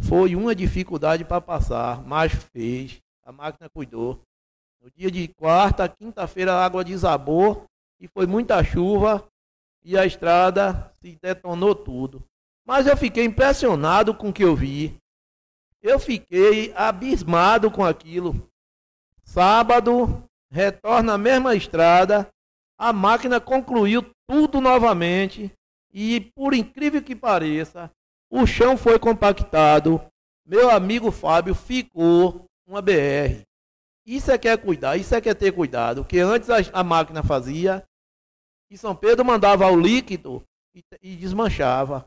foi 0.00 0.34
uma 0.34 0.54
dificuldade 0.54 1.24
para 1.24 1.40
passar, 1.40 2.02
mas 2.04 2.32
fez 2.32 3.00
a 3.28 3.32
máquina 3.32 3.68
cuidou. 3.68 4.22
No 4.80 4.90
dia 4.90 5.10
de 5.10 5.28
quarta, 5.28 5.86
quinta-feira, 5.86 6.54
a 6.54 6.64
água 6.64 6.82
desabou 6.82 7.66
e 8.00 8.08
foi 8.08 8.26
muita 8.26 8.64
chuva 8.64 9.28
e 9.84 9.98
a 9.98 10.06
estrada 10.06 10.90
se 10.98 11.18
detonou 11.20 11.74
tudo. 11.74 12.24
Mas 12.64 12.86
eu 12.86 12.96
fiquei 12.96 13.26
impressionado 13.26 14.14
com 14.14 14.30
o 14.30 14.32
que 14.32 14.42
eu 14.42 14.56
vi. 14.56 14.96
Eu 15.82 16.00
fiquei 16.00 16.72
abismado 16.74 17.70
com 17.70 17.84
aquilo. 17.84 18.48
Sábado, 19.22 20.24
retorna 20.50 21.12
a 21.12 21.18
mesma 21.18 21.54
estrada, 21.54 22.30
a 22.78 22.94
máquina 22.94 23.38
concluiu 23.38 24.10
tudo 24.26 24.58
novamente 24.58 25.52
e, 25.92 26.32
por 26.34 26.54
incrível 26.54 27.02
que 27.02 27.14
pareça, 27.14 27.90
o 28.30 28.46
chão 28.46 28.74
foi 28.74 28.98
compactado. 28.98 30.00
Meu 30.46 30.70
amigo 30.70 31.10
Fábio 31.10 31.54
ficou 31.54 32.48
uma 32.68 32.82
BR. 32.82 33.42
Isso 34.06 34.30
é 34.30 34.38
que 34.38 34.48
é 34.48 34.56
cuidar, 34.56 34.96
isso 34.96 35.14
é 35.14 35.20
que 35.20 35.28
é 35.28 35.34
ter 35.34 35.52
cuidado. 35.52 36.04
Que 36.04 36.18
antes 36.18 36.48
a, 36.50 36.56
a 36.72 36.84
máquina 36.84 37.22
fazia, 37.22 37.84
e 38.70 38.76
São 38.76 38.94
Pedro 38.94 39.24
mandava 39.24 39.66
o 39.70 39.80
líquido 39.80 40.44
e, 40.74 40.82
e 41.02 41.16
desmanchava. 41.16 42.04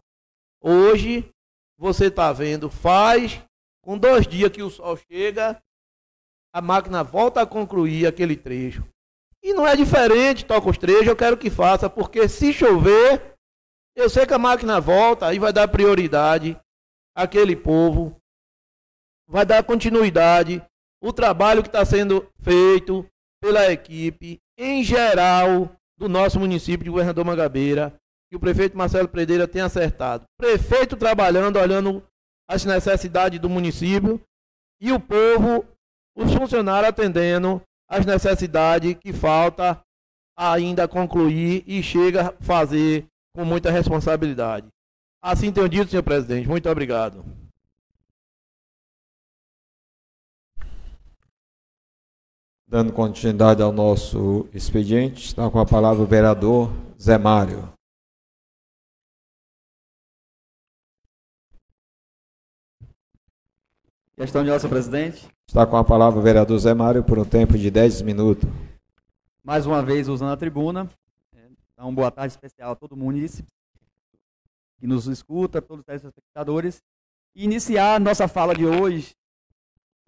Hoje, 0.62 1.28
você 1.78 2.06
está 2.06 2.32
vendo, 2.32 2.70
faz, 2.70 3.42
com 3.84 3.98
dois 3.98 4.28
dias 4.28 4.52
que 4.52 4.62
o 4.62 4.70
sol 4.70 4.96
chega, 4.96 5.62
a 6.54 6.62
máquina 6.62 7.04
volta 7.04 7.42
a 7.42 7.48
concluir 7.48 8.06
aquele 8.06 8.36
trecho. 8.36 8.88
E 9.44 9.54
não 9.54 9.66
é 9.66 9.76
diferente, 9.76 10.46
toca 10.46 10.70
os 10.70 10.78
trechos, 10.78 11.08
eu 11.08 11.16
quero 11.16 11.38
que 11.38 11.50
faça, 11.50 11.90
porque 11.90 12.30
se 12.30 12.54
chover, 12.54 13.36
eu 13.96 14.08
sei 14.08 14.28
que 14.28 14.34
a 14.34 14.40
máquina 14.40 14.80
volta, 14.80 15.26
aí 15.26 15.40
vai 15.40 15.52
dar 15.52 15.68
prioridade 15.68 16.60
àquele 17.16 17.56
povo, 17.56 18.21
vai 19.32 19.46
dar 19.46 19.64
continuidade. 19.64 20.62
O 21.02 21.12
trabalho 21.14 21.64
que 21.64 21.70
está 21.70 21.84
sendo 21.84 22.28
feito 22.42 23.06
pela 23.42 23.72
equipe, 23.72 24.40
em 24.58 24.84
geral, 24.84 25.72
do 25.98 26.08
nosso 26.08 26.40
município 26.40 26.84
de 26.84 26.92
Governador 26.92 27.26
Mangabeira, 27.26 27.94
que 28.30 28.36
o 28.36 28.40
prefeito 28.40 28.78
Marcelo 28.78 29.08
Predeira 29.08 29.48
tem 29.48 29.62
acertado. 29.62 30.26
Prefeito 30.38 30.96
trabalhando, 30.96 31.58
olhando 31.58 32.04
as 32.48 32.66
necessidades 32.66 33.40
do 33.40 33.50
município 33.50 34.22
e 34.80 34.92
o 34.92 35.00
povo, 35.00 35.66
os 36.16 36.34
funcionários 36.34 36.90
atendendo 36.90 37.62
as 37.90 38.06
necessidades 38.06 38.96
que 38.96 39.12
falta 39.12 39.82
ainda 40.38 40.88
concluir 40.88 41.64
e 41.66 41.82
chega 41.82 42.28
a 42.30 42.44
fazer 42.44 43.06
com 43.36 43.46
muita 43.46 43.72
responsabilidade. 43.72 44.68
Assim 45.24 45.52
tenho 45.52 45.70
dito, 45.70 45.90
senhor 45.90 46.04
presidente. 46.04 46.48
Muito 46.48 46.70
obrigado. 46.70 47.41
Dando 52.72 52.94
continuidade 52.94 53.62
ao 53.62 53.74
nosso 53.74 54.48
expediente, 54.54 55.26
está 55.26 55.52
com 55.52 55.60
a 55.60 55.66
palavra 55.66 56.02
o 56.02 56.06
vereador 56.06 56.72
Zé 56.98 57.18
Mário. 57.18 57.70
Questão 64.16 64.42
de 64.42 64.52
ordem, 64.52 64.70
presidente. 64.70 65.28
Está 65.46 65.68
com 65.68 65.76
a 65.76 65.84
palavra 65.84 66.18
o 66.18 66.24
vereador 66.24 66.58
Zé 66.60 66.74
Mário 66.74 67.04
por 67.04 67.20
um 67.20 67.26
tempo 67.26 67.58
de 67.58 67.70
10 67.70 68.04
minutos. 68.04 68.50
Mais 69.44 69.66
uma 69.66 69.84
vez 69.84 70.08
usando 70.08 70.32
a 70.32 70.38
tribuna. 70.38 70.90
É, 71.36 71.50
Dá 71.76 71.84
uma 71.84 71.92
boa 71.92 72.10
tarde 72.10 72.32
especial 72.32 72.72
a 72.72 72.76
todo 72.78 72.96
município 72.96 73.52
que 74.80 74.88
nos 74.88 75.08
escuta, 75.08 75.60
a 75.60 75.62
todos 75.62 75.82
os 75.82 75.86
telespectadores. 75.86 76.82
E 77.36 77.44
iniciar 77.44 77.96
a 77.96 78.00
nossa 78.00 78.30
fala 78.30 78.56
de 78.56 78.66
hoje 78.66 79.14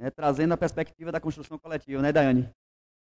né, 0.03 0.11
trazendo 0.11 0.53
a 0.53 0.57
perspectiva 0.57 1.13
da 1.13 1.19
construção 1.19 1.57
coletiva, 1.57 2.01
né, 2.01 2.11
Daiane? 2.11 2.49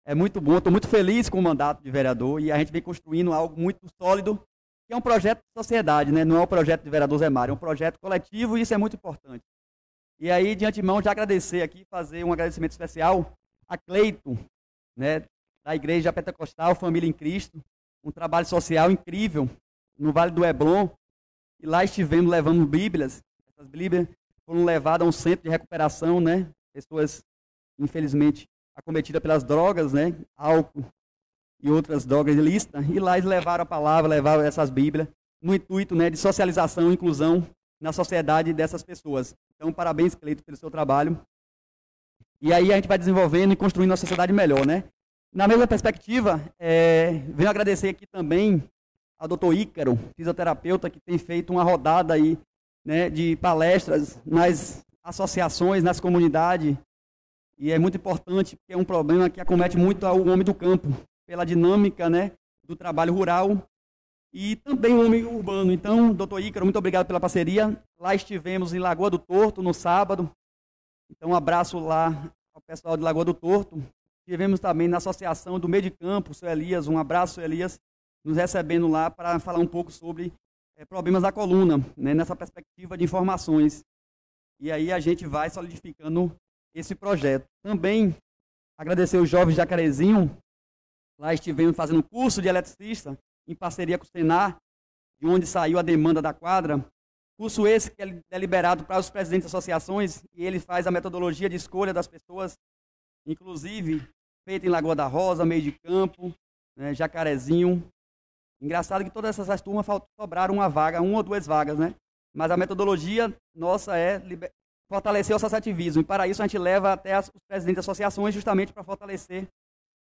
É 0.05 0.15
muito 0.15 0.39
bom, 0.39 0.57
estou 0.57 0.71
muito 0.71 0.87
feliz 0.87 1.27
com 1.27 1.37
o 1.37 1.41
mandato 1.41 1.83
de 1.83 1.91
vereador 1.91 2.39
e 2.39 2.53
a 2.53 2.57
gente 2.57 2.71
vem 2.71 2.81
construindo 2.81 3.33
algo 3.33 3.59
muito 3.59 3.85
sólido, 4.01 4.41
que 4.87 4.93
é 4.93 4.95
um 4.95 5.01
projeto 5.01 5.39
de 5.39 5.61
sociedade, 5.61 6.11
né? 6.11 6.23
não 6.23 6.37
é 6.37 6.41
um 6.41 6.47
projeto 6.47 6.83
de 6.83 6.89
vereador 6.89 7.19
Zé 7.19 7.29
Mário, 7.29 7.51
é 7.51 7.55
um 7.55 7.57
projeto 7.57 7.99
coletivo 7.99 8.57
e 8.57 8.61
isso 8.61 8.73
é 8.73 8.77
muito 8.77 8.95
importante. 8.95 9.43
E 10.19 10.31
aí, 10.31 10.55
de 10.55 10.65
antemão, 10.65 11.01
já 11.01 11.11
agradecer 11.11 11.61
aqui, 11.61 11.83
fazer 11.89 12.23
um 12.23 12.31
agradecimento 12.31 12.71
especial 12.71 13.35
a 13.67 13.77
Cleito, 13.77 14.37
né, 14.95 15.23
da 15.65 15.75
Igreja 15.75 16.13
Pentecostal 16.13 16.75
Família 16.75 17.09
em 17.09 17.13
Cristo, 17.13 17.61
um 18.03 18.11
trabalho 18.11 18.45
social 18.45 18.89
incrível 18.89 19.49
no 19.97 20.13
Vale 20.13 20.31
do 20.31 20.45
Heblon. 20.45 20.87
E 21.59 21.65
lá 21.65 21.83
estivemos 21.83 22.29
levando 22.29 22.65
Bíblias. 22.65 23.21
Essas 23.49 23.67
Bíblias 23.67 24.07
foram 24.45 24.63
levadas 24.63 25.05
a 25.05 25.09
um 25.09 25.11
centro 25.11 25.43
de 25.43 25.49
recuperação, 25.49 26.21
né? 26.21 26.47
Pessoas, 26.75 27.23
infelizmente, 27.79 28.49
acometidas 28.75 29.21
pelas 29.21 29.45
drogas, 29.45 29.93
né? 29.93 30.13
Álcool 30.35 30.83
e 31.63 31.71
outras 31.71 32.05
drogas 32.05 32.35
ilícitas. 32.35 32.85
E 32.89 32.99
lá 32.99 33.17
eles 33.17 33.29
levaram 33.29 33.61
a 33.61 33.65
palavra, 33.65 34.09
levaram 34.09 34.43
essas 34.43 34.69
Bíblias, 34.69 35.07
no 35.41 35.55
intuito 35.55 35.95
né, 35.95 36.09
de 36.09 36.17
socialização 36.17 36.91
e 36.91 36.93
inclusão 36.93 37.47
na 37.79 37.93
sociedade 37.93 38.51
dessas 38.51 38.83
pessoas. 38.83 39.33
Então, 39.55 39.71
parabéns, 39.71 40.15
Cleito, 40.15 40.43
pelo 40.43 40.57
seu 40.57 40.69
trabalho. 40.69 41.17
E 42.41 42.51
aí 42.51 42.73
a 42.73 42.75
gente 42.75 42.89
vai 42.89 42.97
desenvolvendo 42.97 43.53
e 43.53 43.55
construindo 43.55 43.91
uma 43.91 43.97
sociedade 43.97 44.33
melhor, 44.33 44.65
né? 44.65 44.83
Na 45.33 45.47
mesma 45.47 45.65
perspectiva, 45.65 46.41
é, 46.59 47.23
venho 47.29 47.49
agradecer 47.49 47.87
aqui 47.87 48.05
também 48.05 48.61
ao 49.17 49.29
doutor 49.29 49.53
Ícaro, 49.53 49.97
fisioterapeuta, 50.17 50.89
que 50.89 50.99
tem 50.99 51.17
feito 51.17 51.53
uma 51.53 51.63
rodada 51.63 52.13
aí, 52.13 52.37
né, 52.83 53.09
de 53.09 53.37
palestras 53.37 54.19
nas 54.25 54.85
associações, 55.05 55.83
nas 55.83 55.99
comunidades. 55.99 56.75
E 57.57 57.71
é 57.71 57.79
muito 57.79 57.95
importante, 57.95 58.57
porque 58.57 58.73
é 58.73 58.77
um 58.77 58.83
problema 58.83 59.29
que 59.29 59.39
acomete 59.39 59.77
muito 59.77 60.05
o 60.05 60.27
homem 60.29 60.43
do 60.43 60.53
campo, 60.53 60.89
pela 61.25 61.45
dinâmica 61.45 62.09
né, 62.09 62.31
do 62.65 62.75
trabalho 62.75 63.13
rural 63.13 63.65
e 64.33 64.57
também 64.57 64.93
o 64.93 65.05
homem 65.05 65.23
urbano. 65.23 65.71
Então, 65.71 66.11
doutor 66.11 66.41
Ícaro, 66.41 66.65
muito 66.65 66.77
obrigado 66.77 67.07
pela 67.07 67.21
parceria. 67.21 67.81
Lá 67.97 68.13
estivemos 68.13 68.73
em 68.73 68.79
Lagoa 68.79 69.09
do 69.09 69.17
Torto 69.17 69.63
no 69.63 69.73
sábado. 69.73 70.29
Então, 71.09 71.29
um 71.29 71.35
abraço 71.35 71.79
lá 71.79 72.31
ao 72.53 72.61
pessoal 72.61 72.97
de 72.97 73.03
Lagoa 73.03 73.23
do 73.23 73.33
Torto. 73.33 73.81
Estivemos 74.19 74.59
também 74.59 74.87
na 74.87 74.97
Associação 74.97 75.59
do 75.59 75.69
Meio 75.69 75.83
de 75.83 75.91
Campo, 75.91 76.33
seu 76.33 76.49
Elias. 76.49 76.87
Um 76.87 76.97
abraço, 76.97 77.39
Elias, 77.39 77.79
nos 78.25 78.35
recebendo 78.35 78.87
lá 78.87 79.09
para 79.09 79.39
falar 79.39 79.59
um 79.59 79.67
pouco 79.67 79.91
sobre 79.91 80.33
é, 80.75 80.83
problemas 80.83 81.23
da 81.23 81.31
coluna, 81.31 81.77
né, 81.95 82.13
nessa 82.13 82.35
perspectiva 82.35 82.97
de 82.97 83.05
informações. 83.05 83.85
E 84.59 84.71
aí 84.71 84.91
a 84.91 84.99
gente 84.99 85.25
vai 85.25 85.49
solidificando 85.49 86.35
esse 86.73 86.95
projeto. 86.95 87.45
Também 87.63 88.15
agradecer 88.77 89.17
o 89.17 89.25
jovem 89.25 89.55
Jacarezinho. 89.55 90.37
Lá 91.19 91.33
estivemos 91.33 91.75
fazendo 91.75 92.03
curso 92.03 92.41
de 92.41 92.47
eletricista 92.47 93.17
em 93.47 93.55
parceria 93.55 93.97
com 93.97 94.03
o 94.03 94.07
Senar, 94.07 94.57
de 95.19 95.27
onde 95.27 95.45
saiu 95.45 95.79
a 95.79 95.81
demanda 95.81 96.21
da 96.21 96.33
quadra. 96.33 96.85
Curso 97.37 97.67
esse 97.67 97.91
que 97.91 98.01
é 98.01 98.37
liberado 98.37 98.85
para 98.85 98.99
os 98.99 99.09
presidentes 99.09 99.49
de 99.49 99.55
associações 99.55 100.23
e 100.33 100.45
ele 100.45 100.59
faz 100.59 100.87
a 100.87 100.91
metodologia 100.91 101.49
de 101.49 101.55
escolha 101.55 101.93
das 101.93 102.07
pessoas, 102.07 102.57
inclusive 103.25 104.07
feita 104.47 104.65
em 104.65 104.69
Lagoa 104.69 104.95
da 104.95 105.07
Rosa, 105.07 105.45
Meio 105.45 105.61
de 105.61 105.71
Campo, 105.83 106.33
né, 106.77 106.93
Jacarezinho. 106.93 107.85
Engraçado 108.61 109.03
que 109.03 109.11
todas 109.11 109.37
essas 109.37 109.61
turmas 109.61 109.85
sobraram 110.19 110.55
uma 110.55 110.69
vaga, 110.69 111.01
uma 111.01 111.17
ou 111.17 111.23
duas 111.23 111.45
vagas, 111.45 111.77
né? 111.77 111.93
Mas 112.35 112.51
a 112.51 112.57
metodologia 112.57 113.33
nossa 113.55 113.97
é 113.97 114.21
fortalecer 114.89 115.33
o 115.33 115.37
associativismo. 115.37 116.01
E 116.01 116.05
para 116.05 116.27
isso 116.27 116.41
a 116.41 116.45
gente 116.45 116.57
leva 116.57 116.91
até 116.91 117.17
os 117.17 117.31
presidentes 117.47 117.77
de 117.77 117.79
associações 117.79 118.33
justamente 118.33 118.73
para 118.73 118.83
fortalecer 118.83 119.47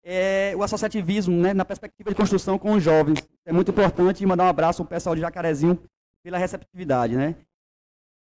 é, 0.05 0.55
o 0.55 0.63
associativismo 0.63 1.35
né, 1.37 1.55
na 1.55 1.65
perspectiva 1.65 2.11
de 2.11 2.17
construção 2.17 2.59
com 2.59 2.73
os 2.73 2.83
jovens. 2.83 3.19
É 3.45 3.53
muito 3.53 3.71
importante 3.71 4.25
mandar 4.27 4.45
um 4.45 4.49
abraço 4.49 4.83
ao 4.83 4.89
pessoal 4.89 5.15
de 5.15 5.23
Jacarezinho 5.23 5.83
pela 6.23 6.37
receptividade. 6.37 7.17
Né? 7.17 7.35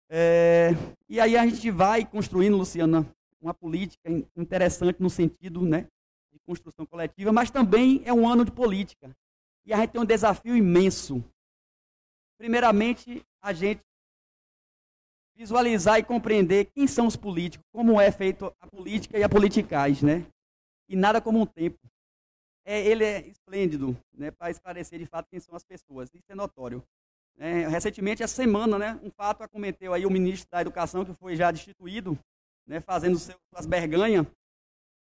É, 0.10 0.72
e 1.10 1.20
aí 1.20 1.38
a 1.38 1.46
gente 1.46 1.70
vai 1.70 2.06
construindo, 2.06 2.58
Luciana, 2.58 3.06
uma 3.42 3.54
política 3.54 4.10
interessante 4.36 5.02
no 5.02 5.10
sentido 5.10 5.62
né, 5.62 5.88
de 6.32 6.40
construção 6.46 6.86
coletiva, 6.86 7.32
mas 7.34 7.52
também 7.52 8.02
é 8.06 8.14
um 8.14 8.28
ano 8.28 8.46
de 8.46 8.52
política. 8.52 9.10
E 9.66 9.74
a 9.74 9.78
gente 9.78 9.92
tem 9.92 10.02
um 10.02 10.06
desafio 10.06 10.56
imenso. 10.56 11.24
Primeiramente, 12.38 13.22
a 13.42 13.54
gente 13.54 13.82
visualizar 15.40 15.98
e 15.98 16.04
compreender 16.04 16.66
quem 16.66 16.86
são 16.86 17.08
os 17.08 17.16
políticos, 17.16 17.66
como 17.72 18.00
é 18.00 18.12
feita 18.12 18.54
a 18.60 18.68
política 18.68 19.18
e 19.18 19.24
a 19.24 19.30
politicagem, 19.30 20.06
né? 20.06 20.26
E 20.90 20.98
nada 20.98 21.22
como 21.22 21.40
um 21.40 21.46
tempo. 21.46 21.80
É, 22.66 22.86
ele 22.86 23.06
é 23.06 23.26
esplêndido, 23.26 23.98
né, 24.14 24.32
para 24.32 24.52
esclarecer 24.52 25.00
de 25.00 25.06
fato 25.06 25.30
quem 25.30 25.40
são 25.40 25.56
as 25.56 25.64
pessoas. 25.64 26.10
Isso 26.14 26.26
é 26.28 26.36
notório. 26.36 26.84
É, 27.38 27.70
recentemente, 27.70 28.22
essa 28.22 28.36
semana, 28.36 28.78
né, 28.78 29.00
um 29.02 29.10
fato 29.10 29.42
acometeu 29.42 29.94
aí 29.94 30.06
o 30.06 30.12
ministro 30.12 30.50
da 30.52 30.60
Educação, 30.60 31.06
que 31.06 31.14
foi 31.14 31.38
já 31.38 31.50
destituído, 31.52 32.20
né, 32.68 32.82
fazendo 32.82 33.18
suas 33.18 33.66
berganhas. 33.66 34.28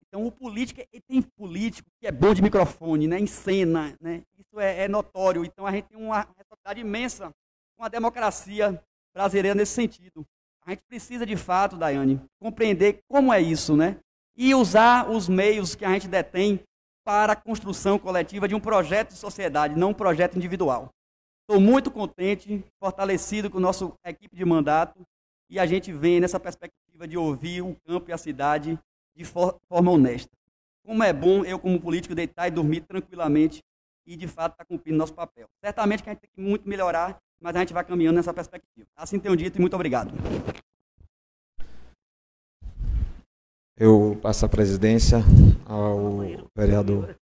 Então, 0.05 0.27
o 0.27 0.31
político, 0.31 0.81
tem 1.07 1.21
político 1.21 1.89
que 2.01 2.05
é 2.05 2.11
bom 2.11 2.33
de 2.33 2.41
microfone, 2.41 3.07
né, 3.07 3.17
em 3.17 3.27
cena, 3.27 3.97
né, 4.01 4.23
isso 4.37 4.59
é, 4.59 4.83
é 4.83 4.87
notório. 4.89 5.45
Então, 5.45 5.65
a 5.65 5.71
gente 5.71 5.85
tem 5.85 5.97
uma 5.97 6.27
responsabilidade 6.37 6.81
imensa 6.81 7.33
com 7.77 7.85
a 7.85 7.87
democracia 7.87 8.83
brasileira 9.17 9.55
nesse 9.55 9.73
sentido. 9.73 10.23
A 10.63 10.69
gente 10.69 10.83
precisa, 10.87 11.25
de 11.25 11.35
fato, 11.35 11.75
Daiane, 11.75 12.21
compreender 12.39 12.99
como 13.09 13.33
é 13.33 13.41
isso, 13.41 13.75
né? 13.75 13.97
E 14.35 14.53
usar 14.53 15.09
os 15.09 15.27
meios 15.27 15.73
que 15.73 15.83
a 15.83 15.91
gente 15.91 16.07
detém 16.07 16.59
para 17.03 17.33
a 17.33 17.35
construção 17.35 17.97
coletiva 17.97 18.47
de 18.47 18.53
um 18.53 18.59
projeto 18.59 19.09
de 19.09 19.17
sociedade, 19.17 19.75
não 19.75 19.89
um 19.89 19.93
projeto 19.93 20.35
individual. 20.35 20.89
Estou 21.41 21.59
muito 21.59 21.89
contente, 21.89 22.63
fortalecido 22.79 23.49
com 23.49 23.57
a 23.57 23.61
nossa 23.61 23.91
equipe 24.05 24.35
de 24.35 24.45
mandato 24.45 25.01
e 25.49 25.57
a 25.57 25.65
gente 25.65 25.91
vem 25.91 26.19
nessa 26.19 26.39
perspectiva 26.39 27.07
de 27.07 27.17
ouvir 27.17 27.61
o 27.61 27.75
campo 27.85 28.11
e 28.11 28.13
a 28.13 28.17
cidade 28.17 28.77
de 29.15 29.23
forma 29.23 29.91
honesta. 29.91 30.29
Como 30.85 31.01
é 31.01 31.11
bom 31.11 31.43
eu, 31.43 31.57
como 31.57 31.81
político, 31.81 32.13
deitar 32.13 32.49
e 32.49 32.51
dormir 32.51 32.81
tranquilamente 32.81 33.63
e, 34.05 34.15
de 34.15 34.27
fato, 34.27 34.51
estar 34.51 34.65
tá 34.65 34.67
cumprindo 34.67 34.97
nosso 34.97 35.13
papel. 35.13 35.47
Certamente 35.63 36.03
que 36.03 36.09
a 36.09 36.13
gente 36.13 36.21
tem 36.21 36.29
que 36.35 36.41
muito 36.41 36.67
melhorar 36.67 37.17
mas 37.39 37.55
a 37.55 37.59
gente 37.59 37.73
vai 37.73 37.83
caminhando 37.83 38.15
nessa 38.15 38.33
perspectiva. 38.33 38.87
Assim 38.95 39.19
tenho 39.19 39.35
dito 39.35 39.57
e 39.57 39.61
muito 39.61 39.75
obrigado. 39.75 40.11
eu 43.77 44.17
passo 44.21 44.45
a 44.45 44.49
presidência 44.49 45.19
ao 45.65 46.19
vereador. 46.55 47.15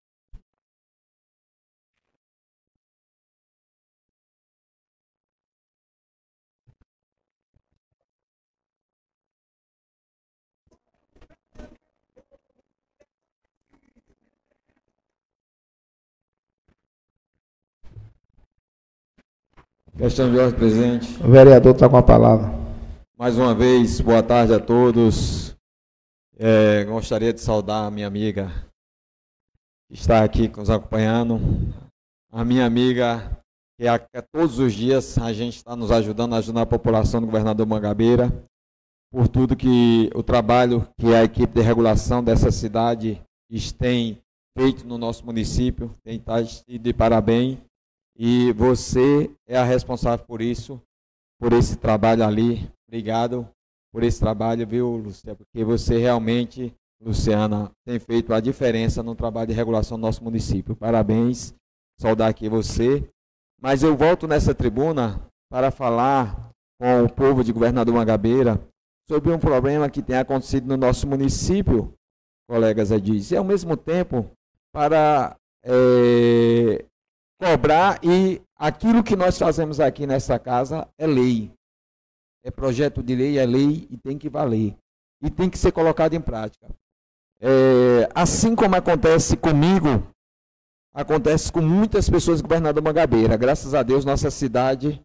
Questão 19.96 20.32
de 20.32 20.40
ordem, 20.40 20.58
presidente. 20.58 21.24
O 21.24 21.30
vereador 21.30 21.76
está 21.76 21.88
com 21.88 21.98
a 21.98 22.02
palavra. 22.02 22.52
Mais 23.16 23.38
uma 23.38 23.54
vez, 23.54 24.02
boa 24.02 24.24
tarde 24.24 24.52
a 24.52 24.60
todos. 24.60 25.56
É, 26.36 26.84
gostaria 26.86 27.32
de 27.32 27.40
saudar 27.40 27.86
a 27.86 27.92
minha 27.92 28.08
amiga 28.08 28.52
que 29.88 29.94
está 29.94 30.24
aqui 30.24 30.48
nos 30.58 30.72
acompanhando. 30.72 31.40
A 32.32 32.44
minha 32.44 32.66
amiga, 32.66 33.40
que 33.80 33.88
a, 33.88 34.00
que 34.00 34.20
todos 34.34 34.58
os 34.58 34.74
dias 34.74 35.20
a 35.20 35.32
gente 35.32 35.58
está 35.58 35.76
nos 35.76 35.92
ajudando, 35.92 36.34
ajudando 36.34 36.64
a 36.64 36.66
população 36.66 37.22
do 37.22 37.28
governador 37.28 37.68
Mangabeira, 37.68 38.34
por 39.12 39.28
tudo 39.28 39.56
que 39.56 40.10
o 40.16 40.24
trabalho 40.24 40.88
que 41.00 41.14
a 41.14 41.24
equipe 41.24 41.54
de 41.54 41.62
regulação 41.62 42.24
dessa 42.24 42.50
cidade 42.50 43.22
tem 43.78 44.18
feito 44.58 44.88
no 44.88 44.98
nosso 44.98 45.24
município. 45.24 45.96
Tem 46.04 46.16
estar 46.16 46.42
de 46.42 46.94
parabéns. 46.94 47.60
E 48.16 48.52
você 48.54 49.30
é 49.48 49.58
a 49.58 49.64
responsável 49.64 50.26
por 50.26 50.42
isso, 50.42 50.82
por 51.40 51.52
esse 51.54 51.76
trabalho 51.76 52.24
ali. 52.24 52.70
Obrigado 52.88 53.48
por 53.92 54.04
esse 54.04 54.20
trabalho, 54.20 54.68
viu, 54.68 54.96
Luciana? 54.98 55.36
Porque 55.36 55.64
você 55.64 55.98
realmente, 55.98 56.74
Luciana, 57.02 57.72
tem 57.86 58.00
feito 58.00 58.34
a 58.34 58.40
diferença 58.40 59.02
no 59.02 59.16
trabalho 59.16 59.48
de 59.48 59.54
regulação 59.54 59.98
do 59.98 60.02
nosso 60.02 60.24
município. 60.24 60.76
Parabéns, 60.76 61.54
saudar 62.00 62.30
aqui 62.30 62.48
você. 62.48 63.08
Mas 63.62 63.82
eu 63.82 63.96
volto 63.96 64.28
nessa 64.28 64.54
tribuna 64.54 65.26
para 65.50 65.72
falar 65.72 66.52
com 66.80 67.04
o 67.04 67.10
povo 67.12 67.44
de 67.44 67.54
Governador 67.54 67.94
Mangabeira 67.96 68.60
sobre 69.08 69.32
um 69.32 69.40
problema 69.40 69.90
que 69.90 70.02
tem 70.02 70.18
acontecido 70.18 70.68
no 70.68 70.78
nosso 70.78 71.08
município, 71.08 71.94
colegas 72.50 72.92
Edis, 72.92 73.32
e 73.32 73.38
ao 73.38 73.44
mesmo 73.44 73.78
tempo 73.78 74.30
para 74.74 75.36
é, 75.64 76.84
cobrar 77.44 78.00
e 78.02 78.42
aquilo 78.56 79.04
que 79.04 79.18
nós 79.18 79.38
fazemos 79.38 79.82
aqui 79.82 80.08
nessa 80.08 80.40
casa 80.40 80.88
é 80.98 81.06
lei. 81.06 81.52
É 82.42 82.50
projeto 82.50 83.04
de 83.04 83.16
lei, 83.16 83.38
é 83.38 83.46
lei 83.46 83.86
e 83.90 83.98
tem 83.98 84.18
que 84.18 84.30
valer. 84.30 84.76
E 85.22 85.30
tem 85.30 85.50
que 85.50 85.58
ser 85.58 85.74
colocado 85.74 86.14
em 86.14 86.22
prática. 86.22 86.68
É, 87.42 88.10
assim 88.16 88.56
como 88.56 88.76
acontece 88.76 89.36
comigo, 89.36 90.08
acontece 90.94 91.52
com 91.52 91.62
muitas 91.62 92.10
pessoas 92.10 92.42
do 92.42 92.48
governador 92.48 92.82
Mangabeira. 92.82 93.36
Graças 93.36 93.74
a 93.74 93.84
Deus, 93.84 94.06
nossa 94.06 94.32
cidade, 94.32 95.02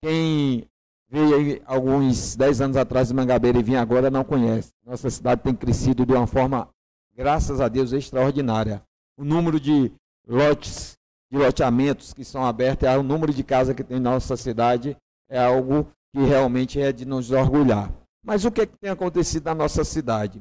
quem 0.00 0.68
veio 1.08 1.60
alguns 1.66 2.36
10 2.36 2.60
anos 2.60 2.76
atrás 2.76 3.08
de 3.08 3.14
Mangabeira 3.14 3.58
e 3.58 3.62
vinha 3.62 3.80
agora 3.80 4.10
não 4.10 4.22
conhece. 4.22 4.72
Nossa 4.84 5.10
cidade 5.10 5.42
tem 5.42 5.54
crescido 5.54 6.06
de 6.06 6.12
uma 6.12 6.26
forma, 6.26 6.68
graças 7.16 7.60
a 7.60 7.66
Deus, 7.68 7.92
extraordinária. 7.92 8.82
O 9.16 9.24
número 9.24 9.58
de 9.58 9.92
lotes 10.26 10.96
de 11.34 11.38
loteamentos 11.38 12.14
que 12.14 12.24
são 12.24 12.44
abertos, 12.44 12.88
é 12.88 12.96
o 12.96 13.02
número 13.02 13.34
de 13.34 13.42
casas 13.42 13.74
que 13.74 13.82
tem 13.82 13.98
na 13.98 14.12
nossa 14.12 14.36
cidade, 14.36 14.96
é 15.28 15.42
algo 15.42 15.90
que 16.12 16.22
realmente 16.22 16.80
é 16.80 16.92
de 16.92 17.04
nos 17.04 17.32
orgulhar. 17.32 17.92
Mas 18.24 18.44
o 18.44 18.52
que, 18.52 18.60
é 18.60 18.66
que 18.66 18.76
tem 18.78 18.90
acontecido 18.90 19.44
na 19.46 19.54
nossa 19.54 19.82
cidade? 19.82 20.40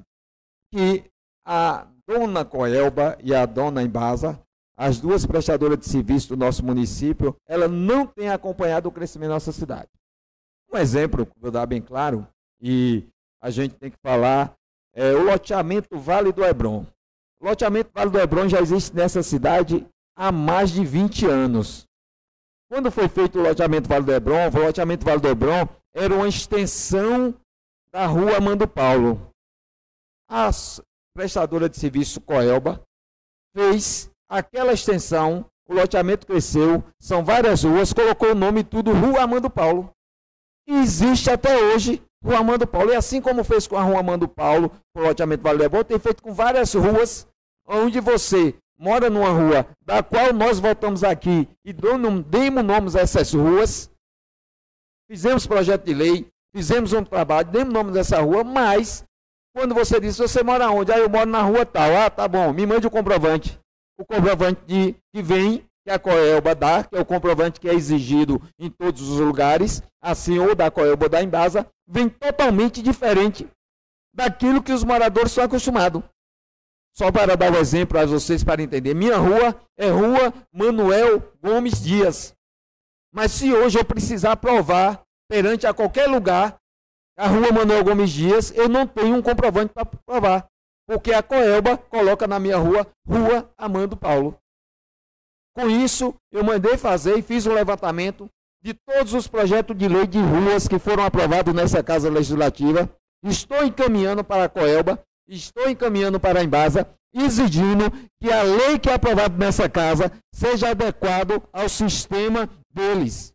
Que 0.72 1.04
a 1.44 1.88
dona 2.08 2.46
Coelba 2.46 3.18
e 3.24 3.34
a 3.34 3.44
dona 3.48 3.82
Embasa, 3.82 4.40
as 4.78 5.00
duas 5.00 5.26
prestadoras 5.26 5.80
de 5.80 5.88
serviço 5.88 6.30
do 6.30 6.38
nosso 6.38 6.64
município, 6.64 7.36
ela 7.48 7.68
não 7.68 8.06
têm 8.06 8.30
acompanhado 8.30 8.88
o 8.88 8.92
crescimento 8.92 9.30
da 9.30 9.36
nossa 9.36 9.52
cidade. 9.52 9.90
Um 10.72 10.78
exemplo, 10.78 11.28
vou 11.40 11.50
dar 11.50 11.66
bem 11.66 11.82
claro, 11.82 12.28
e 12.62 13.04
a 13.42 13.50
gente 13.50 13.76
tem 13.76 13.90
que 13.90 13.98
falar, 14.02 14.54
é 14.94 15.12
o 15.14 15.24
loteamento 15.24 15.98
Vale 15.98 16.32
do 16.32 16.46
Hebron. 16.46 16.86
O 17.42 17.46
loteamento 17.46 17.90
Vale 17.94 18.12
do 18.12 18.20
Hebron 18.20 18.48
já 18.48 18.62
existe 18.62 18.96
nessa 18.96 19.24
cidade 19.24 19.86
há 20.16 20.32
mais 20.32 20.72
de 20.72 20.86
20 20.86 21.26
anos. 21.26 21.88
Quando 22.70 22.92
foi 22.92 23.08
feito 23.08 23.40
o 23.40 23.44
loteamento 23.44 23.88
Vale 23.88 24.06
do 24.06 24.14
Hebron, 24.14 24.50
o 24.50 24.64
loteamento 24.66 25.06
Vale 25.06 25.22
do 25.22 25.28
Hebron 25.28 25.68
era 25.94 26.14
uma 26.14 26.28
extensão 26.28 27.34
da 27.92 28.08
rua 28.08 28.38
Amando 28.38 28.68
Paulo. 28.68 29.30
A 30.28 30.50
prestadora 31.14 31.70
de 31.70 31.78
serviço 31.78 32.20
Coelba 32.22 32.82
fez 33.56 34.10
aquela 34.28 34.74
extensão, 34.74 35.46
o 35.68 35.74
loteamento 35.76 36.26
cresceu, 36.26 36.84
são 37.00 37.24
várias 37.24 37.64
ruas, 37.64 37.94
colocou 37.94 38.32
o 38.32 38.36
nome 38.36 38.64
tudo 38.64 38.92
Rua 38.92 39.22
Amando 39.22 39.50
Paulo. 39.50 39.92
E 40.68 40.74
existe 40.74 41.30
até 41.30 41.56
hoje 41.56 42.02
Rua 42.24 42.40
Amando 42.40 42.66
Paulo. 42.66 42.92
E 42.92 42.96
assim 42.96 43.22
como 43.22 43.44
fez 43.44 43.68
com 43.68 43.78
a 43.78 43.84
Rua 43.84 44.00
Amando 44.00 44.28
Paulo, 44.28 44.72
o 44.96 45.02
loteamento 45.02 45.44
Vale 45.44 45.60
do 45.60 45.64
Hebron, 45.66 45.84
tem 45.84 46.00
feito 46.00 46.24
com 46.24 46.34
várias 46.34 46.74
ruas 46.74 47.28
onde 47.68 48.00
você 48.00 48.56
mora 48.78 49.10
numa 49.10 49.30
rua 49.30 49.68
da 49.82 50.02
qual 50.04 50.34
nós 50.34 50.60
voltamos 50.60 51.04
aqui 51.04 51.48
e 51.64 51.74
demos 51.74 52.64
nomes 52.64 52.96
a 52.96 53.02
essas 53.02 53.34
ruas, 53.34 53.90
fizemos 55.10 55.48
projeto 55.48 55.86
de 55.86 55.94
lei, 55.94 56.28
fizemos 56.56 56.94
um 56.94 57.04
trabalho, 57.04 57.50
demos 57.50 57.74
nomes 57.74 57.94
dessa 57.94 58.20
rua, 58.20 58.44
mas 58.44 59.06
quando 59.56 59.76
você 59.76 60.00
diz, 60.00 60.18
você 60.18 60.42
mora 60.42 60.72
onde? 60.72 60.92
Ah, 60.92 60.98
eu 60.98 61.10
moro 61.10 61.30
na 61.30 61.44
rua 61.44 61.66
tal. 61.66 61.96
Ah, 61.96 62.10
tá 62.10 62.28
bom, 62.28 62.52
me 62.52 62.66
mande 62.66 62.88
o 62.88 62.92
comprovante. 62.92 63.60
O 64.00 64.04
comprovante 64.04 64.62
de, 64.66 64.96
que 65.14 65.22
vem, 65.22 65.64
que 65.86 65.92
a 65.92 66.00
Coelba 66.00 66.56
dá, 66.56 66.84
que 66.84 66.96
é 66.96 67.00
o 67.00 67.06
comprovante 67.06 67.60
que 67.60 67.70
é 67.70 67.74
exigido 67.74 68.42
em 68.58 68.70
todos 68.70 69.08
os 69.08 69.20
lugares, 69.20 69.84
assim 70.02 70.40
ou 70.40 70.56
da 70.56 70.72
Coelba 70.72 71.06
ou 71.06 71.10
da 71.10 71.22
Embasa, 71.22 71.68
vem 71.88 72.10
totalmente 72.10 72.82
diferente 72.82 73.48
daquilo 74.14 74.64
que 74.64 74.72
os 74.72 74.84
moradores 74.84 75.32
são 75.32 75.44
acostumados. 75.44 76.02
Só 76.96 77.12
para 77.12 77.36
dar 77.36 77.52
o 77.52 77.56
um 77.56 77.60
exemplo 77.60 77.98
a 78.00 78.06
vocês 78.06 78.44
para 78.44 78.62
entender. 78.62 78.94
Minha 78.94 79.18
rua 79.18 79.60
é 79.78 79.90
Rua 79.90 80.34
Manuel 80.52 81.22
Gomes 81.42 81.82
Dias. 81.82 82.36
Mas 83.12 83.32
se 83.32 83.52
hoje 83.54 83.80
eu 83.80 83.86
precisar 83.86 84.36
provar 84.38 85.02
perante 85.28 85.66
a 85.66 85.74
qualquer 85.74 86.08
lugar 86.08 86.58
a 87.18 87.28
Rua 87.28 87.52
Manuel 87.52 87.84
Gomes 87.84 88.12
Dias, 88.12 88.52
eu 88.56 88.70
não 88.70 88.86
tenho 88.86 89.16
um 89.16 89.22
comprovante 89.22 89.74
para 89.74 89.86
provar. 89.86 90.48
Porque 90.88 91.14
a 91.14 91.24
Coelba 91.24 91.78
coloca 91.78 92.28
na 92.28 92.40
minha 92.40 92.58
rua 92.58 92.86
Rua 93.08 93.52
Amando 93.58 93.98
Paulo. 93.98 94.38
Com 95.56 95.70
isso, 95.70 96.14
eu 96.32 96.44
mandei 96.44 96.78
fazer 96.78 97.18
e 97.18 97.22
fiz 97.22 97.46
um 97.46 97.54
levantamento 97.54 98.30
de 98.62 98.74
todos 98.74 99.14
os 99.14 99.28
projetos 99.28 99.78
de 99.78 99.88
lei 99.88 100.08
de 100.08 100.20
ruas 100.20 100.68
que 100.68 100.80
foram 100.80 101.04
aprovados 101.04 101.54
nessa 101.54 101.84
Casa 101.84 102.10
Legislativa. 102.10 102.90
Estou 103.24 103.64
encaminhando 103.64 104.24
para 104.24 104.46
a 104.46 104.50
Coelba 104.50 105.04
estou 105.28 105.70
encaminhando 105.70 106.20
para 106.20 106.40
a 106.40 106.44
Embasa, 106.44 106.88
exigindo 107.14 107.92
que 108.22 108.32
a 108.32 108.42
lei 108.42 108.80
que 108.80 108.90
é 108.90 108.94
aprovada 108.94 109.38
nessa 109.38 109.70
casa 109.70 110.12
seja 110.34 110.70
adequada 110.70 111.42
ao 111.52 111.70
sistema 111.70 112.50
deles. 112.72 113.34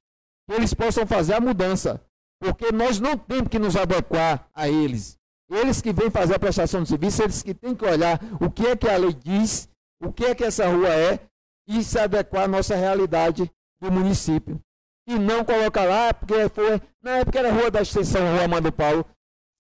Que 0.49 0.55
eles 0.55 0.75
possam 0.75 1.07
fazer 1.07 1.35
a 1.35 1.41
mudança. 1.41 2.03
Porque 2.41 2.73
nós 2.73 3.01
não 3.01 3.17
temos 3.17 3.49
que 3.49 3.59
nos 3.59 3.77
adequar 3.77 4.49
a 4.55 4.69
eles. 4.69 5.17
Eles 5.51 5.81
que 5.81 5.93
vêm 5.93 6.11
fazer 6.11 6.35
a 6.35 6.39
prestação 6.39 6.83
de 6.83 6.89
serviço, 6.89 7.23
eles 7.23 7.43
que 7.43 7.55
têm 7.55 7.75
que 7.75 7.85
olhar 7.85 8.21
o 8.41 8.51
que 8.51 8.67
é 8.67 8.77
que 8.77 8.89
a 8.89 8.97
lei 8.97 9.15
diz, 9.15 9.69
o 10.01 10.13
que 10.13 10.25
é 10.27 10.35
que 10.35 10.45
essa 10.45 10.69
rua 10.69 10.89
é, 10.89 11.21
e 11.67 11.83
se 11.83 11.99
adequar 11.99 12.45
à 12.45 12.49
nossa 12.49 12.77
realidade 12.77 13.51
do 13.81 13.91
município. 13.91 14.61
E 15.07 15.19
não 15.19 15.45
colocar 15.45 15.85
lá, 15.85 16.13
porque 16.13 16.49
foi. 16.51 16.81
Na 17.03 17.19
época 17.19 17.39
era 17.39 17.53
rua 17.53 17.71
da 17.71 17.81
extensão, 17.81 18.21
Rua 18.35 18.45
Amado 18.45 18.71
Paulo. 18.71 19.07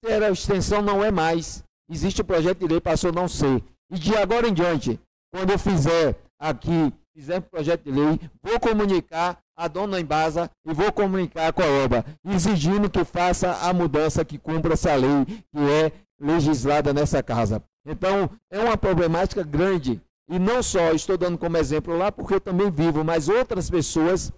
Era 0.04 0.28
a 0.28 0.30
extensão, 0.30 0.82
não 0.82 1.02
é 1.02 1.10
mais 1.10 1.64
existe 1.88 2.20
o 2.20 2.24
projeto 2.24 2.58
de 2.58 2.66
lei, 2.66 2.80
passou 2.80 3.10
a 3.10 3.12
não 3.12 3.28
ser. 3.28 3.62
E 3.90 3.98
de 3.98 4.16
agora 4.16 4.48
em 4.48 4.52
diante, 4.52 5.00
quando 5.32 5.50
eu 5.50 5.58
fizer 5.58 6.16
aqui, 6.38 6.92
fizer 7.14 7.38
um 7.38 7.42
projeto 7.42 7.84
de 7.84 7.90
lei, 7.90 8.20
vou 8.42 8.60
comunicar 8.60 9.38
a 9.56 9.66
dona 9.66 10.00
Embasa 10.00 10.50
e 10.64 10.72
vou 10.72 10.92
comunicar 10.92 11.52
com 11.52 11.62
a 11.62 11.84
OBA, 11.84 12.04
exigindo 12.24 12.88
que 12.88 13.04
faça 13.04 13.52
a 13.68 13.72
mudança 13.72 14.24
que 14.24 14.38
cumpra 14.38 14.74
essa 14.74 14.94
lei 14.94 15.24
que 15.26 15.58
é 15.58 15.92
legislada 16.20 16.92
nessa 16.92 17.22
casa. 17.22 17.62
Então, 17.84 18.30
é 18.50 18.60
uma 18.60 18.76
problemática 18.76 19.42
grande. 19.42 20.00
E 20.28 20.38
não 20.38 20.62
só 20.62 20.92
estou 20.92 21.16
dando 21.16 21.38
como 21.38 21.56
exemplo 21.56 21.96
lá, 21.96 22.12
porque 22.12 22.34
eu 22.34 22.40
também 22.40 22.70
vivo, 22.70 23.02
mas 23.02 23.28
outras 23.28 23.70
pessoas 23.70 24.30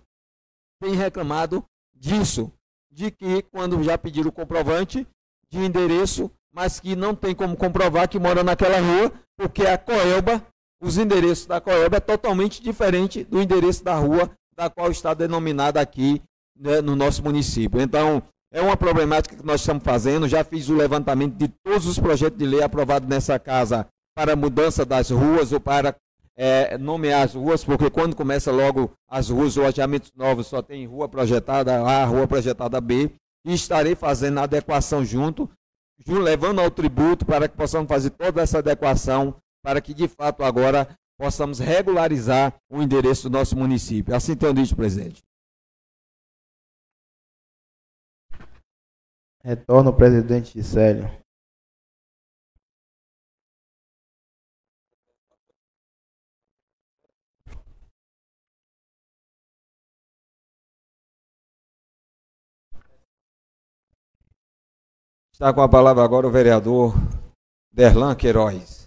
têm 0.81 0.95
reclamado 0.95 1.65
disso. 1.95 2.53
De 2.93 3.11
que, 3.11 3.43
quando 3.43 3.83
já 3.83 3.99
pediram 3.99 4.29
o 4.29 4.33
comprovante 4.33 5.07
de 5.51 5.59
endereço, 5.59 6.31
mas 6.53 6.81
que 6.81 6.97
não 6.97 7.15
tem 7.15 7.35
como 7.35 7.57
comprovar 7.57 8.09
que 8.09 8.19
mora 8.19 8.43
naquela 8.43 8.79
rua, 8.79 9.13
porque 9.37 9.67
a 9.67 9.79
Coelba, 9.79 10.43
os 10.83 10.99
endereços 10.99 11.47
da 11.47 11.61
Coelba 11.61 11.99
é 11.99 12.01
totalmente 12.01 12.63
diferente 12.63 13.25
do 13.25 13.41
endereço 13.41 13.85
da 13.85 13.95
rua 13.95 14.31
da 14.57 14.69
qual 14.69 14.91
está 14.91 15.15
denominada 15.15 15.81
aqui 15.81 16.21
né, 16.59 16.81
no 16.81 16.95
nosso 16.97 17.23
município. 17.23 17.81
Então, 17.81 18.23
É 18.53 18.61
uma 18.61 18.77
problemática 18.77 19.37
que 19.37 19.47
nós 19.47 19.61
estamos 19.61 19.85
fazendo. 19.85 20.27
Já 20.27 20.43
fiz 20.43 20.69
o 20.69 20.75
levantamento 20.75 21.37
de 21.37 21.47
todos 21.63 21.87
os 21.87 22.01
projetos 22.01 22.37
de 22.37 22.45
lei 22.45 22.63
aprovados 22.63 23.09
nessa 23.09 23.39
casa 23.39 23.87
para 24.13 24.35
mudança 24.35 24.85
das 24.85 25.11
ruas 25.11 25.53
ou 25.53 25.61
para 25.61 25.95
é, 26.37 26.77
nomear 26.77 27.23
as 27.23 27.35
ruas, 27.35 27.65
porque 27.65 27.89
quando 27.89 28.17
começa 28.17 28.51
logo 28.51 28.91
as 29.09 29.29
ruas, 29.29 29.57
os 29.57 29.65
loteamentos 29.65 30.11
novos, 30.17 30.49
só 30.49 30.61
tem 30.61 30.85
rua 30.85 31.09
projetada 31.09 31.81
A, 31.81 32.05
rua 32.05 32.27
projetada 32.27 32.81
B, 32.81 33.11
e 33.47 33.55
estarei 33.55 33.95
fazendo 33.95 34.39
a 34.39 34.45
adequação 34.45 35.05
junto, 35.05 35.49
levando 36.09 36.61
ao 36.61 36.71
tributo 36.71 37.27
para 37.27 37.49
que 37.49 37.57
possamos 37.57 37.89
fazer 37.89 38.11
toda 38.11 38.43
essa 38.43 38.59
adequação, 38.59 39.37
para 39.63 39.81
que 39.81 39.93
de 39.93 40.09
fato 40.09 40.43
agora 40.43 40.89
possamos 41.19 41.59
regularizar 41.59 42.55
o 42.71 42.81
endereço 42.81 43.29
do 43.29 43.37
nosso 43.37 43.57
município. 43.57 44.15
Assim 44.15 44.35
tenho 44.35 44.55
dito, 44.55 44.75
presidente. 44.75 45.23
Retorno, 49.43 49.93
presidente 49.93 50.63
Célio. 50.63 51.20
Está 65.41 65.55
com 65.55 65.63
a 65.63 65.69
palavra 65.71 66.05
agora 66.05 66.27
o 66.27 66.31
vereador 66.31 66.95
Derlan 67.73 68.15
Queiroz. 68.15 68.80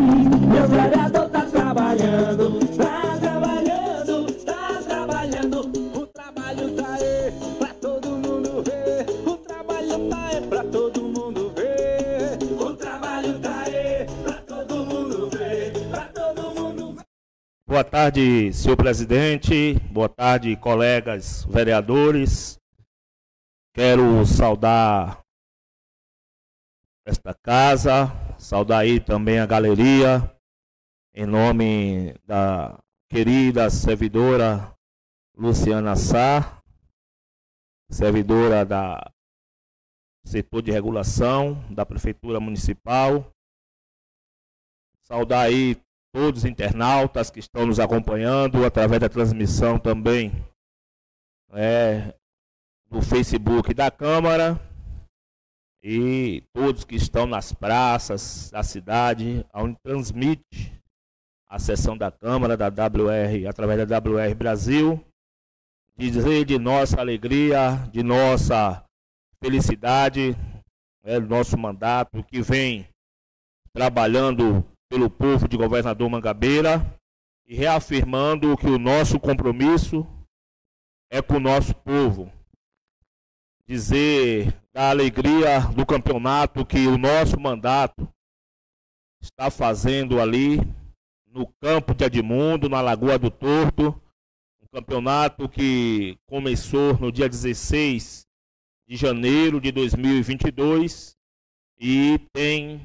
Meu 0.00 0.66
vereador 0.66 1.28
tá 1.28 1.42
trabalhando, 1.44 2.58
tá 2.74 3.18
trabalhando, 3.18 4.32
tá 4.44 4.82
trabalhando. 4.82 5.60
O 6.00 6.06
trabalho 6.06 6.74
aí 6.88 7.30
todo 7.80 8.10
mundo 8.16 8.62
ver. 8.62 9.04
O 9.28 9.36
trabalho 9.36 10.10
aí 10.14 10.40
todo 10.72 11.02
mundo 11.02 11.52
ver. 11.54 12.38
O 12.58 12.74
trabalho 12.74 13.40
aí 13.44 14.16
todo 14.46 14.84
mundo 14.86 15.28
ver. 15.28 15.72
Boa 17.66 17.84
tarde, 17.84 18.52
senhor 18.54 18.76
presidente. 18.76 19.74
Boa 19.92 20.08
tarde, 20.08 20.56
colegas 20.56 21.44
vereadores. 21.44 22.58
Quero 23.74 24.24
saudar 24.24 25.20
esta 27.06 27.34
casa, 27.34 28.10
saudar 28.40 28.80
aí 28.80 28.98
também 28.98 29.38
a 29.38 29.46
galeria, 29.46 30.34
em 31.14 31.26
nome 31.26 32.14
da 32.24 32.82
querida 33.08 33.68
servidora 33.68 34.74
Luciana 35.36 35.94
Sá, 35.94 36.62
servidora 37.90 38.64
da 38.64 39.12
setor 40.24 40.62
de 40.62 40.70
regulação 40.70 41.62
da 41.70 41.84
Prefeitura 41.84 42.40
Municipal. 42.40 43.30
Saudar 45.02 45.42
aí 45.42 45.76
todos 46.12 46.40
os 46.40 46.50
internautas 46.50 47.30
que 47.30 47.40
estão 47.40 47.66
nos 47.66 47.78
acompanhando 47.78 48.64
através 48.64 49.00
da 49.00 49.08
transmissão 49.08 49.78
também 49.78 50.32
é, 51.52 52.14
do 52.86 53.02
Facebook 53.02 53.74
da 53.74 53.90
Câmara 53.90 54.69
e 55.82 56.42
todos 56.52 56.84
que 56.84 56.94
estão 56.94 57.26
nas 57.26 57.52
praças 57.52 58.50
da 58.50 58.62
cidade, 58.62 59.44
onde 59.54 59.76
transmite 59.82 60.72
a 61.48 61.58
sessão 61.58 61.96
da 61.96 62.10
Câmara, 62.10 62.56
da 62.56 62.68
WR, 62.68 63.48
através 63.48 63.86
da 63.88 63.98
WR 63.98 64.34
Brasil, 64.36 65.04
dizer 65.96 66.44
de 66.44 66.58
nossa 66.58 67.00
alegria, 67.00 67.88
de 67.92 68.02
nossa 68.02 68.84
felicidade, 69.42 70.36
é, 71.02 71.18
do 71.18 71.26
nosso 71.26 71.56
mandato 71.58 72.22
que 72.24 72.42
vem 72.42 72.86
trabalhando 73.72 74.64
pelo 74.88 75.08
povo 75.08 75.48
de 75.48 75.56
governador 75.56 76.08
Mangabeira 76.10 76.84
e 77.46 77.54
reafirmando 77.54 78.56
que 78.56 78.66
o 78.66 78.78
nosso 78.78 79.18
compromisso 79.18 80.06
é 81.10 81.22
com 81.22 81.34
o 81.36 81.40
nosso 81.40 81.74
povo. 81.74 82.30
Dizer 83.70 84.52
da 84.72 84.90
alegria 84.90 85.60
do 85.60 85.86
campeonato 85.86 86.66
que 86.66 86.88
o 86.88 86.98
nosso 86.98 87.38
mandato 87.38 88.12
está 89.22 89.48
fazendo 89.48 90.20
ali 90.20 90.56
no 91.24 91.46
campo 91.62 91.94
de 91.94 92.02
Edmundo, 92.02 92.68
na 92.68 92.80
Lagoa 92.80 93.16
do 93.16 93.30
Torto. 93.30 93.90
Um 94.60 94.66
campeonato 94.74 95.48
que 95.48 96.18
começou 96.26 96.98
no 96.98 97.12
dia 97.12 97.28
16 97.28 98.26
de 98.88 98.96
janeiro 98.96 99.60
de 99.60 99.70
2022 99.70 101.16
e 101.78 102.18
tem 102.32 102.80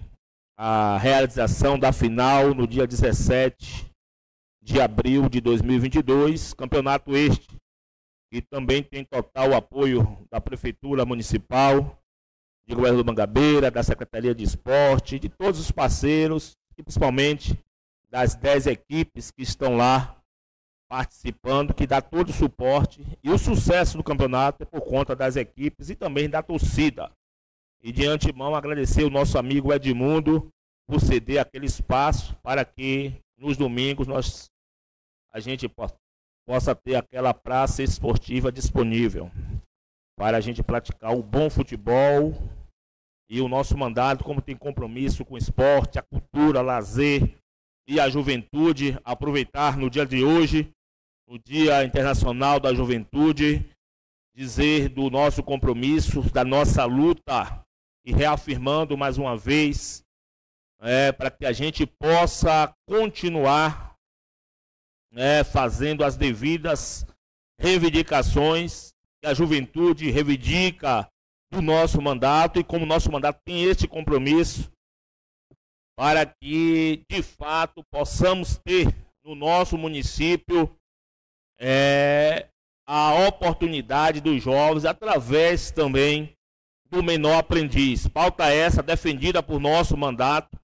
a 0.56 1.00
realização 1.00 1.80
da 1.80 1.92
final 1.92 2.54
no 2.54 2.68
dia 2.68 2.86
17 2.86 3.92
de 4.62 4.80
abril 4.80 5.30
de 5.30 5.42
2022. 5.42 6.54
Campeonato 6.54 7.16
este 7.16 7.55
que 8.36 8.42
também 8.42 8.84
tem 8.84 9.06
total 9.06 9.54
apoio 9.54 10.28
da 10.30 10.42
Prefeitura 10.42 11.06
Municipal, 11.06 11.98
de 12.68 12.76
Governo 12.76 13.02
do 13.02 13.06
Mangabeira, 13.06 13.72
da 13.72 13.82
Secretaria 13.82 14.36
de 14.36 14.44
Esporte, 14.44 15.18
de 15.18 15.30
todos 15.30 15.58
os 15.58 15.72
parceiros, 15.72 16.58
e 16.78 16.84
principalmente 16.84 17.58
das 18.10 18.36
10 18.36 18.68
equipes 18.68 19.32
que 19.32 19.42
estão 19.42 19.78
lá 19.78 20.22
participando, 20.90 21.74
que 21.74 21.88
dá 21.88 22.02
todo 22.02 22.32
o 22.32 22.34
suporte. 22.34 23.06
E 23.24 23.30
o 23.30 23.38
sucesso 23.38 23.96
do 23.96 24.04
campeonato 24.04 24.64
é 24.64 24.66
por 24.66 24.82
conta 24.82 25.16
das 25.16 25.38
equipes 25.38 25.90
e 25.90 25.96
também 25.96 26.30
da 26.30 26.44
torcida. 26.44 27.10
E 27.82 27.90
de 27.90 28.06
antemão 28.06 28.54
agradecer 28.54 29.06
o 29.06 29.10
nosso 29.10 29.38
amigo 29.38 29.72
Edmundo 29.72 30.52
por 30.86 31.00
ceder 31.00 31.40
aquele 31.40 31.68
espaço 31.68 32.36
para 32.44 32.66
que 32.66 33.14
nos 33.38 33.56
domingos 33.56 34.08
nós 34.08 34.52
a 35.32 35.40
gente 35.40 35.70
possa 36.46 36.76
ter 36.76 36.96
aquela 36.96 37.34
praça 37.34 37.82
esportiva 37.82 38.52
disponível 38.52 39.32
para 40.18 40.38
a 40.38 40.42
gente 40.42 40.64
praticar 40.64 41.16
o 41.16 41.24
bom 41.24 41.50
futebol 41.50 42.34
e 43.30 43.42
o 43.42 43.48
nosso 43.48 43.78
mandato, 43.78 44.24
como 44.24 44.42
tem 44.42 44.56
compromisso 44.56 45.26
com 45.26 45.34
o 45.34 45.38
esporte, 45.38 45.98
a 45.98 46.04
cultura, 46.04 46.62
lazer, 46.62 47.36
e 47.88 48.00
a 48.00 48.10
juventude 48.10 48.98
aproveitar 49.04 49.78
no 49.78 49.90
dia 49.90 50.06
de 50.06 50.24
hoje, 50.24 50.72
no 51.28 51.38
Dia 51.40 51.84
Internacional 51.84 52.60
da 52.60 52.74
Juventude, 52.74 53.66
dizer 54.36 54.90
do 54.90 55.10
nosso 55.10 55.44
compromisso, 55.44 56.22
da 56.32 56.44
nossa 56.44 56.86
luta 56.86 57.64
e 58.04 58.12
reafirmando 58.12 58.98
mais 58.98 59.18
uma 59.18 59.38
vez 59.38 60.04
é, 60.82 61.12
para 61.12 61.32
que 61.32 61.46
a 61.46 61.52
gente 61.52 61.86
possa 61.86 62.74
continuar 62.88 63.95
é, 65.16 65.44
fazendo 65.44 66.04
as 66.04 66.18
devidas 66.18 67.06
reivindicações 67.60 68.94
que 69.22 69.28
a 69.28 69.34
juventude 69.34 70.12
reivindica 70.12 71.10
do 71.52 71.62
nosso 71.62 72.02
mandato 72.02 72.60
e 72.60 72.64
como 72.64 72.86
nosso 72.86 73.12
mandato 73.12 73.40
tem 73.46 73.64
este 73.64 73.88
compromisso 73.88 74.70
para 75.98 76.26
que, 76.26 77.06
de 77.10 77.24
fato, 77.24 77.84
possamos 77.90 78.58
ter 78.58 78.94
no 79.24 79.34
nosso 79.34 79.78
município 79.78 80.76
é, 81.58 82.50
a 82.86 83.28
oportunidade 83.28 84.20
dos 84.20 84.44
jovens, 84.44 84.84
através 84.84 85.72
também 85.72 86.36
do 86.90 87.02
menor 87.02 87.40
aprendiz. 87.40 88.08
Pauta 88.08 88.52
essa 88.52 88.84
defendida 88.84 89.42
por 89.42 89.60
nosso 89.60 89.96
mandato. 89.96 90.60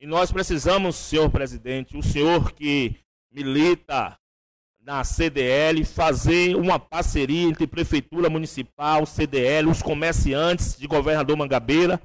E 0.00 0.06
nós 0.06 0.30
precisamos, 0.30 0.94
senhor 0.94 1.30
presidente, 1.30 1.96
o 1.96 2.02
senhor 2.02 2.52
que 2.52 2.96
milita 3.36 4.18
na 4.80 5.04
CDL, 5.04 5.84
fazer 5.84 6.56
uma 6.56 6.78
parceria 6.78 7.46
entre 7.46 7.66
Prefeitura 7.66 8.30
Municipal, 8.30 9.04
CDL, 9.04 9.68
os 9.68 9.82
comerciantes 9.82 10.78
de 10.78 10.86
Governador 10.86 11.36
Mangabeira, 11.36 12.00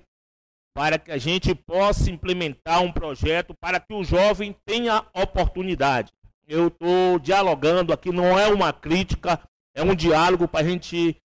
para 0.75 0.99
que 0.99 1.09
a 1.09 1.17
gente 1.17 1.55
possa 1.55 2.11
implementar 2.11 2.81
um 2.81 2.91
projeto 2.91 3.53
para 3.61 3.79
que 3.79 3.93
o 3.93 4.03
jovem 4.03 4.53
tenha 4.65 5.05
oportunidade. 5.13 6.11
Eu 6.45 6.67
estou 6.67 7.17
dialogando 7.17 7.93
aqui, 7.93 8.11
não 8.11 8.37
é 8.37 8.47
uma 8.47 8.73
crítica, 8.73 9.39
é 9.73 9.81
um 9.81 9.95
diálogo 9.95 10.49
para 10.49 10.65
a 10.65 10.69
gente 10.69 11.15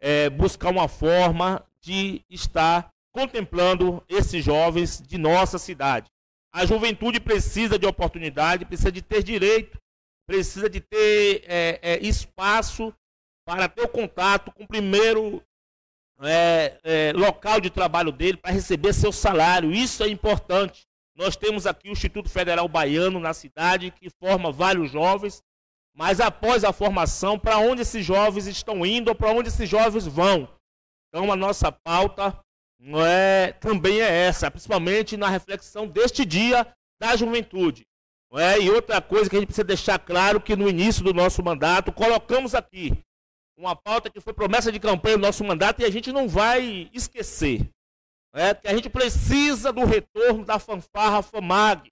é, 0.00 0.30
buscar 0.30 0.70
uma 0.70 0.86
forma 0.86 1.64
de 1.80 2.22
estar 2.30 2.92
contemplando 3.10 4.04
esses 4.08 4.44
jovens 4.44 5.02
de 5.04 5.18
nossa 5.18 5.58
cidade. 5.58 6.08
A 6.52 6.64
juventude 6.64 7.20
precisa 7.20 7.78
de 7.78 7.86
oportunidade, 7.86 8.64
precisa 8.64 8.90
de 8.90 9.02
ter 9.02 9.22
direito, 9.22 9.78
precisa 10.26 10.68
de 10.68 10.80
ter 10.80 11.44
é, 11.46 11.78
é, 11.82 12.06
espaço 12.06 12.94
para 13.46 13.68
ter 13.68 13.82
o 13.82 13.88
contato 13.88 14.50
com 14.52 14.64
o 14.64 14.68
primeiro 14.68 15.42
é, 16.20 16.78
é, 16.82 17.12
local 17.12 17.60
de 17.60 17.70
trabalho 17.70 18.10
dele 18.10 18.36
para 18.36 18.52
receber 18.52 18.92
seu 18.92 19.12
salário. 19.12 19.72
Isso 19.72 20.02
é 20.02 20.08
importante. 20.08 20.86
Nós 21.14 21.36
temos 21.36 21.66
aqui 21.66 21.88
o 21.88 21.92
Instituto 21.92 22.28
Federal 22.28 22.68
Baiano 22.68 23.20
na 23.20 23.32
cidade, 23.32 23.90
que 23.90 24.10
forma 24.10 24.52
vários 24.52 24.90
jovens, 24.90 25.42
mas 25.94 26.20
após 26.20 26.62
a 26.62 26.72
formação, 26.72 27.38
para 27.38 27.58
onde 27.58 27.82
esses 27.82 28.04
jovens 28.04 28.46
estão 28.46 28.84
indo 28.84 29.08
ou 29.08 29.14
para 29.14 29.30
onde 29.30 29.48
esses 29.48 29.68
jovens 29.68 30.06
vão? 30.06 30.48
Então, 31.08 31.32
a 31.32 31.36
nossa 31.36 31.72
pauta 31.72 32.38
não 32.78 33.04
é, 33.04 33.52
também 33.52 34.00
é 34.00 34.26
essa, 34.26 34.50
principalmente 34.50 35.16
na 35.16 35.28
reflexão 35.28 35.86
deste 35.86 36.24
dia 36.24 36.66
da 37.00 37.16
juventude. 37.16 37.86
Não 38.30 38.38
é? 38.38 38.60
E 38.60 38.70
outra 38.70 39.00
coisa 39.00 39.30
que 39.30 39.36
a 39.36 39.38
gente 39.38 39.48
precisa 39.48 39.64
deixar 39.64 39.98
claro 39.98 40.40
que 40.40 40.56
no 40.56 40.68
início 40.68 41.02
do 41.02 41.14
nosso 41.14 41.42
mandato 41.42 41.92
colocamos 41.92 42.54
aqui 42.54 42.92
uma 43.56 43.74
pauta 43.74 44.10
que 44.10 44.20
foi 44.20 44.34
promessa 44.34 44.70
de 44.70 44.78
campanha 44.78 45.16
do 45.16 45.22
nosso 45.22 45.42
mandato 45.42 45.80
e 45.80 45.84
a 45.84 45.90
gente 45.90 46.12
não 46.12 46.28
vai 46.28 46.90
esquecer. 46.92 47.68
É, 48.34 48.54
que 48.54 48.68
a 48.68 48.74
gente 48.74 48.90
precisa 48.90 49.72
do 49.72 49.84
retorno 49.84 50.44
da 50.44 50.58
fanfarra 50.58 51.22
FAMAG. 51.22 51.90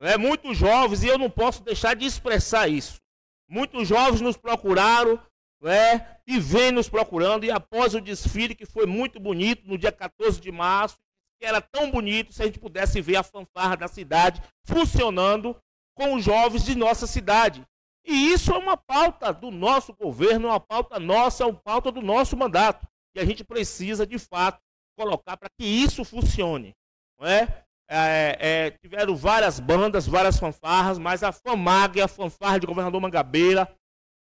É, 0.00 0.18
muitos 0.18 0.56
jovens, 0.56 1.02
e 1.02 1.08
eu 1.08 1.16
não 1.16 1.30
posso 1.30 1.62
deixar 1.62 1.96
de 1.96 2.04
expressar 2.04 2.68
isso. 2.68 3.00
Muitos 3.48 3.88
jovens 3.88 4.20
nos 4.20 4.36
procuraram 4.36 5.18
é, 5.66 6.18
e 6.26 6.38
vêm 6.38 6.70
nos 6.70 6.88
procurando, 6.88 7.44
e 7.44 7.50
após 7.50 7.94
o 7.94 8.00
desfile, 8.00 8.54
que 8.54 8.66
foi 8.66 8.86
muito 8.86 9.18
bonito, 9.18 9.66
no 9.66 9.76
dia 9.76 9.90
14 9.90 10.40
de 10.40 10.52
março, 10.52 10.98
que 11.38 11.46
era 11.46 11.60
tão 11.60 11.90
bonito 11.90 12.32
se 12.32 12.42
a 12.42 12.46
gente 12.46 12.58
pudesse 12.58 13.00
ver 13.00 13.16
a 13.16 13.22
fanfarra 13.22 13.76
da 13.76 13.88
cidade 13.88 14.42
funcionando 14.64 15.56
com 15.96 16.14
os 16.14 16.24
jovens 16.24 16.64
de 16.64 16.76
nossa 16.76 17.06
cidade. 17.06 17.66
E 18.04 18.32
isso 18.32 18.52
é 18.52 18.58
uma 18.58 18.76
pauta 18.76 19.32
do 19.32 19.50
nosso 19.50 19.92
governo, 19.92 20.48
é 20.48 20.50
uma 20.52 20.60
pauta 20.60 20.98
nossa, 20.98 21.44
é 21.44 21.46
uma 21.46 21.60
pauta 21.60 21.90
do 21.90 22.00
nosso 22.00 22.36
mandato. 22.36 22.86
E 23.14 23.20
a 23.20 23.24
gente 23.24 23.44
precisa, 23.44 24.06
de 24.06 24.18
fato, 24.18 24.60
colocar 24.96 25.36
para 25.36 25.50
que 25.50 25.64
isso 25.64 26.04
funcione. 26.04 26.74
Não 27.18 27.26
é? 27.26 27.64
É, 27.90 28.36
é, 28.38 28.70
tiveram 28.70 29.16
várias 29.16 29.58
bandas, 29.58 30.06
várias 30.06 30.38
fanfarras, 30.38 30.98
mas 30.98 31.22
a 31.22 31.32
FAMAG, 31.32 32.00
a 32.00 32.08
fanfarra 32.08 32.60
de 32.60 32.66
governador 32.66 33.00
Mangabeira, 33.00 33.68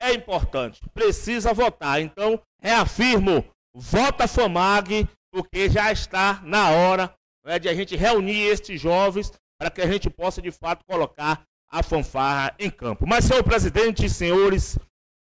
é 0.01 0.12
importante. 0.12 0.80
Precisa 0.92 1.53
votar. 1.53 2.01
Então, 2.01 2.40
reafirmo, 2.61 3.44
vota 3.74 4.28
FAMAG, 4.28 5.09
porque 5.32 5.68
já 5.68 5.92
está 5.92 6.40
na 6.44 6.70
hora 6.70 7.14
é, 7.44 7.59
de 7.59 7.68
a 7.68 7.74
gente 7.74 7.97
reunir 7.97 8.42
estes 8.42 8.80
jovens 8.80 9.32
para 9.59 9.70
que 9.70 9.80
a 9.80 9.86
gente 9.86 10.11
possa, 10.11 10.42
de 10.42 10.51
fato, 10.51 10.84
colocar 10.84 11.47
a 11.68 11.82
fanfarra 11.82 12.55
em 12.59 12.70
campo. 12.70 13.07
Mas, 13.07 13.24
senhor 13.24 13.42
presidente, 13.42 14.09
senhores 14.09 14.78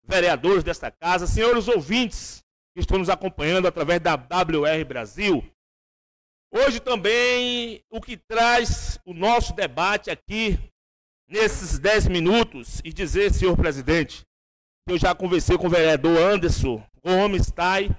vereadores 0.05 0.65
desta 0.65 0.91
casa, 0.91 1.27
senhores 1.27 1.69
ouvintes 1.69 2.43
que 2.75 2.81
estão 2.81 2.99
nos 2.99 3.11
acompanhando 3.11 3.69
através 3.69 4.01
da 4.01 4.15
WR 4.15 4.85
Brasil, 4.87 5.45
hoje 6.51 6.81
também 6.81 7.83
o 7.91 8.01
que 8.01 8.17
traz 8.17 8.99
o 9.05 9.13
nosso 9.15 9.55
debate 9.55 10.11
aqui 10.11 10.59
nesses 11.29 11.79
10 11.79 12.09
minutos 12.09 12.81
e 12.85 12.93
dizer, 12.93 13.33
senhor 13.33 13.57
presidente, 13.57 14.25
eu 14.89 14.99
já 14.99 15.15
conversei 15.15 15.57
com 15.57 15.67
o 15.67 15.71
vereador 15.71 16.17
Anderson 16.19 16.83
Gomes 17.05 17.51
Tai, 17.51 17.91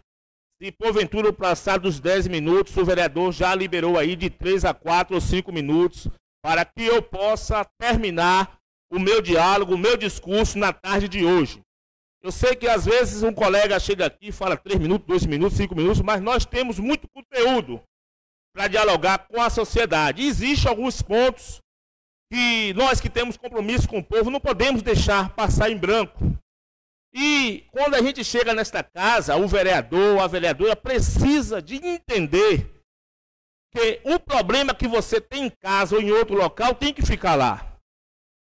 se 0.62 0.72
porventura 0.72 1.34
passar 1.34 1.78
dos 1.78 2.00
10 2.00 2.28
minutos, 2.28 2.76
o 2.78 2.86
vereador 2.86 3.32
já 3.32 3.54
liberou 3.54 3.98
aí 3.98 4.16
de 4.16 4.30
3 4.30 4.66
a 4.66 4.74
4 4.74 5.16
ou 5.16 5.22
5 5.22 5.52
minutos 5.52 6.08
para 6.42 6.66
que 6.66 6.84
eu 6.84 7.02
possa 7.02 7.66
terminar 7.80 8.58
o 8.92 9.00
meu 9.00 9.22
diálogo, 9.22 9.74
o 9.74 9.78
meu 9.78 9.98
discurso 9.98 10.58
na 10.58 10.72
tarde 10.72 11.08
de 11.08 11.26
hoje. 11.26 11.62
Eu 12.22 12.32
sei 12.32 12.56
que 12.56 12.68
às 12.68 12.86
vezes 12.86 13.24
um 13.24 13.34
colega 13.34 13.80
chega 13.80 14.06
aqui 14.06 14.28
e 14.28 14.32
fala 14.32 14.56
três 14.56 14.80
minutos, 14.80 15.08
dois 15.08 15.26
minutos, 15.26 15.58
cinco 15.58 15.76
minutos, 15.76 16.02
mas 16.02 16.22
nós 16.22 16.46
temos 16.46 16.80
muito 16.80 17.08
conteúdo 17.10 17.82
para 18.56 18.68
dialogar 18.68 19.28
com 19.28 19.42
a 19.42 19.50
sociedade. 19.50 20.24
Existem 20.24 20.70
alguns 20.70 21.02
pontos 21.02 21.60
que 22.32 22.74
nós 22.74 23.02
que 23.02 23.10
temos 23.10 23.36
compromisso 23.36 23.88
com 23.88 24.00
o 24.00 24.04
povo 24.04 24.30
não 24.30 24.40
podemos 24.40 24.82
deixar 24.82 25.30
passar 25.36 25.70
em 25.70 25.78
branco. 25.78 26.33
E 27.14 27.68
quando 27.72 27.94
a 27.94 28.02
gente 28.02 28.24
chega 28.24 28.54
nesta 28.54 28.84
casa, 28.84 29.36
o 29.36 29.48
vereador, 29.48 30.20
a 30.20 30.28
vereadora 30.28 30.76
precisa 30.76 31.62
de 31.62 31.76
entender 31.76 32.74
que 33.72 34.02
o 34.04 34.20
problema 34.20 34.74
que 34.74 34.88
você 34.88 35.22
tem 35.22 35.46
em 35.46 35.50
casa 35.50 35.96
ou 35.96 36.02
em 36.02 36.12
outro 36.12 36.36
local 36.36 36.74
tem 36.74 36.94
que 36.94 37.06
ficar 37.06 37.36
lá. 37.36 37.78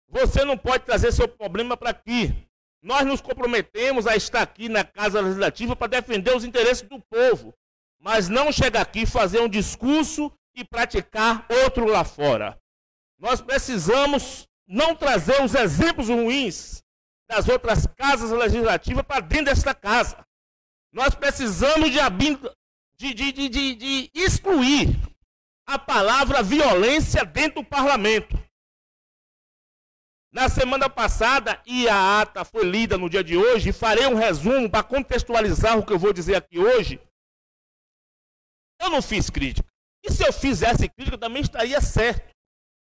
Você 0.08 0.44
não 0.46 0.58
pode 0.58 0.86
trazer 0.86 1.12
seu 1.12 1.28
problema 1.28 1.76
para 1.76 1.90
aqui. 1.90 2.34
Nós 2.82 3.06
nos 3.06 3.22
comprometemos 3.22 4.08
a 4.08 4.16
estar 4.16 4.42
aqui 4.42 4.70
na 4.70 4.84
Casa 4.84 5.20
Legislativa 5.20 5.76
para 5.76 5.88
defender 5.88 6.36
os 6.36 6.44
interesses 6.44 6.88
do 6.88 7.00
povo, 7.02 7.54
mas 8.00 8.30
não 8.30 8.52
chegar 8.52 8.82
aqui 8.82 9.06
fazer 9.06 9.42
um 9.42 9.50
discurso 9.50 10.32
e 10.56 10.64
praticar 10.64 11.46
outro 11.64 11.86
lá 11.86 12.04
fora. 12.04 12.58
Nós 13.20 13.42
precisamos 13.42 14.48
não 14.68 14.96
trazer 14.96 15.44
os 15.44 15.54
exemplos 15.56 16.08
ruins 16.08 16.84
das 17.30 17.48
outras 17.48 17.86
casas 17.96 18.32
legislativas 18.32 19.06
para 19.06 19.22
dentro 19.22 19.46
desta 19.46 19.76
casa. 19.76 20.26
Nós 20.92 21.14
precisamos 21.14 21.92
de, 21.92 23.14
de, 23.14 23.32
de, 23.32 23.76
de, 23.76 24.12
excluir 24.16 24.90
a 25.68 25.78
palavra 25.78 26.42
violência 26.42 27.24
dentro 27.24 27.62
do 27.62 27.68
parlamento. 27.68 28.36
Na 30.34 30.50
semana 30.50 30.90
passada, 30.90 31.62
e 31.66 31.88
a 31.88 32.22
ata 32.22 32.44
foi 32.44 32.64
lida 32.66 32.98
no 32.98 33.10
dia 33.10 33.24
de 33.24 33.38
hoje, 33.38 33.72
farei 33.72 34.08
um 34.08 34.16
resumo 34.16 34.70
para 34.70 34.84
contextualizar 34.84 35.78
o 35.78 35.86
que 35.86 35.94
eu 35.94 36.00
vou 36.00 36.12
dizer 36.12 36.36
aqui 36.36 36.58
hoje. 36.58 37.00
Eu 38.82 38.90
não 38.90 39.02
fiz 39.02 39.30
crítica. 39.30 39.68
E 40.04 40.12
se 40.12 40.26
eu 40.26 40.34
fizesse 40.34 40.90
crítica, 40.90 41.18
também 41.18 41.42
estaria 41.42 41.80
certo. 41.82 42.34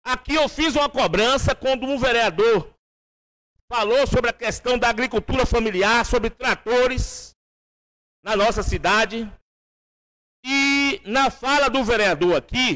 Aqui 0.03 0.35
eu 0.35 0.47
fiz 0.47 0.75
uma 0.75 0.89
cobrança 0.89 1.55
quando 1.55 1.85
um 1.85 1.97
vereador 1.97 2.76
falou 3.71 4.07
sobre 4.07 4.29
a 4.29 4.33
questão 4.33 4.77
da 4.77 4.89
agricultura 4.89 5.45
familiar, 5.45 6.05
sobre 6.05 6.29
tratores 6.29 7.35
na 8.23 8.35
nossa 8.35 8.63
cidade. 8.63 9.31
E 10.45 11.01
na 11.05 11.29
fala 11.29 11.69
do 11.69 11.83
vereador 11.83 12.37
aqui, 12.37 12.75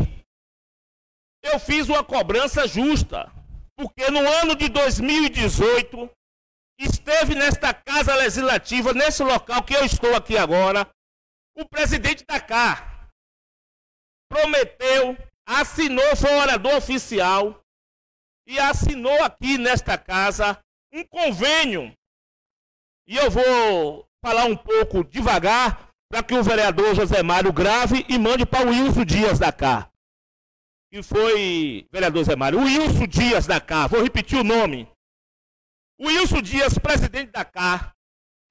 eu 1.43 1.59
fiz 1.59 1.87
uma 1.87 2.03
cobrança 2.03 2.67
justa, 2.67 3.31
porque 3.77 4.09
no 4.11 4.19
ano 4.19 4.55
de 4.55 4.67
2018 4.69 6.09
esteve 6.79 7.35
nesta 7.35 7.73
casa 7.73 8.15
legislativa, 8.15 8.93
nesse 8.93 9.23
local 9.23 9.63
que 9.63 9.75
eu 9.75 9.85
estou 9.85 10.15
aqui 10.15 10.37
agora, 10.37 10.89
o 11.55 11.67
presidente 11.67 12.25
da 12.25 12.39
CAR 12.39 13.09
prometeu, 14.29 15.17
assinou, 15.47 16.15
foi 16.15 16.33
orador 16.33 16.75
oficial 16.75 17.61
e 18.47 18.59
assinou 18.59 19.23
aqui 19.23 19.57
nesta 19.57 19.97
casa 19.97 20.59
um 20.91 21.03
convênio. 21.05 21.95
E 23.07 23.15
eu 23.15 23.29
vou 23.31 24.07
falar 24.23 24.45
um 24.45 24.55
pouco 24.55 25.03
devagar 25.03 25.89
para 26.09 26.21
que 26.21 26.33
o 26.33 26.43
vereador 26.43 26.93
José 26.93 27.23
Mário 27.23 27.53
grave 27.53 28.05
e 28.07 28.17
mande 28.17 28.45
para 28.45 28.67
o 28.67 28.69
Wilson 28.69 29.05
Dias 29.05 29.39
da 29.39 29.51
cá. 29.51 29.89
Que 30.91 31.01
foi, 31.01 31.87
vereador 31.91 32.23
José 32.23 32.35
Mário, 32.35 32.59
o 32.59 32.63
Wilson 32.63 33.07
Dias 33.07 33.47
da 33.47 33.61
cá, 33.61 33.87
vou 33.87 34.03
repetir 34.03 34.37
o 34.37 34.43
nome. 34.43 34.91
O 35.97 36.07
Wilson 36.07 36.41
Dias, 36.41 36.77
presidente 36.77 37.31
da 37.31 37.45
cá, 37.45 37.95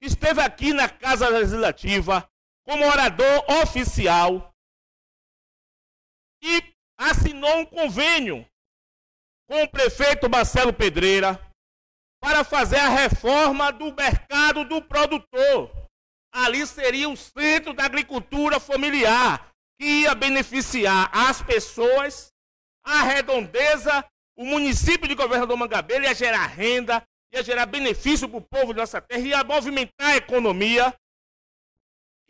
esteve 0.01 0.41
aqui 0.41 0.73
na 0.73 0.89
Casa 0.89 1.29
Legislativa 1.29 2.27
como 2.65 2.85
orador 2.85 3.45
oficial 3.61 4.51
e 6.41 6.63
assinou 6.97 7.59
um 7.59 7.65
convênio 7.65 8.45
com 9.47 9.61
o 9.63 9.69
prefeito 9.69 10.29
Marcelo 10.29 10.73
Pedreira 10.73 11.39
para 12.21 12.43
fazer 12.43 12.77
a 12.77 12.89
reforma 12.89 13.71
do 13.71 13.93
mercado 13.93 14.63
do 14.63 14.81
produtor 14.81 15.81
ali 16.31 16.65
seria 16.65 17.09
o 17.09 17.17
centro 17.17 17.73
da 17.73 17.83
agricultura 17.83 18.59
familiar, 18.59 19.51
que 19.79 19.85
ia 19.85 20.15
beneficiar 20.15 21.09
as 21.11 21.41
pessoas, 21.41 22.31
a 22.83 23.03
redondeza, 23.03 24.05
o 24.37 24.45
município 24.45 25.07
de 25.07 25.15
Governador 25.15 25.57
Mangabeira 25.57 26.05
ia 26.05 26.15
gerar 26.15 26.45
renda, 26.47 27.03
ia 27.33 27.43
gerar 27.43 27.65
benefício 27.65 28.29
para 28.29 28.37
o 28.37 28.41
povo 28.41 28.73
de 28.73 28.79
nossa 28.79 29.01
terra, 29.01 29.21
ia 29.21 29.43
movimentar 29.43 30.13
a 30.13 30.17
economia. 30.17 30.93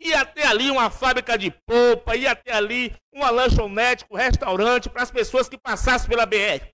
ia 0.00 0.24
ter 0.24 0.44
ali 0.46 0.68
uma 0.68 0.90
fábrica 0.90 1.38
de 1.38 1.50
polpa, 1.64 2.16
ia 2.16 2.34
ter 2.34 2.52
ali 2.52 2.92
uma 3.14 3.30
lanchonete 3.30 4.04
com 4.04 4.16
restaurante 4.16 4.90
para 4.90 5.02
as 5.02 5.12
pessoas 5.12 5.48
que 5.48 5.56
passassem 5.56 6.08
pela 6.08 6.26
BR 6.26 6.66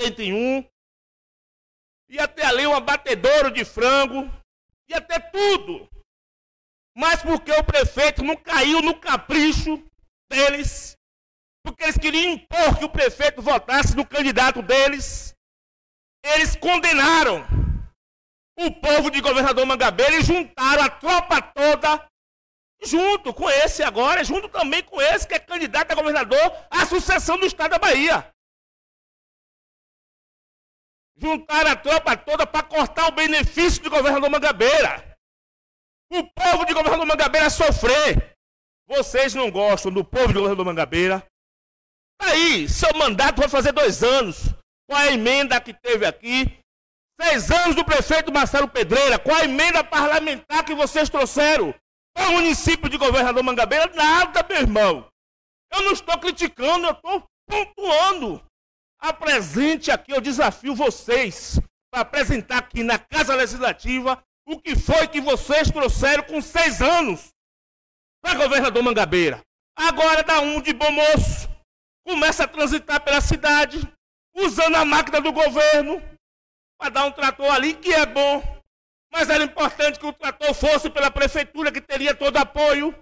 101, 0.00 0.66
ia 2.10 2.26
ter 2.26 2.44
ali 2.44 2.66
um 2.66 2.74
abatedouro 2.74 3.50
de 3.50 3.64
frango, 3.64 4.28
ia 4.88 5.00
ter 5.00 5.30
tudo. 5.30 5.88
Mas 6.94 7.22
porque 7.22 7.52
o 7.52 7.64
prefeito 7.64 8.22
não 8.22 8.36
caiu 8.36 8.82
no 8.82 8.98
capricho 8.98 9.82
deles, 10.28 10.96
porque 11.64 11.84
eles 11.84 11.96
queriam 11.96 12.32
impor 12.32 12.76
que 12.76 12.84
o 12.84 12.90
prefeito 12.90 13.40
votasse 13.40 13.96
no 13.96 14.04
candidato 14.04 14.60
deles, 14.60 15.34
eles 16.24 16.56
condenaram 16.56 17.46
o 18.58 18.72
povo 18.72 19.10
de 19.10 19.20
governador 19.20 19.64
Mangabeira 19.64 20.16
e 20.16 20.22
juntaram 20.22 20.82
a 20.82 20.90
tropa 20.90 21.40
toda, 21.40 22.06
junto 22.82 23.32
com 23.32 23.48
esse 23.48 23.82
agora, 23.84 24.24
junto 24.24 24.48
também 24.48 24.82
com 24.82 25.00
esse 25.00 25.26
que 25.26 25.34
é 25.34 25.38
candidato 25.38 25.92
a 25.92 25.94
governador 25.94 26.66
à 26.68 26.84
sucessão 26.84 27.38
do 27.38 27.46
estado 27.46 27.70
da 27.70 27.78
Bahia. 27.78 28.30
Juntaram 31.20 31.70
a 31.70 31.76
tropa 31.76 32.16
toda 32.16 32.46
para 32.46 32.62
cortar 32.62 33.08
o 33.08 33.12
benefício 33.12 33.82
do 33.82 33.90
governador 33.90 34.30
Mangabeira. 34.30 35.18
O 36.10 36.24
povo 36.24 36.64
de 36.64 36.72
governador 36.72 37.06
Mangabeira 37.06 37.50
sofrer. 37.50 38.34
Vocês 38.88 39.34
não 39.34 39.50
gostam 39.50 39.92
do 39.92 40.02
povo 40.02 40.28
de 40.28 40.34
governador 40.34 40.64
Mangabeira? 40.64 41.22
Tá 42.18 42.28
aí, 42.30 42.66
seu 42.68 42.96
mandato 42.96 43.38
vai 43.38 43.48
fazer 43.48 43.72
dois 43.72 44.02
anos. 44.02 44.46
Com 44.88 44.96
a 44.96 45.08
emenda 45.08 45.60
que 45.60 45.74
teve 45.74 46.06
aqui. 46.06 46.58
Seis 47.20 47.50
anos 47.50 47.76
do 47.76 47.84
prefeito 47.84 48.32
Marcelo 48.32 48.66
Pedreira. 48.66 49.18
Com 49.18 49.34
a 49.34 49.44
emenda 49.44 49.84
parlamentar 49.84 50.64
que 50.64 50.74
vocês 50.74 51.10
trouxeram 51.10 51.74
para 52.14 52.30
o 52.30 52.32
município 52.32 52.88
de 52.88 52.96
governador 52.96 53.42
Mangabeira. 53.42 53.92
Nada, 53.94 54.42
meu 54.48 54.58
irmão. 54.58 55.06
Eu 55.70 55.82
não 55.82 55.92
estou 55.92 56.18
criticando, 56.18 56.86
eu 56.86 56.92
estou 56.92 57.24
pontuando. 57.46 58.49
Apresente 59.00 59.90
aqui, 59.90 60.12
eu 60.12 60.20
desafio 60.20 60.74
vocês 60.74 61.58
para 61.90 62.02
apresentar 62.02 62.58
aqui 62.58 62.82
na 62.82 62.98
Casa 62.98 63.34
Legislativa 63.34 64.22
o 64.46 64.60
que 64.60 64.76
foi 64.76 65.08
que 65.08 65.20
vocês 65.20 65.70
trouxeram 65.70 66.22
com 66.24 66.42
seis 66.42 66.82
anos 66.82 67.30
para 68.22 68.38
governador 68.38 68.82
Mangabeira. 68.82 69.40
Agora 69.76 70.22
dá 70.22 70.40
um 70.40 70.60
de 70.60 70.74
bom 70.74 70.90
moço, 70.90 71.48
começa 72.06 72.44
a 72.44 72.48
transitar 72.48 73.00
pela 73.00 73.20
cidade, 73.22 73.80
usando 74.34 74.76
a 74.76 74.84
máquina 74.84 75.20
do 75.20 75.32
governo 75.32 76.02
para 76.78 76.90
dar 76.90 77.06
um 77.06 77.12
trator 77.12 77.50
ali 77.50 77.74
que 77.74 77.92
é 77.92 78.04
bom, 78.04 78.42
mas 79.10 79.30
era 79.30 79.44
importante 79.44 79.98
que 79.98 80.06
o 80.06 80.12
trator 80.12 80.52
fosse 80.52 80.90
pela 80.90 81.10
prefeitura 81.10 81.72
que 81.72 81.80
teria 81.80 82.14
todo 82.14 82.36
apoio. 82.36 82.94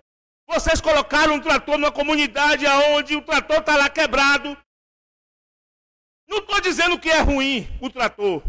Vocês 0.48 0.80
colocaram 0.80 1.34
um 1.34 1.40
trator 1.40 1.76
numa 1.76 1.92
comunidade 1.92 2.64
onde 2.66 3.16
o 3.16 3.22
trator 3.22 3.58
está 3.58 3.76
lá 3.76 3.90
quebrado, 3.90 4.56
não 6.28 6.38
estou 6.38 6.60
dizendo 6.60 6.98
que 6.98 7.08
é 7.08 7.20
ruim 7.20 7.66
o 7.80 7.90
trator. 7.90 8.42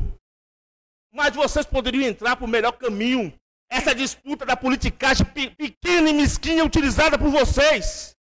Mas 1.12 1.34
vocês 1.34 1.66
poderiam 1.66 2.08
entrar 2.08 2.36
para 2.36 2.46
o 2.46 2.50
melhor 2.50 2.74
caminho. 2.74 3.34
Essa 3.72 3.94
disputa 3.96 4.46
da 4.46 4.58
politicagem 4.58 5.26
pequena 5.26 6.10
e 6.10 6.14
mesquinha 6.14 6.66
utilizada 6.66 7.18
por 7.18 7.30
vocês. 7.30 8.16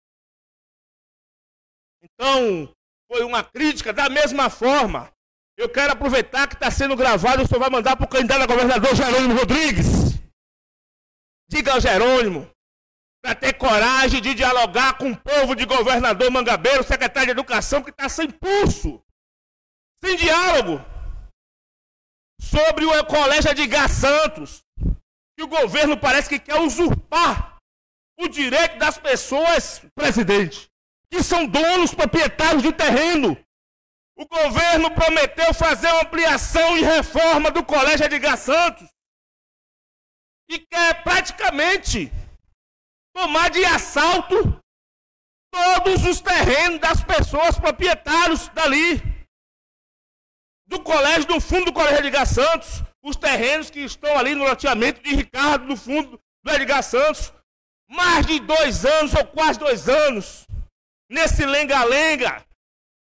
Então, 2.01 2.73
foi 3.07 3.23
uma 3.23 3.43
crítica 3.43 3.93
da 3.93 4.09
mesma 4.09 4.49
forma. 4.49 5.11
Eu 5.57 5.69
quero 5.69 5.93
aproveitar 5.93 6.47
que 6.47 6.55
está 6.55 6.69
sendo 6.69 6.95
gravado, 6.95 7.43
o 7.43 7.47
senhor 7.47 7.59
vai 7.59 7.69
mandar 7.69 7.95
para 7.95 8.05
o 8.05 8.09
candidato 8.09 8.41
a 8.41 8.47
governador 8.47 8.95
Jerônimo 8.95 9.39
Rodrigues. 9.39 10.19
Diga 11.47 11.73
ao 11.73 11.79
Jerônimo, 11.79 12.49
para 13.23 13.35
ter 13.35 13.53
coragem 13.53 14.21
de 14.21 14.33
dialogar 14.33 14.97
com 14.97 15.11
o 15.11 15.17
povo 15.17 15.55
de 15.55 15.65
governador 15.65 16.29
Mangabeiro, 16.31 16.83
secretário 16.83 17.27
de 17.27 17.31
Educação, 17.31 17.83
que 17.83 17.91
está 17.91 18.09
sem 18.09 18.29
pulso 18.29 19.04
sem 20.05 20.15
diálogo 20.17 20.85
sobre 22.39 22.85
o 22.85 23.05
colégio 23.05 23.49
Edgar 23.49 23.89
Santos, 23.89 24.63
que 25.35 25.43
o 25.43 25.47
governo 25.47 25.97
parece 25.97 26.29
que 26.29 26.39
quer 26.39 26.59
usurpar 26.61 27.57
o 28.19 28.27
direito 28.27 28.77
das 28.77 28.99
pessoas, 28.99 29.81
presidente, 29.95 30.69
que 31.09 31.23
são 31.23 31.47
donos 31.47 31.93
proprietários 31.93 32.61
de 32.61 32.71
terreno. 32.71 33.35
O 34.15 34.25
governo 34.27 34.91
prometeu 34.91 35.53
fazer 35.53 35.87
uma 35.87 36.03
ampliação 36.03 36.77
e 36.77 36.81
reforma 36.81 37.49
do 37.49 37.65
colégio 37.65 38.05
Edgar 38.05 38.37
Santos 38.37 38.87
e 40.49 40.59
quer 40.59 41.03
praticamente 41.03 42.11
tomar 43.13 43.49
de 43.49 43.65
assalto 43.65 44.61
todos 45.51 46.05
os 46.05 46.21
terrenos 46.21 46.79
das 46.79 47.03
pessoas 47.03 47.59
proprietários 47.59 48.47
dali 48.49 49.14
do 50.67 50.79
colégio, 50.79 51.25
do 51.25 51.39
fundo 51.39 51.65
do 51.65 51.73
colégio 51.73 51.99
Edgar 51.99 52.25
Santos, 52.25 52.83
os 53.03 53.15
terrenos 53.15 53.69
que 53.69 53.81
estão 53.81 54.17
ali 54.17 54.33
no 54.33 54.43
loteamento 54.43 55.01
de 55.01 55.15
Ricardo, 55.15 55.65
no 55.65 55.77
fundo 55.77 56.19
do 56.43 56.51
Edgar 56.51 56.83
Santos, 56.83 57.31
mais 57.89 58.25
de 58.25 58.39
dois 58.39 58.85
anos 58.85 59.13
ou 59.13 59.25
quase 59.25 59.59
dois 59.59 59.87
anos, 59.87 60.45
nesse 61.09 61.45
lenga-lenga, 61.45 62.43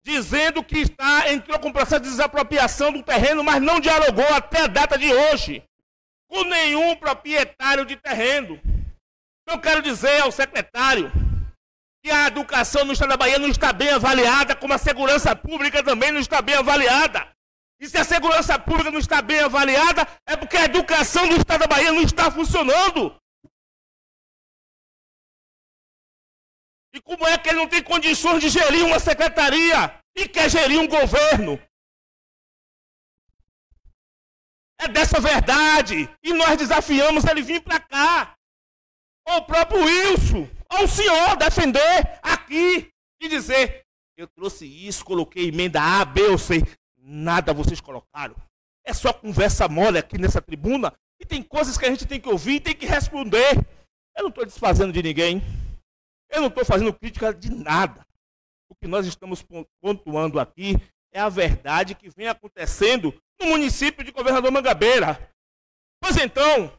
dizendo 0.04 0.64
que 0.64 0.80
está, 0.80 1.32
entrou 1.32 1.60
com 1.60 1.72
processo 1.72 2.02
de 2.02 2.10
desapropriação 2.10 2.92
do 2.92 3.04
terreno, 3.04 3.44
mas 3.44 3.62
não 3.62 3.80
dialogou 3.80 4.28
até 4.34 4.62
a 4.62 4.68
data 4.68 4.98
de 4.98 5.14
hoje 5.14 5.64
com 6.30 6.46
nenhum 6.46 6.96
proprietário 6.96 7.86
de 7.86 7.98
terreno. 7.98 8.60
Eu 9.46 9.60
quero 9.60 9.82
dizer 9.82 10.22
ao 10.22 10.32
secretário 10.32 11.12
que 12.04 12.10
a 12.10 12.28
educação 12.28 12.86
no 12.86 12.94
estado 12.94 13.10
da 13.10 13.18
Bahia 13.18 13.38
não 13.38 13.50
está 13.50 13.74
bem 13.74 13.90
avaliada, 13.90 14.56
como 14.56 14.74
a 14.74 14.78
segurança 14.78 15.36
pública 15.36 15.84
também 15.84 16.12
não 16.12 16.22
está 16.22 16.42
bem 16.42 16.56
avaliada. 16.56 17.31
E 17.82 17.90
se 17.90 17.98
a 17.98 18.04
segurança 18.04 18.60
pública 18.60 18.92
não 18.92 19.00
está 19.00 19.24
bem 19.24 19.40
avaliada, 19.40 20.08
é 20.28 20.38
porque 20.38 20.56
a 20.56 20.66
educação 20.66 21.28
do 21.28 21.36
Estado 21.36 21.62
da 21.62 21.68
Bahia 21.68 21.92
não 21.92 22.04
está 22.04 22.30
funcionando. 22.30 23.20
E 26.94 27.02
como 27.02 27.26
é 27.26 27.40
que 27.40 27.50
ele 27.50 27.58
não 27.58 27.68
tem 27.68 27.82
condições 27.82 28.40
de 28.40 28.50
gerir 28.50 28.86
uma 28.86 29.00
secretaria 29.00 30.00
e 30.16 30.28
quer 30.28 30.48
gerir 30.48 30.80
um 30.80 30.88
governo? 30.88 31.60
É 34.80 34.88
dessa 34.88 35.20
verdade. 35.20 36.08
E 36.22 36.34
nós 36.34 36.58
desafiamos 36.58 37.26
ele 37.26 37.42
vir 37.42 37.64
para 37.64 37.80
cá. 37.80 38.38
Ou 39.28 39.38
o 39.38 39.46
próprio 39.46 39.84
Wilson, 39.84 40.48
ou 40.70 40.84
o 40.84 40.88
senhor 40.88 41.36
defender 41.36 42.20
aqui 42.22 42.92
e 43.20 43.28
dizer: 43.28 43.86
eu 44.18 44.28
trouxe 44.28 44.66
isso, 44.66 45.04
coloquei 45.04 45.48
emenda 45.48 45.82
A, 45.82 46.06
B 46.06 46.22
ou 46.28 46.38
C. 46.38 46.62
Nada 47.02 47.54
vocês 47.54 47.82
colocaram. 47.82 48.36
É 48.86 48.94
só 48.94 49.12
conversa 49.12 49.68
mole 49.68 49.98
aqui 49.98 50.18
nessa 50.18 50.42
tribuna. 50.42 50.94
E 51.20 51.26
tem 51.26 51.42
coisas 51.42 51.78
que 51.78 51.86
a 51.86 51.90
gente 51.90 52.06
tem 52.06 52.20
que 52.20 52.30
ouvir 52.30 52.56
e 52.56 52.60
tem 52.60 52.76
que 52.76 52.86
responder. 52.86 53.58
Eu 54.16 54.24
não 54.24 54.30
estou 54.30 54.46
desfazendo 54.46 54.94
de 54.94 55.02
ninguém. 55.02 55.42
Eu 56.30 56.42
não 56.42 56.48
estou 56.48 56.64
fazendo 56.64 56.94
crítica 56.94 57.34
de 57.34 57.52
nada. 57.52 58.06
O 58.70 58.76
que 58.76 58.88
nós 58.88 59.06
estamos 59.06 59.46
pontuando 59.82 60.40
aqui 60.40 60.76
é 61.14 61.20
a 61.20 61.30
verdade 61.30 61.96
que 61.96 62.10
vem 62.10 62.28
acontecendo 62.28 63.14
no 63.40 63.48
município 63.48 64.04
de 64.04 64.12
Governador 64.12 64.52
Mangabeira. 64.52 65.32
Pois 66.02 66.18
então, 66.18 66.72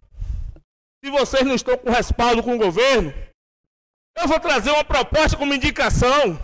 se 1.04 1.10
vocês 1.10 1.44
não 1.44 1.54
estão 1.54 1.76
com 1.76 1.90
respaldo 1.90 2.42
com 2.42 2.54
o 2.54 2.58
governo, 2.58 3.12
eu 4.16 4.28
vou 4.28 4.40
trazer 4.40 4.70
uma 4.70 4.84
proposta 4.84 5.36
como 5.36 5.54
indicação. 5.54 6.38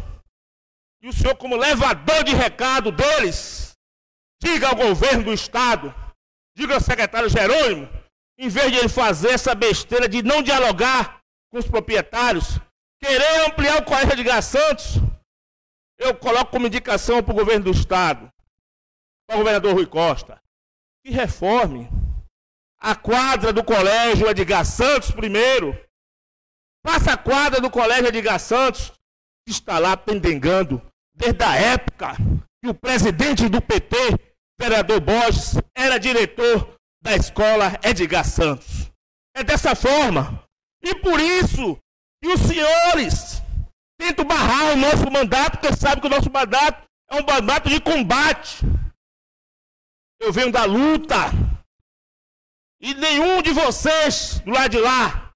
E 1.01 1.09
o 1.09 1.13
senhor, 1.13 1.37
como 1.37 1.57
levador 1.57 2.25
de 2.25 2.35
recado 2.35 2.91
deles, 2.91 3.68
Diga 4.41 4.69
ao 4.69 4.77
governo 4.77 5.25
do 5.25 5.33
Estado, 5.33 5.95
diga 6.57 6.75
ao 6.75 6.81
secretário 6.81 7.29
Jerônimo, 7.29 7.89
em 8.39 8.49
vez 8.49 8.71
de 8.71 8.79
ele 8.79 8.89
fazer 8.89 9.31
essa 9.31 9.55
besteira 9.55 10.09
de 10.09 10.23
não 10.23 10.43
dialogar 10.43 11.21
com 11.51 11.59
os 11.59 11.67
proprietários, 11.67 12.59
querer 13.01 13.47
ampliar 13.47 13.79
o 13.79 13.85
colégio 13.85 14.17
de 14.17 14.43
Santos, 14.43 14.97
eu 15.99 16.15
coloco 16.15 16.53
como 16.53 16.67
indicação 16.67 17.23
para 17.23 17.33
o 17.33 17.37
governo 17.37 17.65
do 17.65 17.71
Estado, 17.73 18.33
para 19.27 19.37
o 19.37 19.39
governador 19.41 19.75
Rui 19.75 19.87
Costa, 19.87 20.41
que 21.05 21.11
reforme 21.11 21.89
a 22.79 22.95
quadra 22.95 23.53
do 23.53 23.65
colégio 23.65 24.29
Edgar 24.29 24.65
Santos 24.65 25.11
primeiro. 25.11 25.77
Faça 26.87 27.15
a 27.15 27.17
quadra 27.17 27.61
do 27.61 27.71
colégio 27.71 28.07
Edgar 28.07 28.39
Santos, 28.39 28.93
que 29.45 29.51
está 29.51 29.81
lá 29.81 29.97
pendengando 29.97 30.81
desde 31.13 31.43
a 31.43 31.57
época 31.57 32.15
que 32.63 32.69
o 32.69 32.75
presidente 32.75 33.49
do 33.49 33.61
PT 33.61 34.28
vereador 34.61 35.01
Borges 35.01 35.55
era 35.75 35.99
diretor 35.99 36.77
da 37.01 37.15
escola 37.15 37.79
Edgar 37.83 38.25
Santos. 38.25 38.91
É 39.35 39.45
dessa 39.45 39.75
forma. 39.75 40.45
E 40.83 40.95
por 40.97 41.21
isso 41.21 41.79
que 42.23 42.29
os 42.29 42.41
senhores 42.41 43.43
tentam 43.99 44.25
barrar 44.25 44.73
o 44.73 44.77
nosso 44.77 45.11
mandato, 45.11 45.59
porque 45.59 45.77
sabem 45.77 46.01
que 46.01 46.07
o 46.07 46.11
nosso 46.11 46.31
mandato 46.31 46.89
é 47.11 47.21
um 47.21 47.25
mandato 47.25 47.69
de 47.69 47.81
combate. 47.81 48.65
Eu 50.21 50.33
venho 50.33 50.51
da 50.51 50.65
luta. 50.65 51.17
E 52.81 52.95
nenhum 52.95 53.43
de 53.43 53.53
vocês 53.53 54.41
do 54.41 54.53
lado 54.53 54.71
de 54.71 54.79
lá 54.79 55.33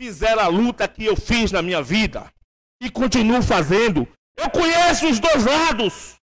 fizeram 0.00 0.42
a 0.42 0.48
luta 0.48 0.88
que 0.88 1.04
eu 1.04 1.16
fiz 1.16 1.52
na 1.52 1.62
minha 1.62 1.82
vida 1.82 2.32
e 2.80 2.90
continuo 2.90 3.42
fazendo. 3.42 4.06
Eu 4.36 4.50
conheço 4.50 5.08
os 5.08 5.20
dois 5.20 5.44
lados. 5.44 6.16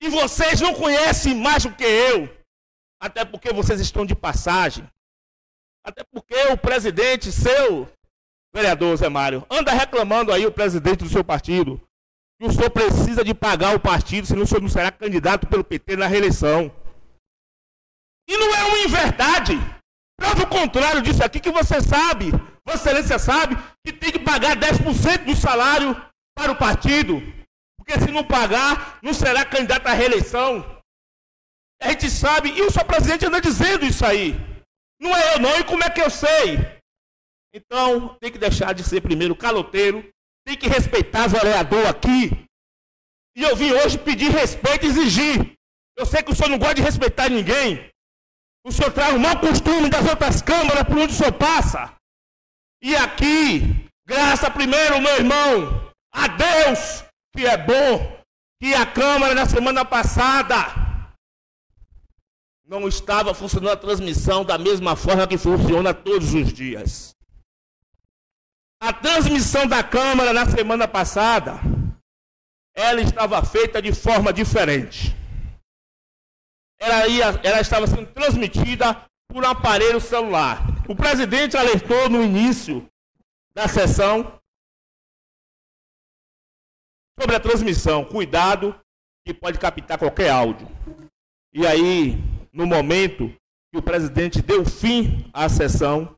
E 0.00 0.08
vocês 0.08 0.60
não 0.60 0.74
conhecem 0.74 1.34
mais 1.34 1.64
do 1.64 1.74
que 1.74 1.84
eu. 1.84 2.28
Até 3.00 3.24
porque 3.24 3.52
vocês 3.52 3.80
estão 3.80 4.06
de 4.06 4.14
passagem. 4.14 4.88
Até 5.84 6.04
porque 6.04 6.34
o 6.52 6.56
presidente, 6.56 7.32
seu 7.32 7.88
vereador 8.54 8.96
Zé 8.96 9.08
Mário, 9.08 9.46
anda 9.50 9.72
reclamando 9.72 10.32
aí 10.32 10.46
o 10.46 10.52
presidente 10.52 11.04
do 11.04 11.10
seu 11.10 11.24
partido. 11.24 11.80
Que 12.40 12.46
o 12.46 12.52
senhor 12.52 12.70
precisa 12.70 13.24
de 13.24 13.34
pagar 13.34 13.74
o 13.74 13.80
partido, 13.80 14.26
senão 14.26 14.42
o 14.42 14.46
senhor 14.46 14.60
não 14.60 14.68
será 14.68 14.92
candidato 14.92 15.46
pelo 15.46 15.64
PT 15.64 15.96
na 15.96 16.06
reeleição. 16.06 16.70
E 18.28 18.36
não 18.36 18.54
é 18.54 18.64
uma 18.64 18.78
inverdade. 18.80 19.54
Prova 20.18 20.42
o 20.42 20.48
contrário 20.48 21.00
disso 21.00 21.24
aqui 21.24 21.40
que 21.40 21.50
você 21.50 21.80
sabe, 21.80 22.30
Vossa 22.66 22.90
Excelência 22.90 23.18
sabe, 23.18 23.56
que 23.84 23.92
tem 23.92 24.12
que 24.12 24.18
pagar 24.18 24.56
10% 24.56 25.24
do 25.24 25.34
salário 25.34 25.96
para 26.36 26.52
o 26.52 26.56
partido. 26.56 27.22
Porque 27.88 28.04
se 28.04 28.12
não 28.12 28.22
pagar, 28.22 28.98
não 29.02 29.14
será 29.14 29.46
candidato 29.46 29.86
à 29.86 29.94
reeleição. 29.94 30.62
A 31.80 31.88
gente 31.88 32.10
sabe, 32.10 32.50
e 32.50 32.60
o 32.60 32.70
seu 32.70 32.84
presidente 32.84 33.24
anda 33.24 33.40
dizendo 33.40 33.86
isso 33.86 34.04
aí. 34.04 34.34
Não 35.00 35.16
é 35.16 35.34
eu 35.34 35.38
não, 35.38 35.58
e 35.58 35.64
como 35.64 35.82
é 35.82 35.88
que 35.88 36.02
eu 36.02 36.10
sei? 36.10 36.58
Então, 37.54 38.14
tem 38.20 38.30
que 38.30 38.36
deixar 38.36 38.74
de 38.74 38.84
ser 38.84 39.00
primeiro 39.00 39.34
caloteiro, 39.34 40.06
tem 40.44 40.54
que 40.54 40.68
respeitar 40.68 41.26
o 41.26 41.30
vereador 41.30 41.86
aqui. 41.86 42.44
E 43.34 43.42
eu 43.42 43.56
vim 43.56 43.72
hoje 43.72 43.96
pedir 43.96 44.30
respeito 44.32 44.84
e 44.84 44.88
exigir. 44.90 45.54
Eu 45.96 46.04
sei 46.04 46.22
que 46.22 46.30
o 46.30 46.36
senhor 46.36 46.50
não 46.50 46.58
gosta 46.58 46.74
de 46.74 46.82
respeitar 46.82 47.30
ninguém. 47.30 47.88
O 48.66 48.70
senhor 48.70 48.92
traz 48.92 49.14
o 49.14 49.18
mau 49.18 49.40
costume 49.40 49.88
das 49.88 50.06
outras 50.06 50.42
câmaras 50.42 50.82
por 50.82 50.98
onde 50.98 51.14
o 51.14 51.16
senhor 51.16 51.32
passa. 51.32 51.94
E 52.82 52.94
aqui, 52.94 53.62
graça 54.06 54.50
primeiro, 54.50 55.00
meu 55.00 55.16
irmão, 55.16 55.90
a 56.12 56.28
Deus, 56.28 57.07
que 57.34 57.46
é 57.46 57.56
bom, 57.56 58.18
que 58.60 58.74
a 58.74 58.84
Câmara 58.86 59.34
na 59.34 59.46
semana 59.46 59.84
passada 59.84 60.56
não 62.64 62.86
estava 62.86 63.32
funcionando 63.32 63.72
a 63.72 63.76
transmissão 63.76 64.44
da 64.44 64.58
mesma 64.58 64.94
forma 64.94 65.26
que 65.26 65.38
funciona 65.38 65.94
todos 65.94 66.34
os 66.34 66.52
dias. 66.52 67.14
A 68.80 68.92
transmissão 68.92 69.66
da 69.66 69.82
Câmara 69.82 70.32
na 70.32 70.46
semana 70.46 70.86
passada, 70.86 71.58
ela 72.74 73.00
estava 73.00 73.42
feita 73.42 73.80
de 73.80 73.92
forma 73.92 74.32
diferente. 74.32 75.16
Ela, 76.78 77.08
ia, 77.08 77.24
ela 77.42 77.60
estava 77.60 77.86
sendo 77.86 78.06
transmitida 78.06 79.04
por 79.26 79.42
um 79.42 79.48
aparelho 79.48 80.00
celular. 80.00 80.62
O 80.88 80.94
presidente 80.94 81.56
alertou 81.56 82.08
no 82.08 82.22
início 82.22 82.88
da 83.52 83.66
sessão 83.66 84.37
sobre 87.20 87.34
a 87.34 87.40
transmissão. 87.40 88.04
Cuidado, 88.04 88.74
que 89.26 89.34
pode 89.34 89.58
captar 89.58 89.98
qualquer 89.98 90.30
áudio. 90.30 90.68
E 91.52 91.66
aí, 91.66 92.16
no 92.52 92.66
momento 92.66 93.28
que 93.72 93.78
o 93.78 93.82
presidente 93.82 94.40
deu 94.40 94.64
fim 94.64 95.28
à 95.32 95.48
sessão, 95.48 96.16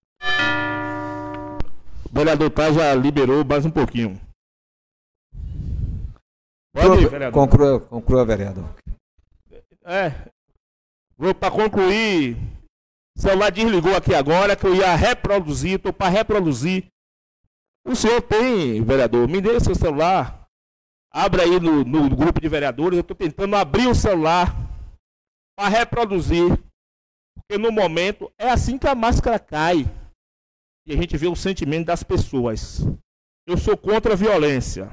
o 2.04 2.12
vereador 2.12 2.50
Tá 2.50 2.70
já 2.70 2.94
liberou 2.94 3.44
mais 3.44 3.64
um 3.64 3.70
pouquinho. 3.70 4.20
Pode 6.72 7.02
ir, 7.02 7.08
vereador. 7.08 7.32
Conclua, 7.32 7.80
conclua, 7.80 8.24
vereador. 8.24 8.74
É. 9.84 10.12
Vou 11.16 11.34
para 11.34 11.50
concluir. 11.50 12.36
O 13.16 13.20
celular 13.20 13.50
desligou 13.50 13.94
aqui 13.96 14.14
agora 14.14 14.54
que 14.54 14.66
eu 14.66 14.74
ia 14.74 14.94
reproduzir, 14.94 15.76
estou 15.76 15.92
para 15.92 16.08
reproduzir. 16.08 16.86
O 17.84 17.94
senhor 17.96 18.22
tem, 18.22 18.82
vereador, 18.82 19.28
me 19.28 19.40
dê 19.40 19.58
seu 19.58 19.74
celular. 19.74 20.39
Abra 21.12 21.42
aí 21.42 21.58
no, 21.58 21.84
no 21.84 22.14
grupo 22.14 22.40
de 22.40 22.48
vereadores. 22.48 22.96
Eu 22.96 23.02
estou 23.02 23.16
tentando 23.16 23.56
abrir 23.56 23.88
o 23.88 23.94
celular 23.94 24.54
para 25.56 25.68
reproduzir. 25.68 26.56
Porque 27.34 27.58
no 27.58 27.72
momento 27.72 28.32
é 28.38 28.48
assim 28.48 28.78
que 28.78 28.86
a 28.86 28.94
máscara 28.94 29.38
cai. 29.38 29.84
E 30.86 30.92
a 30.92 30.96
gente 30.96 31.16
vê 31.16 31.26
o 31.26 31.34
sentimento 31.34 31.86
das 31.86 32.02
pessoas. 32.02 32.80
Eu 33.46 33.58
sou 33.58 33.76
contra 33.76 34.12
a 34.12 34.16
violência. 34.16 34.88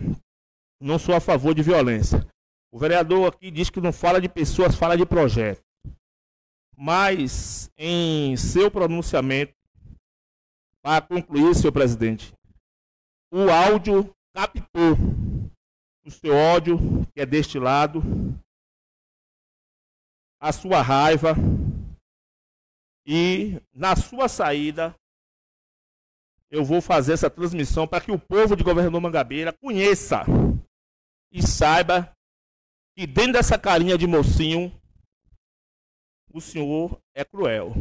Não 0.82 0.98
sou 0.98 1.16
a 1.16 1.20
favor 1.20 1.54
de 1.54 1.62
violência. 1.62 2.26
O 2.72 2.80
vereador 2.80 3.28
aqui 3.28 3.50
diz 3.50 3.70
que 3.70 3.80
não 3.80 3.94
fala 3.94 4.20
de 4.20 4.28
pessoas, 4.28 4.76
fala 4.76 4.98
de 4.98 5.06
projeto. 5.06 5.64
Mas, 6.76 7.72
em 7.78 8.36
seu 8.38 8.70
pronunciamento, 8.70 9.54
para 10.84 11.02
concluir, 11.02 11.56
senhor 11.56 11.72
presidente, 11.72 12.32
o 13.32 13.50
áudio 13.50 14.14
captou 14.36 14.96
o 16.08 16.12
seu 16.12 16.34
ódio, 16.34 16.78
que 17.14 17.20
é 17.20 17.26
destilado, 17.26 18.02
a 20.40 20.54
sua 20.54 20.82
raiva, 20.82 21.36
e 23.06 23.62
na 23.74 23.94
sua 23.96 24.30
saída, 24.30 24.96
eu 26.50 26.64
vou 26.64 26.82
fazer 26.82 27.12
essa 27.12 27.30
transmissão 27.30 27.86
para 27.86 28.02
que 28.02 28.12
o 28.12 28.20
povo 28.20 28.56
de 28.56 28.64
Governador 28.64 29.02
Mangabeira 29.02 29.52
conheça 29.52 30.24
e 31.30 31.46
saiba 31.46 32.16
que 32.96 33.06
dentro 33.06 33.34
dessa 33.34 33.60
carinha 33.60 33.98
de 33.98 34.08
mocinho, 34.08 34.72
o 36.34 36.40
senhor 36.40 37.02
é 37.14 37.26
cruel. 37.26 37.74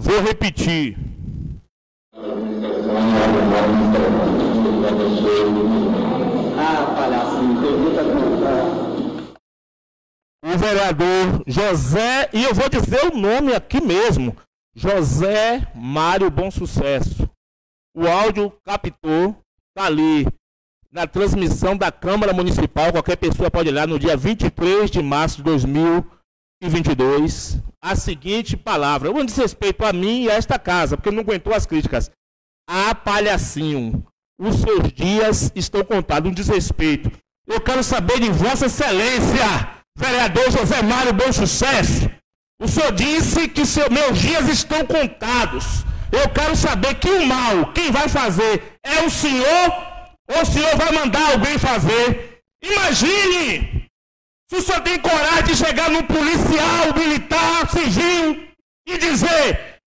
Vou 0.00 0.20
repetir. 0.22 0.96
Ah, 6.56 6.94
tá 6.96 8.04
contado. 8.04 8.78
O 10.44 10.56
vereador 10.56 11.42
José, 11.48 12.30
e 12.32 12.44
eu 12.44 12.54
vou 12.54 12.68
dizer 12.68 13.12
o 13.12 13.16
nome 13.18 13.52
aqui 13.52 13.80
mesmo: 13.80 14.36
José 14.72 15.66
Mário 15.74 16.30
Bom 16.30 16.48
Sucesso. 16.48 17.28
O 17.92 18.06
áudio 18.06 18.56
captou, 18.64 19.36
tá 19.74 19.86
ali 19.86 20.28
na 20.92 21.08
transmissão 21.08 21.76
da 21.76 21.90
Câmara 21.90 22.32
Municipal. 22.32 22.92
Qualquer 22.92 23.16
pessoa 23.16 23.50
pode 23.50 23.68
olhar 23.68 23.88
no 23.88 23.98
dia 23.98 24.16
23 24.16 24.92
de 24.92 25.02
março 25.02 25.42
de 25.42 25.42
2022. 26.60 27.58
A 27.80 27.94
seguinte 27.94 28.56
palavra, 28.56 29.10
um 29.10 29.24
desrespeito 29.24 29.84
a 29.84 29.92
mim 29.92 30.24
e 30.24 30.30
a 30.30 30.34
esta 30.34 30.58
casa, 30.58 30.96
porque 30.96 31.10
não 31.10 31.20
aguentou 31.20 31.54
as 31.54 31.64
críticas. 31.64 32.10
Ah, 32.68 32.94
palhacinho, 32.94 34.04
os 34.38 34.56
seus 34.56 34.92
dias 34.92 35.52
estão 35.54 35.84
contados, 35.84 36.30
um 36.30 36.34
desrespeito. 36.34 37.10
Eu 37.46 37.60
quero 37.60 37.82
saber 37.82 38.20
de 38.20 38.30
Vossa 38.30 38.66
Excelência, 38.66 39.70
vereador 39.96 40.50
José 40.50 40.82
Mário 40.82 41.14
Bom 41.14 41.32
Sucesso. 41.32 42.10
O 42.60 42.66
senhor 42.66 42.92
disse 42.92 43.48
que 43.48 43.64
seu, 43.64 43.88
meus 43.90 44.18
dias 44.18 44.48
estão 44.48 44.84
contados. 44.84 45.84
Eu 46.10 46.28
quero 46.30 46.56
saber 46.56 46.96
que 46.96 47.08
o 47.08 47.26
mal, 47.26 47.72
quem 47.72 47.92
vai 47.92 48.08
fazer 48.08 48.78
é 48.84 49.04
o 49.04 49.10
senhor 49.10 49.88
ou 50.28 50.42
o 50.42 50.46
senhor 50.46 50.76
vai 50.76 50.92
mandar 50.92 51.32
alguém 51.32 51.58
fazer? 51.58 52.42
Imagine! 52.62 53.87
Se 54.50 54.56
o 54.56 54.62
senhor 54.62 54.80
tem 54.80 54.98
coragem 54.98 55.44
de 55.44 55.56
chegar 55.56 55.90
num 55.90 56.02
policial, 56.02 56.94
militar, 56.96 57.68
civil 57.70 58.48
e 58.86 58.98
dizer: 58.98 59.78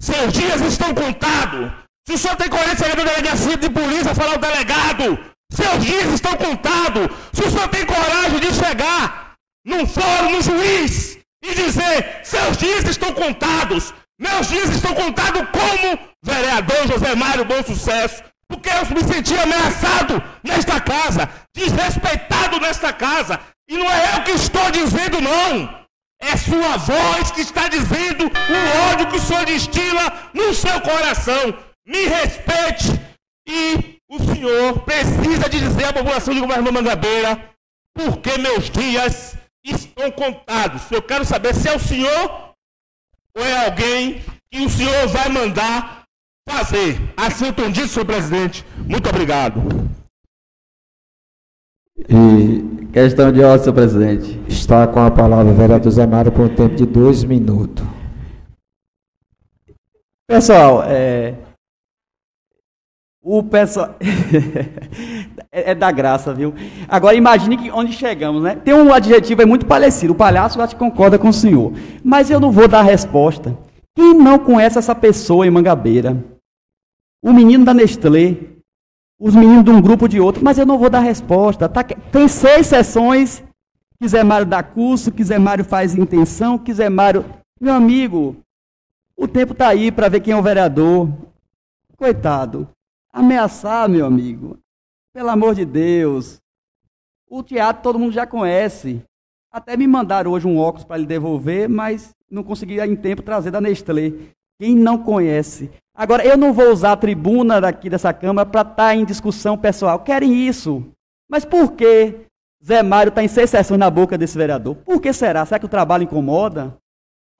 seus 0.00 0.32
dias 0.32 0.60
estão 0.62 0.94
contados. 0.94 1.70
Se 2.06 2.14
o 2.14 2.18
senhor 2.18 2.36
tem 2.36 2.48
coragem 2.48 2.76
de 2.76 2.82
chegar 2.82 2.96
na 2.96 3.04
delegacia 3.04 3.56
de 3.56 3.68
polícia 3.68 4.14
falar 4.14 4.32
ao 4.32 4.38
delegado: 4.38 5.18
seus 5.52 5.84
dias 5.84 6.14
estão 6.14 6.34
contados. 6.36 7.08
Se 7.32 7.44
o 7.44 7.50
senhor 7.50 7.68
tem 7.68 7.84
coragem 7.84 8.40
de 8.40 8.54
chegar 8.54 9.34
num 9.66 9.86
fórum, 9.86 10.30
no 10.30 10.42
juiz 10.42 11.18
e 11.44 11.54
dizer: 11.54 12.20
seus 12.24 12.56
dias 12.56 12.84
estão 12.84 13.12
contados. 13.12 13.92
Meus 14.18 14.48
dias 14.48 14.70
estão 14.70 14.94
contados 14.94 15.42
como 15.50 15.98
vereador 16.24 16.88
José 16.88 17.14
Mário 17.14 17.44
Bom 17.44 17.62
Sucesso. 17.62 18.22
Porque 18.48 18.70
eu 18.70 18.86
me 18.96 19.04
senti 19.04 19.38
ameaçado 19.38 20.22
nesta 20.42 20.80
casa, 20.80 21.28
desrespeitado 21.54 22.58
nesta 22.58 22.92
casa. 22.94 23.38
E 23.68 23.76
não 23.76 23.90
é 23.90 24.16
eu 24.16 24.24
que 24.24 24.30
estou 24.32 24.70
dizendo, 24.70 25.20
não. 25.20 25.78
É 26.20 26.36
sua 26.36 26.76
voz 26.76 27.30
que 27.30 27.42
está 27.42 27.68
dizendo 27.68 28.24
o 28.24 28.92
ódio 28.92 29.08
que 29.08 29.16
o 29.16 29.20
senhor 29.20 29.44
destila 29.44 30.30
no 30.34 30.52
seu 30.54 30.80
coração. 30.80 31.54
Me 31.86 32.06
respeite. 32.06 32.88
E 33.46 33.98
o 34.10 34.18
senhor 34.34 34.80
precisa 34.80 35.48
de 35.48 35.60
dizer 35.60 35.84
à 35.84 35.92
população 35.92 36.34
de 36.34 36.40
governador 36.40 36.72
Mangabeira 36.72 37.48
porque 37.94 38.38
meus 38.38 38.70
dias 38.70 39.36
estão 39.64 40.10
contados. 40.10 40.90
Eu 40.90 41.02
quero 41.02 41.24
saber 41.24 41.54
se 41.54 41.68
é 41.68 41.74
o 41.74 41.80
senhor 41.80 42.54
ou 43.36 43.44
é 43.44 43.66
alguém 43.66 44.22
que 44.50 44.60
o 44.60 44.68
senhor 44.68 45.08
vai 45.08 45.28
mandar 45.28 46.04
fazer. 46.48 46.98
Assim 47.16 47.46
eu 47.46 47.70
dito, 47.70 47.88
senhor 47.88 48.06
presidente. 48.06 48.64
Muito 48.86 49.08
obrigado. 49.08 49.87
E 52.06 52.88
questão 52.92 53.32
de 53.32 53.42
ordem, 53.42 53.64
senhor 53.64 53.74
presidente. 53.74 54.40
Está 54.48 54.86
com 54.86 55.00
a 55.00 55.10
palavra 55.10 55.52
o 55.52 55.56
vereador 55.56 55.90
Zé 55.90 56.06
Mário 56.06 56.30
por 56.30 56.44
um 56.46 56.54
tempo 56.54 56.74
de 56.74 56.84
dois 56.84 57.24
minutos. 57.24 57.84
Pessoal, 60.26 60.82
é, 60.84 61.34
o 63.30 63.42
pessoal. 63.42 63.94
é, 65.52 65.72
é 65.72 65.74
da 65.74 65.92
graça, 65.92 66.32
viu? 66.32 66.54
Agora 66.88 67.14
imagine 67.14 67.58
que 67.58 67.70
onde 67.70 67.92
chegamos, 67.92 68.42
né? 68.42 68.56
Tem 68.56 68.72
um 68.72 68.90
adjetivo 68.90 69.42
aí 69.42 69.46
muito 69.46 69.66
parecido. 69.66 70.14
O 70.14 70.16
palhaço 70.16 70.58
eu 70.58 70.64
acho 70.64 70.74
que 70.74 70.78
concorda 70.78 71.18
com 71.18 71.28
o 71.28 71.32
senhor. 71.32 71.72
Mas 72.02 72.30
eu 72.30 72.40
não 72.40 72.50
vou 72.50 72.66
dar 72.66 72.80
a 72.80 72.82
resposta. 72.82 73.54
Quem 73.94 74.14
não 74.14 74.38
conhece 74.38 74.78
essa 74.78 74.94
pessoa 74.94 75.46
em 75.46 75.50
Mangabeira? 75.50 76.16
O 77.22 77.32
menino 77.32 77.66
da 77.66 77.74
Nestlé, 77.74 78.36
os 79.18 79.34
meninos 79.34 79.64
de 79.64 79.70
um 79.70 79.80
grupo 79.80 80.08
de 80.08 80.20
outro, 80.20 80.44
mas 80.44 80.58
eu 80.58 80.66
não 80.66 80.78
vou 80.78 80.88
dar 80.88 81.00
resposta. 81.00 81.68
Tá? 81.68 81.82
Tem 81.82 82.28
seis 82.28 82.66
sessões. 82.66 83.42
Quiser 83.98 84.24
Mário 84.24 84.46
dá 84.46 84.62
curso, 84.62 85.10
quiser 85.10 85.40
Mário 85.40 85.64
faz 85.64 85.94
intenção, 85.94 86.56
quiser 86.56 86.88
Mário. 86.88 87.24
Meu 87.60 87.74
amigo, 87.74 88.36
o 89.16 89.26
tempo 89.26 89.52
está 89.52 89.68
aí 89.68 89.90
para 89.90 90.08
ver 90.08 90.20
quem 90.20 90.32
é 90.32 90.36
o 90.36 90.42
vereador. 90.42 91.08
Coitado. 91.96 92.68
Ameaçar, 93.12 93.88
meu 93.88 94.06
amigo. 94.06 94.56
Pelo 95.12 95.30
amor 95.30 95.56
de 95.56 95.64
Deus. 95.64 96.40
O 97.28 97.42
teatro 97.42 97.82
todo 97.82 97.98
mundo 97.98 98.12
já 98.12 98.24
conhece. 98.24 99.02
Até 99.50 99.76
me 99.76 99.88
mandaram 99.88 100.30
hoje 100.30 100.46
um 100.46 100.58
óculos 100.58 100.84
para 100.84 100.98
ele 100.98 101.06
devolver, 101.06 101.68
mas 101.68 102.14
não 102.30 102.44
consegui 102.44 102.80
em 102.80 102.94
tempo 102.94 103.22
trazer 103.22 103.50
da 103.50 103.60
Nestlé. 103.60 104.12
Quem 104.60 104.74
não 104.74 104.98
conhece. 104.98 105.70
Agora, 105.94 106.24
eu 106.24 106.36
não 106.36 106.52
vou 106.52 106.70
usar 106.70 106.92
a 106.92 106.96
tribuna 106.96 107.60
daqui 107.60 107.88
dessa 107.88 108.12
Câmara 108.12 108.48
para 108.48 108.62
estar 108.62 108.74
tá 108.74 108.94
em 108.94 109.04
discussão 109.04 109.56
pessoal. 109.56 110.00
Querem 110.00 110.46
isso. 110.46 110.84
Mas 111.28 111.44
por 111.44 111.72
que 111.72 112.26
Zé 112.64 112.82
Mário 112.82 113.10
está 113.10 113.22
em 113.22 113.28
seis 113.28 113.50
sessões 113.50 113.78
na 113.78 113.90
boca 113.90 114.18
desse 114.18 114.36
vereador? 114.36 114.74
Por 114.76 115.00
que 115.00 115.12
será? 115.12 115.44
Será 115.46 115.58
que 115.58 115.66
o 115.66 115.68
trabalho 115.68 116.04
incomoda? 116.04 116.76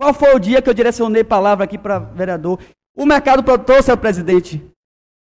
Qual 0.01 0.15
foi 0.15 0.35
o 0.35 0.39
dia 0.39 0.63
que 0.63 0.71
eu 0.71 0.75
direcionei 0.75 1.25
palavra 1.25 1.65
aqui 1.65 1.77
para 1.77 1.99
vereador? 1.99 2.59
O 2.97 3.05
mercado 3.05 3.43
produtor, 3.43 3.83
senhor 3.83 3.97
presidente, 3.97 4.65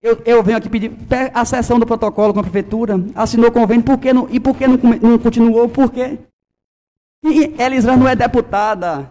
eu, 0.03 0.21
eu, 0.27 0.43
venho 0.43 0.59
aqui 0.59 0.69
pedir 0.69 0.93
a 1.33 1.45
sessão 1.47 1.79
do 1.79 1.87
protocolo 1.87 2.35
com 2.35 2.41
a 2.41 2.43
prefeitura, 2.43 2.95
assinou 3.15 3.49
o 3.49 3.53
convênio, 3.53 3.83
por 3.83 3.99
que 3.99 4.13
não, 4.13 4.29
e 4.31 4.39
por 4.39 4.55
que 4.55 4.67
não, 4.67 4.77
não 4.77 5.19
continuou? 5.19 5.67
Por 5.67 5.91
quê? 5.91 6.19
E 7.25 7.55
Elisra 7.59 7.97
não 7.97 8.07
é 8.07 8.15
deputada, 8.15 9.11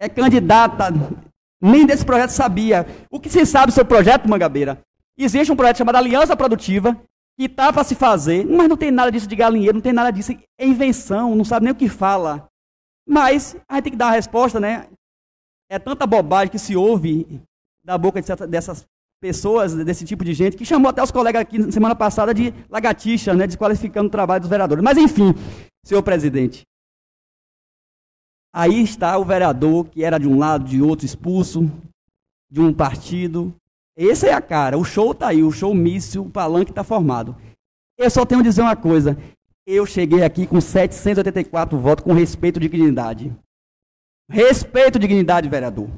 é 0.00 0.08
candidata, 0.08 0.86
nem 1.62 1.86
desse 1.86 2.04
projeto 2.04 2.30
sabia. 2.30 2.84
O 3.10 3.20
que 3.20 3.28
se 3.30 3.46
sabe 3.46 3.72
sobre 3.72 3.84
o 3.84 3.96
projeto 3.96 4.28
Mangabeira? 4.28 4.80
Existe 5.16 5.52
um 5.52 5.56
projeto 5.56 5.78
chamado 5.78 5.96
Aliança 5.96 6.36
Produtiva, 6.36 7.00
que 7.38 7.44
está 7.44 7.72
para 7.72 7.84
se 7.84 7.94
fazer, 7.94 8.44
mas 8.44 8.68
não 8.68 8.76
tem 8.76 8.90
nada 8.90 9.12
disso 9.12 9.28
de 9.28 9.36
galinheiro, 9.36 9.74
não 9.74 9.80
tem 9.80 9.92
nada 9.92 10.10
disso, 10.10 10.32
é 10.58 10.66
invenção, 10.66 11.36
não 11.36 11.44
sabe 11.44 11.64
nem 11.64 11.72
o 11.72 11.76
que 11.76 11.88
fala. 11.88 12.48
Mas 13.08 13.56
a 13.68 13.76
gente 13.76 13.84
tem 13.84 13.92
que 13.92 13.98
dar 13.98 14.08
a 14.08 14.12
resposta, 14.12 14.58
né? 14.58 14.88
É 15.70 15.78
tanta 15.78 16.06
bobagem 16.06 16.50
que 16.50 16.58
se 16.58 16.76
ouve 16.76 17.40
da 17.84 17.96
boca 17.96 18.20
dessas 18.46 18.84
pessoas, 19.20 19.74
desse 19.74 20.04
tipo 20.04 20.24
de 20.24 20.34
gente, 20.34 20.56
que 20.56 20.64
chamou 20.64 20.90
até 20.90 21.02
os 21.02 21.10
colegas 21.10 21.42
aqui 21.42 21.70
semana 21.70 21.94
passada 21.94 22.34
de 22.34 22.52
lagartixa, 22.68 23.32
né, 23.34 23.46
desqualificando 23.46 24.08
o 24.08 24.10
trabalho 24.10 24.40
dos 24.40 24.50
vereadores. 24.50 24.82
Mas 24.82 24.98
enfim, 24.98 25.32
senhor 25.84 26.02
presidente, 26.02 26.62
aí 28.52 28.82
está 28.82 29.16
o 29.18 29.24
vereador 29.24 29.86
que 29.86 30.04
era 30.04 30.18
de 30.18 30.28
um 30.28 30.38
lado, 30.38 30.64
de 30.64 30.82
outro, 30.82 31.06
expulso, 31.06 31.70
de 32.50 32.60
um 32.60 32.72
partido. 32.72 33.54
Essa 33.96 34.28
é 34.28 34.32
a 34.32 34.40
cara, 34.40 34.78
o 34.78 34.84
show 34.84 35.12
está 35.12 35.28
aí, 35.28 35.42
o 35.42 35.52
show 35.52 35.74
míssil, 35.74 36.24
o 36.24 36.30
palanque 36.30 36.70
está 36.70 36.82
formado. 36.82 37.36
Eu 37.98 38.10
só 38.10 38.24
tenho 38.24 38.40
a 38.40 38.44
dizer 38.44 38.62
uma 38.62 38.76
coisa, 38.76 39.16
eu 39.66 39.86
cheguei 39.86 40.22
aqui 40.22 40.46
com 40.46 40.60
784 40.60 41.78
votos 41.78 42.04
com 42.04 42.12
respeito 42.12 42.58
e 42.58 42.60
dignidade. 42.60 43.32
Respeito 44.28 44.96
e 44.96 45.00
dignidade, 45.00 45.48
vereador. 45.48 45.88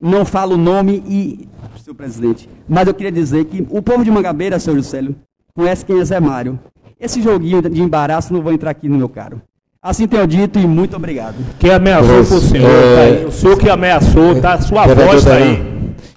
Não 0.00 0.24
falo 0.24 0.54
o 0.54 0.58
nome 0.58 1.02
e 1.06 1.48
senhor 1.78 1.94
presidente. 1.94 2.48
Mas 2.68 2.86
eu 2.88 2.94
queria 2.94 3.12
dizer 3.12 3.44
que 3.46 3.66
o 3.68 3.82
povo 3.82 4.04
de 4.04 4.10
Mangabeira, 4.10 4.58
senhor 4.58 4.76
Juscelio, 4.76 5.16
conhece 5.54 5.84
quem 5.84 6.00
é 6.00 6.04
Zé 6.04 6.18
Mário. 6.20 6.58
Esse 6.98 7.20
joguinho 7.20 7.60
de 7.62 7.82
embaraço 7.82 8.32
não 8.32 8.40
vou 8.40 8.52
entrar 8.52 8.70
aqui 8.70 8.88
no 8.88 8.96
meu 8.96 9.08
caro. 9.08 9.42
Assim 9.82 10.06
tenho 10.06 10.26
dito 10.26 10.58
e 10.58 10.66
muito 10.66 10.94
obrigado. 10.94 11.36
Quem 11.58 11.70
ameaçou 11.70 12.22
foi 12.22 12.36
o 12.36 12.40
senhor, 12.40 12.70
é... 12.70 12.94
tá 12.94 13.00
aí. 13.02 13.24
O 13.24 13.32
senhor 13.32 13.58
que 13.58 13.70
ameaçou, 13.70 14.38
tá? 14.40 14.60
Sua 14.60 14.86
voz 14.86 15.20
está 15.20 15.36
aí. 15.36 15.70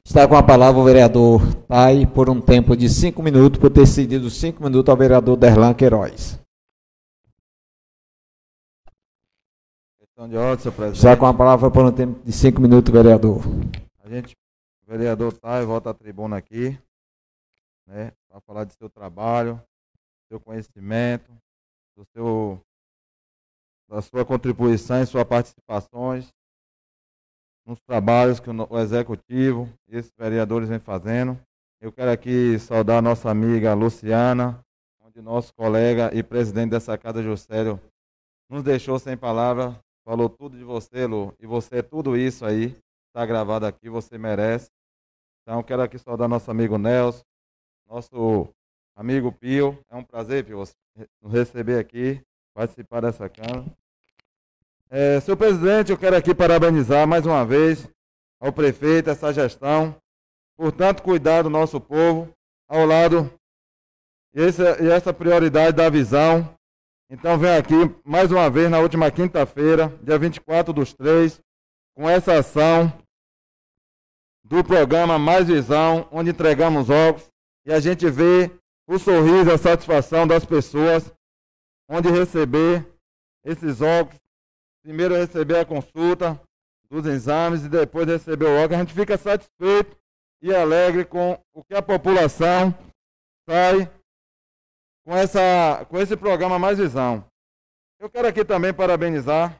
Está 0.05 0.27
com 0.27 0.35
a 0.35 0.43
palavra 0.43 0.81
o 0.81 0.83
vereador 0.83 1.41
Tai 1.65 2.05
por 2.07 2.29
um 2.29 2.41
tempo 2.41 2.75
de 2.75 2.89
cinco 2.89 3.23
minutos, 3.23 3.59
por 3.59 3.69
ter 3.69 3.87
cedido 3.87 4.29
cinco 4.29 4.61
minutos 4.61 4.89
ao 4.89 4.97
vereador 4.97 5.37
Derlan 5.37 5.73
Queiroz. 5.73 6.37
Questão 9.97 10.27
de 10.27 10.35
ordem, 10.35 10.59
senhor 10.61 10.75
presidente. 10.75 10.97
Está 10.97 11.15
com 11.15 11.25
a 11.25 11.33
palavra 11.33 11.71
por 11.71 11.85
um 11.85 11.91
tempo 11.91 12.21
de 12.21 12.33
cinco 12.33 12.61
minutos, 12.61 12.91
vereador. 12.91 13.41
A 14.03 14.09
gente 14.09 14.35
o 14.85 14.91
vereador 14.91 15.31
Tai 15.31 15.65
volta 15.65 15.89
à 15.89 15.93
tribuna 15.93 16.35
aqui, 16.35 16.77
né, 17.87 18.11
para 18.29 18.41
falar 18.41 18.65
de 18.65 18.73
seu 18.73 18.89
trabalho, 18.89 19.59
seu 20.27 20.37
conhecimento, 20.37 21.31
do 21.95 22.05
seu, 22.13 22.59
da 23.93 24.01
sua 24.01 24.25
contribuição 24.25 25.03
e 25.03 25.05
suas 25.05 25.23
participações 25.23 26.33
nos 27.63 27.79
trabalhos 27.81 28.39
que 28.39 28.49
o, 28.49 28.79
executivo 28.79 29.69
e 29.87 29.95
esses 29.95 30.11
vereadores 30.17 30.67
vêm 30.67 30.79
fazendo. 30.79 31.39
Eu 31.79 31.91
quero 31.91 32.09
aqui 32.09 32.57
saudar 32.57 32.97
a 32.97 33.01
nossa 33.03 33.29
amiga 33.29 33.75
Luciana, 33.75 34.59
onde 34.99 35.21
nosso 35.21 35.53
colega 35.53 36.09
e 36.11 36.23
presidente 36.23 36.71
dessa 36.71 36.97
casa, 36.97 37.21
Juscelio, 37.21 37.79
nos 38.49 38.63
deixou 38.63 38.97
sem 38.97 39.15
palavras, 39.15 39.75
falou 40.03 40.27
tudo 40.27 40.57
de 40.57 40.63
você, 40.63 41.05
Lu, 41.05 41.31
e 41.39 41.45
você 41.45 41.77
é 41.77 41.81
tudo 41.83 42.17
isso 42.17 42.43
aí. 42.47 42.75
Está 43.09 43.23
gravado 43.27 43.67
aqui, 43.67 43.89
você 43.89 44.17
merece. 44.17 44.71
Então, 45.43 45.61
quero 45.61 45.83
aqui 45.83 45.99
saudar 45.99 46.27
nosso 46.27 46.49
amigo 46.49 46.79
Nelson, 46.79 47.21
nosso 47.87 48.49
amigo 48.95 49.31
Pio. 49.31 49.77
É 49.87 49.95
um 49.95 50.03
prazer, 50.03 50.43
Pio, 50.43 50.63
nos 51.21 51.31
receber 51.31 51.77
aqui, 51.77 52.19
participar 52.55 53.01
dessa 53.01 53.29
Câmara. 53.29 53.82
É, 54.95 55.19
senhor 55.21 55.37
presidente, 55.37 55.91
eu 55.91 55.97
quero 55.97 56.15
aqui 56.15 56.35
parabenizar 56.35 57.07
mais 57.07 57.25
uma 57.25 57.43
vez 57.43 57.89
ao 58.39 58.53
prefeito, 58.53 59.09
essa 59.09 59.33
gestão, 59.33 59.99
por 60.55 60.71
tanto 60.71 61.01
cuidar 61.01 61.41
do 61.41 61.49
nosso 61.49 61.81
povo, 61.81 62.31
ao 62.69 62.85
lado 62.85 63.27
e 64.35 64.43
essa, 64.43 64.83
e 64.83 64.87
essa 64.87 65.11
prioridade 65.11 65.75
da 65.75 65.89
visão. 65.89 66.47
Então, 67.09 67.39
venho 67.39 67.57
aqui 67.57 67.73
mais 68.05 68.31
uma 68.31 68.47
vez 68.51 68.69
na 68.69 68.77
última 68.81 69.09
quinta-feira, 69.09 69.87
dia 70.03 70.19
24 70.19 70.71
dos 70.71 70.93
3, 70.93 71.41
com 71.95 72.07
essa 72.07 72.37
ação 72.37 72.93
do 74.43 74.63
programa 74.63 75.17
Mais 75.17 75.47
Visão, 75.47 76.07
onde 76.11 76.29
entregamos 76.29 76.91
óculos 76.91 77.31
e 77.65 77.73
a 77.73 77.79
gente 77.79 78.07
vê 78.11 78.51
o 78.87 78.99
sorriso 78.99 79.51
a 79.51 79.57
satisfação 79.57 80.27
das 80.27 80.45
pessoas, 80.45 81.11
onde 81.89 82.11
receber 82.11 82.85
esses 83.43 83.81
óculos, 83.81 84.21
primeiro 84.83 85.15
receber 85.15 85.59
a 85.59 85.65
consulta 85.65 86.39
dos 86.89 87.05
exames 87.05 87.63
e 87.63 87.69
depois 87.69 88.05
receber 88.05 88.45
o 88.45 88.57
óculos, 88.57 88.75
a 88.75 88.79
gente 88.83 88.93
fica 88.93 89.17
satisfeito 89.17 89.97
e 90.41 90.53
alegre 90.53 91.05
com 91.05 91.41
o 91.53 91.63
que 91.63 91.73
a 91.73 91.81
população 91.81 92.77
sai 93.49 93.89
com, 95.05 95.15
essa, 95.15 95.85
com 95.89 95.97
esse 95.97 96.17
programa 96.17 96.59
Mais 96.59 96.77
Visão. 96.77 97.25
Eu 97.97 98.09
quero 98.09 98.27
aqui 98.27 98.43
também 98.43 98.73
parabenizar 98.73 99.57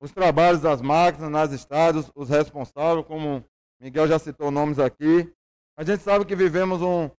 os 0.00 0.10
trabalhos 0.10 0.62
das 0.62 0.80
máquinas 0.80 1.30
nas 1.30 1.52
estradas, 1.52 2.10
os 2.14 2.30
responsáveis, 2.30 3.06
como 3.06 3.44
Miguel 3.78 4.08
já 4.08 4.18
citou 4.18 4.50
nomes 4.50 4.78
aqui. 4.78 5.30
A 5.76 5.84
gente 5.84 6.02
sabe 6.02 6.24
que 6.24 6.34
vivemos 6.34 6.80
um, 6.80 7.10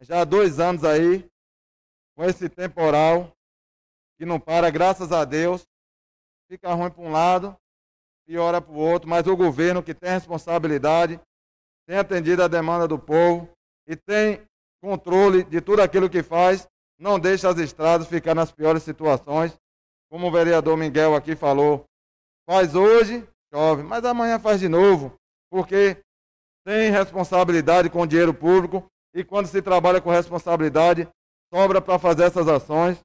já 0.00 0.22
há 0.22 0.24
dois 0.24 0.58
anos 0.58 0.82
aí 0.84 1.28
com 2.16 2.24
esse 2.24 2.48
temporal 2.48 3.32
que 4.18 4.26
não 4.26 4.40
para, 4.40 4.68
graças 4.70 5.12
a 5.12 5.24
Deus. 5.24 5.64
Fica 6.50 6.74
ruim 6.74 6.90
para 6.90 7.02
um 7.02 7.12
lado, 7.12 7.56
piora 8.26 8.60
para 8.60 8.72
o 8.72 8.76
outro, 8.76 9.08
mas 9.08 9.24
o 9.28 9.36
governo 9.36 9.84
que 9.84 9.94
tem 9.94 10.10
responsabilidade, 10.10 11.20
tem 11.86 11.96
atendido 11.96 12.42
a 12.42 12.48
demanda 12.48 12.88
do 12.88 12.98
povo 12.98 13.48
e 13.86 13.94
tem 13.94 14.42
controle 14.82 15.44
de 15.44 15.60
tudo 15.60 15.80
aquilo 15.80 16.10
que 16.10 16.24
faz, 16.24 16.66
não 16.98 17.20
deixa 17.20 17.48
as 17.48 17.56
estradas 17.58 18.08
ficar 18.08 18.34
nas 18.34 18.50
piores 18.50 18.82
situações. 18.82 19.56
Como 20.10 20.26
o 20.26 20.30
vereador 20.32 20.76
Miguel 20.76 21.14
aqui 21.14 21.36
falou, 21.36 21.84
Faz 22.50 22.74
hoje, 22.74 23.24
chove, 23.54 23.84
mas 23.84 24.04
amanhã 24.04 24.36
faz 24.36 24.58
de 24.58 24.68
novo, 24.68 25.14
porque 25.48 26.02
tem 26.66 26.90
responsabilidade 26.90 27.88
com 27.88 28.00
o 28.00 28.06
dinheiro 28.08 28.34
público 28.34 28.84
e 29.14 29.22
quando 29.22 29.46
se 29.46 29.62
trabalha 29.62 30.00
com 30.00 30.10
responsabilidade, 30.10 31.08
sobra 31.54 31.80
para 31.80 31.96
fazer 31.96 32.24
essas 32.24 32.48
ações. 32.48 32.98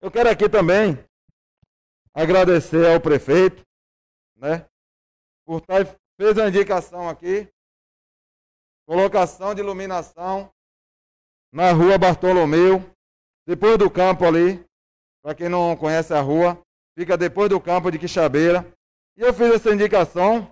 Eu 0.00 0.08
quero 0.08 0.30
aqui 0.30 0.48
também 0.48 1.04
agradecer 2.14 2.86
ao 2.86 3.00
prefeito, 3.00 3.62
né, 4.36 4.66
por 5.44 5.60
estar 5.60 5.84
fez 6.16 6.38
a 6.38 6.48
indicação 6.48 7.08
aqui 7.08 7.48
colocação 8.86 9.54
de 9.54 9.60
iluminação 9.60 10.52
na 11.52 11.72
rua 11.72 11.98
Bartolomeu, 11.98 12.84
depois 13.46 13.78
do 13.78 13.90
campo 13.90 14.24
ali, 14.24 14.64
para 15.22 15.34
quem 15.34 15.48
não 15.48 15.76
conhece 15.76 16.12
a 16.12 16.20
rua, 16.20 16.60
fica 16.96 17.16
depois 17.16 17.48
do 17.48 17.60
campo 17.60 17.90
de 17.90 17.98
Quixabeira. 17.98 18.66
E 19.16 19.22
eu 19.22 19.32
fiz 19.32 19.54
essa 19.54 19.72
indicação, 19.72 20.50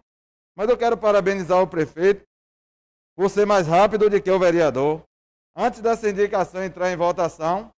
mas 0.57 0.69
eu 0.69 0.77
quero 0.77 0.97
parabenizar 0.97 1.61
o 1.61 1.67
prefeito 1.67 2.25
por 3.17 3.29
ser 3.31 3.47
mais 3.47 3.67
rápido 3.67 4.09
do 4.09 4.23
que 4.23 4.31
o 4.31 4.39
vereador. 4.39 5.03
Antes 5.57 5.81
dessa 5.81 6.09
indicação 6.09 6.63
entrar 6.63 6.91
em 6.91 6.97
votação, 6.97 7.71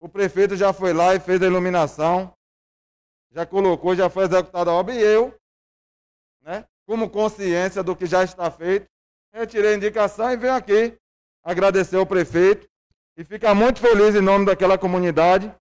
o 0.00 0.08
prefeito 0.08 0.56
já 0.56 0.72
foi 0.72 0.92
lá 0.92 1.14
e 1.14 1.20
fez 1.20 1.42
a 1.42 1.46
iluminação, 1.46 2.32
já 3.32 3.46
colocou, 3.46 3.94
já 3.94 4.08
foi 4.10 4.24
executada 4.24 4.70
a 4.70 4.74
obra, 4.74 4.94
e 4.94 5.00
eu, 5.00 5.34
né, 6.42 6.66
como 6.86 7.08
consciência 7.08 7.82
do 7.82 7.96
que 7.96 8.06
já 8.06 8.22
está 8.22 8.50
feito, 8.50 8.86
retirei 9.32 9.72
a 9.72 9.76
indicação 9.76 10.30
e 10.30 10.36
venho 10.36 10.54
aqui 10.54 10.96
agradecer 11.42 11.96
ao 11.96 12.06
prefeito 12.06 12.68
e 13.16 13.24
ficar 13.24 13.54
muito 13.54 13.80
feliz 13.80 14.14
em 14.14 14.20
nome 14.20 14.46
daquela 14.46 14.78
comunidade, 14.78 15.52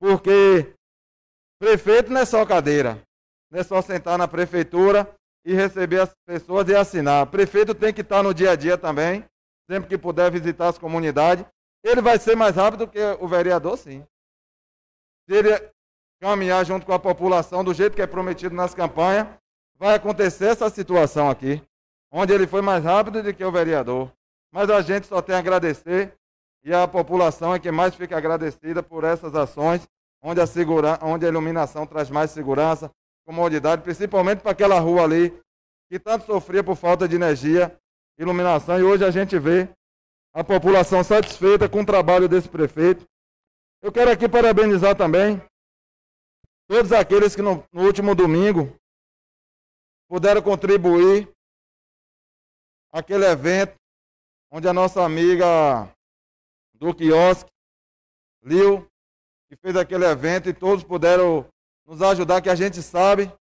porque 0.00 0.74
prefeito 1.58 2.10
não 2.10 2.20
é 2.20 2.24
só 2.24 2.44
cadeira, 2.46 3.02
não 3.50 3.60
é 3.60 3.62
só 3.62 3.80
sentar 3.82 4.18
na 4.18 4.26
prefeitura 4.26 5.14
e 5.44 5.52
receber 5.52 6.00
as 6.00 6.14
pessoas 6.26 6.68
e 6.68 6.74
assinar. 6.74 7.26
Prefeito 7.26 7.74
tem 7.74 7.92
que 7.92 8.00
estar 8.00 8.22
no 8.22 8.32
dia 8.32 8.52
a 8.52 8.56
dia 8.56 8.78
também, 8.78 9.24
sempre 9.70 9.88
que 9.88 9.98
puder 9.98 10.30
visitar 10.30 10.68
as 10.68 10.78
comunidades. 10.78 11.44
Ele 11.82 12.00
vai 12.00 12.18
ser 12.18 12.34
mais 12.34 12.56
rápido 12.56 12.88
que 12.88 12.98
o 13.20 13.28
vereador, 13.28 13.76
sim. 13.76 14.04
Se 15.28 15.36
ele 15.36 15.50
caminhar 16.20 16.64
junto 16.64 16.86
com 16.86 16.92
a 16.92 16.98
população 16.98 17.62
do 17.62 17.74
jeito 17.74 17.94
que 17.94 18.02
é 18.02 18.06
prometido 18.06 18.54
nas 18.54 18.74
campanhas, 18.74 19.26
vai 19.78 19.94
acontecer 19.94 20.46
essa 20.46 20.70
situação 20.70 21.28
aqui, 21.28 21.60
onde 22.10 22.32
ele 22.32 22.46
foi 22.46 22.62
mais 22.62 22.84
rápido 22.84 23.22
do 23.22 23.34
que 23.34 23.44
o 23.44 23.52
vereador. 23.52 24.10
Mas 24.52 24.70
a 24.70 24.80
gente 24.80 25.06
só 25.06 25.20
tem 25.20 25.34
a 25.34 25.38
agradecer 25.38 26.16
e 26.64 26.72
a 26.72 26.88
população 26.88 27.54
é 27.54 27.58
que 27.58 27.70
mais 27.70 27.94
fica 27.94 28.16
agradecida 28.16 28.82
por 28.82 29.04
essas 29.04 29.34
ações, 29.34 29.86
onde 30.22 30.40
a, 30.40 30.46
segura, 30.46 30.98
onde 31.02 31.26
a 31.26 31.28
iluminação 31.28 31.86
traz 31.86 32.08
mais 32.08 32.30
segurança, 32.30 32.90
comodidade, 33.26 33.82
principalmente 33.82 34.40
para 34.40 34.52
aquela 34.52 34.78
rua 34.80 35.02
ali, 35.02 35.38
que 35.90 35.98
tanto 35.98 36.24
sofria 36.24 36.64
por 36.64 36.76
falta 36.76 37.06
de 37.06 37.16
energia, 37.16 37.76
iluminação, 38.18 38.78
e 38.78 38.82
hoje 38.82 39.04
a 39.04 39.10
gente 39.10 39.38
vê 39.38 39.68
a 40.32 40.42
população 40.42 41.04
satisfeita 41.04 41.68
com 41.68 41.82
o 41.82 41.86
trabalho 41.86 42.28
desse 42.28 42.48
prefeito. 42.48 43.04
Eu 43.82 43.92
quero 43.92 44.10
aqui 44.10 44.28
parabenizar 44.28 44.96
também 44.96 45.42
todos 46.68 46.92
aqueles 46.92 47.34
que 47.34 47.42
no, 47.42 47.64
no 47.72 47.82
último 47.82 48.14
domingo 48.14 48.74
puderam 50.08 50.42
contribuir 50.42 51.28
aquele 52.92 53.26
evento 53.26 53.74
onde 54.50 54.68
a 54.68 54.72
nossa 54.72 55.04
amiga 55.04 55.92
do 56.74 56.94
quiosque, 56.94 57.50
Lil, 58.42 58.86
que 59.48 59.56
fez 59.56 59.76
aquele 59.76 60.04
evento 60.04 60.48
e 60.48 60.54
todos 60.54 60.84
puderam 60.84 61.46
nos 61.86 62.00
ajudar, 62.02 62.40
que 62.40 62.48
a 62.48 62.54
gente 62.54 62.80
sabe, 62.82 63.32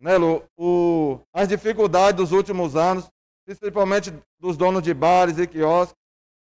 né, 0.00 0.16
Lu, 0.16 0.42
o, 0.56 1.20
as 1.32 1.48
dificuldades 1.48 2.16
dos 2.16 2.32
últimos 2.32 2.76
anos, 2.76 3.08
principalmente 3.44 4.10
dos 4.38 4.56
donos 4.56 4.82
de 4.82 4.94
bares 4.94 5.38
e 5.38 5.46
quiosques, 5.46 5.94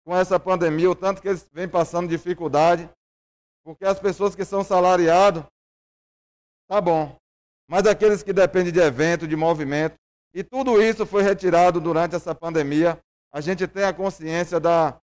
com 0.06 0.16
essa 0.16 0.40
pandemia, 0.40 0.90
o 0.90 0.96
tanto 0.96 1.22
que 1.22 1.28
eles 1.28 1.48
vêm 1.54 1.70
passando 1.70 2.10
dificuldade, 2.10 2.90
porque 3.64 3.86
as 3.86 4.00
pessoas 4.00 4.36
que 4.36 4.44
são 4.44 4.64
salariados, 4.64 5.44
tá 6.70 6.80
bom, 6.80 7.18
mas 7.68 7.88
aqueles 7.88 8.22
que 8.22 8.32
dependem 8.32 8.72
de 8.72 8.80
evento, 8.80 9.28
de 9.28 9.36
movimento, 9.36 9.98
e 10.34 10.44
tudo 10.44 10.82
isso 10.82 11.06
foi 11.06 11.24
retirado 11.24 11.82
durante 11.82 12.16
essa 12.16 12.36
pandemia, 12.36 13.00
a 13.34 13.42
gente 13.42 13.68
tem 13.68 13.84
a 13.84 13.94
consciência 13.94 14.60
da, 14.60 15.00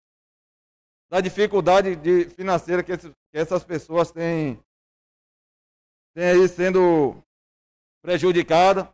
da 1.10 1.20
dificuldade 1.20 1.96
de, 1.96 2.30
financeira 2.30 2.84
que, 2.84 2.92
esse, 2.92 3.10
que 3.10 3.38
essas 3.38 3.64
pessoas 3.64 4.12
têm, 4.12 4.60
têm 6.14 6.26
aí 6.26 6.48
sendo 6.48 7.16
prejudicadas. 8.02 8.88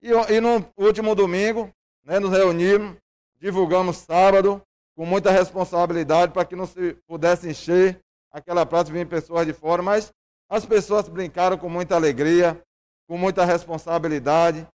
E, 0.00 0.10
e 0.10 0.40
no 0.40 0.66
último 0.78 1.14
domingo, 1.14 1.70
né, 2.04 2.18
nos 2.18 2.30
reunimos, 2.30 2.96
divulgamos 3.38 3.98
sábado, 3.98 4.62
com 4.96 5.04
muita 5.04 5.30
responsabilidade, 5.30 6.32
para 6.32 6.46
que 6.46 6.56
não 6.56 6.66
se 6.66 6.94
pudesse 7.06 7.48
encher 7.48 8.00
aquela 8.32 8.64
praça 8.64 8.92
vir 8.92 9.06
pessoas 9.06 9.46
de 9.46 9.52
fora, 9.52 9.82
mas 9.82 10.12
as 10.48 10.64
pessoas 10.64 11.08
brincaram 11.08 11.58
com 11.58 11.68
muita 11.68 11.94
alegria, 11.94 12.60
com 13.08 13.18
muita 13.18 13.44
responsabilidade, 13.44 14.66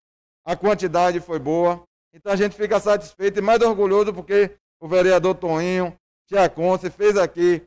a 0.44 0.56
quantidade 0.56 1.20
foi 1.20 1.38
boa. 1.38 1.82
Então 2.12 2.32
a 2.32 2.36
gente 2.36 2.56
fica 2.56 2.78
satisfeito 2.78 3.38
e 3.38 3.42
mais 3.42 3.60
orgulhoso 3.62 4.12
porque 4.12 4.54
o 4.80 4.88
vereador 4.88 5.34
Toninho, 5.34 5.96
Tia 6.26 6.48
Conce, 6.48 6.90
fez 6.90 7.16
aqui 7.16 7.62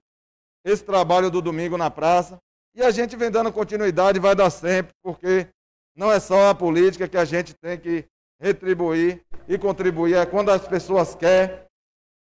esse 0.63 0.83
trabalho 0.83 1.29
do 1.29 1.41
domingo 1.41 1.77
na 1.77 1.89
praça. 1.89 2.39
E 2.75 2.83
a 2.83 2.91
gente 2.91 3.15
vem 3.15 3.31
dando 3.31 3.53
continuidade, 3.53 4.19
vai 4.19 4.35
dar 4.35 4.49
sempre, 4.49 4.93
porque 5.01 5.47
não 5.95 6.11
é 6.11 6.19
só 6.19 6.49
a 6.49 6.55
política 6.55 7.07
que 7.07 7.17
a 7.17 7.23
gente 7.23 7.53
tem 7.53 7.79
que 7.79 8.05
retribuir 8.39 9.21
e 9.47 9.57
contribuir, 9.57 10.15
é 10.15 10.25
quando 10.25 10.49
as 10.49 10.67
pessoas 10.67 11.15
querem 11.15 11.57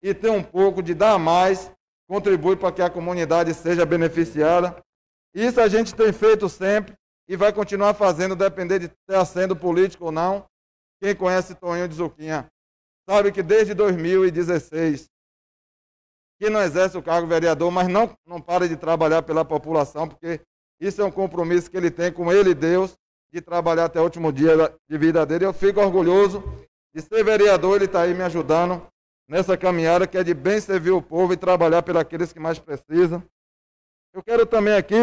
e 0.02 0.12
tem 0.14 0.30
um 0.30 0.42
pouco 0.42 0.82
de 0.82 0.94
dar 0.94 1.18
mais, 1.18 1.72
contribui 2.06 2.54
para 2.56 2.70
que 2.70 2.82
a 2.82 2.90
comunidade 2.90 3.52
seja 3.54 3.86
beneficiada. 3.86 4.83
Isso 5.34 5.60
a 5.60 5.68
gente 5.68 5.94
tem 5.94 6.12
feito 6.12 6.48
sempre 6.48 6.94
e 7.28 7.36
vai 7.36 7.52
continuar 7.52 7.94
fazendo, 7.94 8.36
depender 8.36 8.78
de 8.78 8.86
estar 8.86 9.24
sendo 9.24 9.56
político 9.56 10.06
ou 10.06 10.12
não. 10.12 10.46
Quem 11.02 11.14
conhece 11.14 11.54
Toninho 11.54 11.88
de 11.88 11.96
Zuquinha 11.96 12.46
sabe 13.08 13.32
que 13.32 13.42
desde 13.42 13.74
2016 13.74 15.08
que 16.38 16.50
não 16.50 16.60
exerce 16.60 16.96
o 16.96 17.02
cargo 17.02 17.26
vereador, 17.26 17.70
mas 17.70 17.88
não, 17.88 18.16
não 18.26 18.40
para 18.40 18.68
de 18.68 18.76
trabalhar 18.76 19.22
pela 19.22 19.44
população, 19.44 20.08
porque 20.08 20.40
isso 20.80 21.00
é 21.00 21.04
um 21.04 21.10
compromisso 21.10 21.70
que 21.70 21.76
ele 21.76 21.90
tem 21.90 22.12
com 22.12 22.32
ele 22.32 22.50
e 22.50 22.54
Deus, 22.54 22.96
de 23.32 23.40
trabalhar 23.40 23.86
até 23.86 24.00
o 24.00 24.04
último 24.04 24.32
dia 24.32 24.52
de 24.88 24.98
vida 24.98 25.24
dele. 25.24 25.44
Eu 25.44 25.52
fico 25.52 25.80
orgulhoso 25.80 26.42
de 26.94 27.02
ser 27.02 27.24
vereador, 27.24 27.76
ele 27.76 27.86
está 27.86 28.02
aí 28.02 28.14
me 28.14 28.22
ajudando 28.22 28.86
nessa 29.28 29.56
caminhada 29.56 30.06
que 30.06 30.18
é 30.18 30.22
de 30.22 30.34
bem 30.34 30.60
servir 30.60 30.90
o 30.90 31.02
povo 31.02 31.32
e 31.32 31.36
trabalhar 31.36 31.82
pelos 31.82 32.32
que 32.32 32.40
mais 32.40 32.58
precisam. 32.58 33.22
Eu 34.14 34.22
quero 34.22 34.46
também 34.46 34.74
aqui 34.74 34.94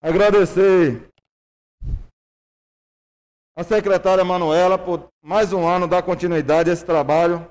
agradecer 0.00 1.10
a 3.56 3.64
secretária 3.64 4.24
Manuela 4.24 4.78
por 4.78 5.10
mais 5.20 5.52
um 5.52 5.66
ano 5.66 5.88
dar 5.88 6.04
continuidade 6.04 6.70
a 6.70 6.72
esse 6.72 6.84
trabalho 6.84 7.50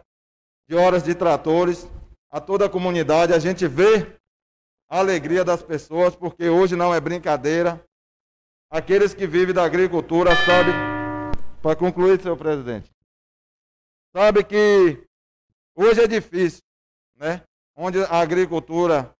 de 0.69 0.73
horas 0.73 1.03
de 1.03 1.13
tratores 1.13 1.85
a 2.31 2.39
toda 2.39 2.65
a 2.65 2.69
comunidade. 2.69 3.33
A 3.33 3.39
gente 3.39 3.67
vê 3.67 4.17
a 4.89 4.99
alegria 4.99 5.43
das 5.43 5.61
pessoas, 5.61 6.15
porque 6.15 6.47
hoje 6.47 6.77
não 6.77 6.95
é 6.95 7.01
brincadeira. 7.01 7.83
Aqueles 8.71 9.13
que 9.13 9.27
vivem 9.27 9.53
da 9.53 9.65
agricultura 9.65 10.33
sabem, 10.45 10.73
para 11.61 11.75
concluir, 11.75 12.21
senhor 12.21 12.37
presidente, 12.37 12.89
sabe 14.15 14.45
que 14.45 15.05
hoje 15.75 16.01
é 16.01 16.07
difícil, 16.07 16.63
né? 17.17 17.43
Onde 17.75 18.01
a 18.01 18.21
agricultura 18.21 19.13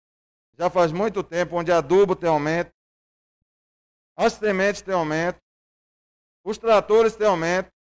já 0.60 0.70
faz 0.70 0.92
muito 0.92 1.24
tempo, 1.24 1.56
onde 1.56 1.72
adubo 1.72 2.18
tem 2.18 2.30
aumento, 2.30 2.74
as 4.18 4.34
sementes 4.34 4.82
têm 4.82 4.94
aumento, 4.94 5.40
os 6.44 6.58
tratores 6.58 7.16
têm 7.16 7.28
aumento, 7.28 7.72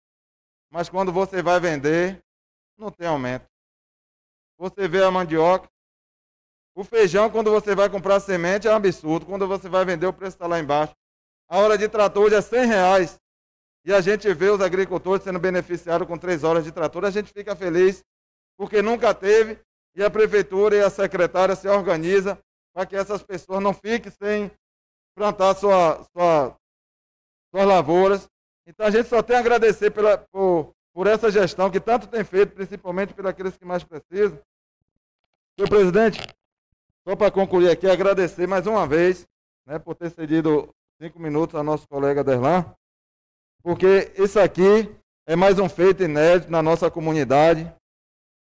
mas 0.72 0.88
quando 0.88 1.11
você 1.11 1.41
vai 1.41 1.60
vender, 1.60 2.23
não 2.77 2.89
tem 2.89 3.06
aumento. 3.06 3.45
Você 4.57 4.88
vê 4.88 5.03
a 5.03 5.11
mandioca. 5.11 5.68
O 6.73 6.85
feijão, 6.85 7.30
quando 7.30 7.51
você 7.51 7.76
vai 7.76 7.89
comprar 7.89 8.22
semente, 8.22 8.68
é 8.68 8.72
um 8.72 8.76
absurdo. 8.76 9.26
Quando 9.26 9.45
você 9.45 9.68
vai 9.68 9.84
vender, 9.84 10.06
o 10.06 10.14
preço 10.14 10.35
está 10.35 10.47
lá 10.47 10.60
embaixo. 10.60 10.93
A 11.49 11.57
hora 11.57 11.77
de 11.77 11.89
trator 11.89 12.26
hoje 12.26 12.35
é 12.35 12.41
100 12.41 12.65
reais. 12.65 13.19
E 13.84 13.91
a 13.93 13.99
gente 13.99 14.31
vê 14.34 14.49
os 14.49 14.61
agricultores 14.61 15.23
sendo 15.23 15.39
beneficiados 15.39 16.07
com 16.07 16.18
três 16.18 16.43
horas 16.45 16.64
de 16.64 16.72
trator. 16.72 17.03
A 17.03 17.11
gente 17.11 17.34
fica 17.34 17.56
feliz, 17.56 18.06
porque 18.56 18.81
nunca 18.81 19.14
teve. 19.14 19.60
E 19.95 20.03
a 20.03 20.10
prefeitura 20.10 20.77
e 20.77 20.81
a 20.81 20.89
secretária 20.89 21.56
se 21.56 21.68
organizam 21.68 22.38
para 22.73 22.85
que 22.85 22.95
essas 22.95 23.23
pessoas 23.23 23.61
não 23.61 23.73
fiquem 23.73 24.11
sem 24.11 24.51
plantar 25.15 25.55
sua, 25.55 26.03
sua, 26.11 26.55
suas 27.51 27.67
lavouras. 27.67 28.29
Então 28.65 28.85
a 28.85 28.91
gente 28.91 29.09
só 29.09 29.21
tem 29.21 29.35
a 29.35 29.39
agradecer 29.39 29.91
pela, 29.91 30.17
por, 30.17 30.73
por 30.93 31.07
essa 31.07 31.31
gestão 31.31 31.69
que 31.69 31.79
tanto 31.79 32.07
tem 32.07 32.23
feito, 32.23 32.53
principalmente 32.53 33.13
por 33.13 33.25
aqueles 33.27 33.57
que 33.57 33.65
mais 33.65 33.83
precisam. 33.83 34.39
Senhor 35.55 35.69
presidente, 35.69 36.21
só 37.07 37.15
para 37.15 37.31
concluir 37.31 37.69
aqui, 37.69 37.89
agradecer 37.89 38.47
mais 38.47 38.65
uma 38.65 38.87
vez 38.87 39.27
né, 39.65 39.77
por 39.79 39.95
ter 39.95 40.09
cedido 40.09 40.73
cinco 41.01 41.19
minutos 41.19 41.55
ao 41.55 41.63
nosso 41.63 41.87
colega 41.87 42.23
Derlan, 42.23 42.65
porque 43.61 44.13
isso 44.17 44.39
aqui 44.39 44.89
é 45.27 45.35
mais 45.35 45.59
um 45.59 45.67
feito 45.67 46.03
inédito 46.03 46.51
na 46.51 46.61
nossa 46.61 46.89
comunidade. 46.89 47.71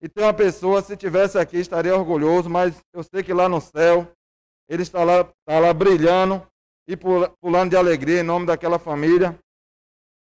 E 0.01 0.09
tem 0.09 0.23
uma 0.23 0.33
pessoa, 0.33 0.81
se 0.81 0.97
tivesse 0.97 1.37
aqui, 1.37 1.57
estaria 1.57 1.95
orgulhoso, 1.95 2.49
mas 2.49 2.75
eu 2.93 3.03
sei 3.03 3.21
que 3.21 3.33
lá 3.33 3.47
no 3.47 3.61
céu, 3.61 4.11
ele 4.67 4.81
está 4.81 5.03
lá, 5.03 5.21
está 5.21 5.59
lá 5.59 5.73
brilhando 5.73 6.45
e 6.87 6.97
pulando 6.97 7.69
de 7.69 7.75
alegria 7.75 8.21
em 8.21 8.23
nome 8.23 8.47
daquela 8.47 8.79
família. 8.79 9.37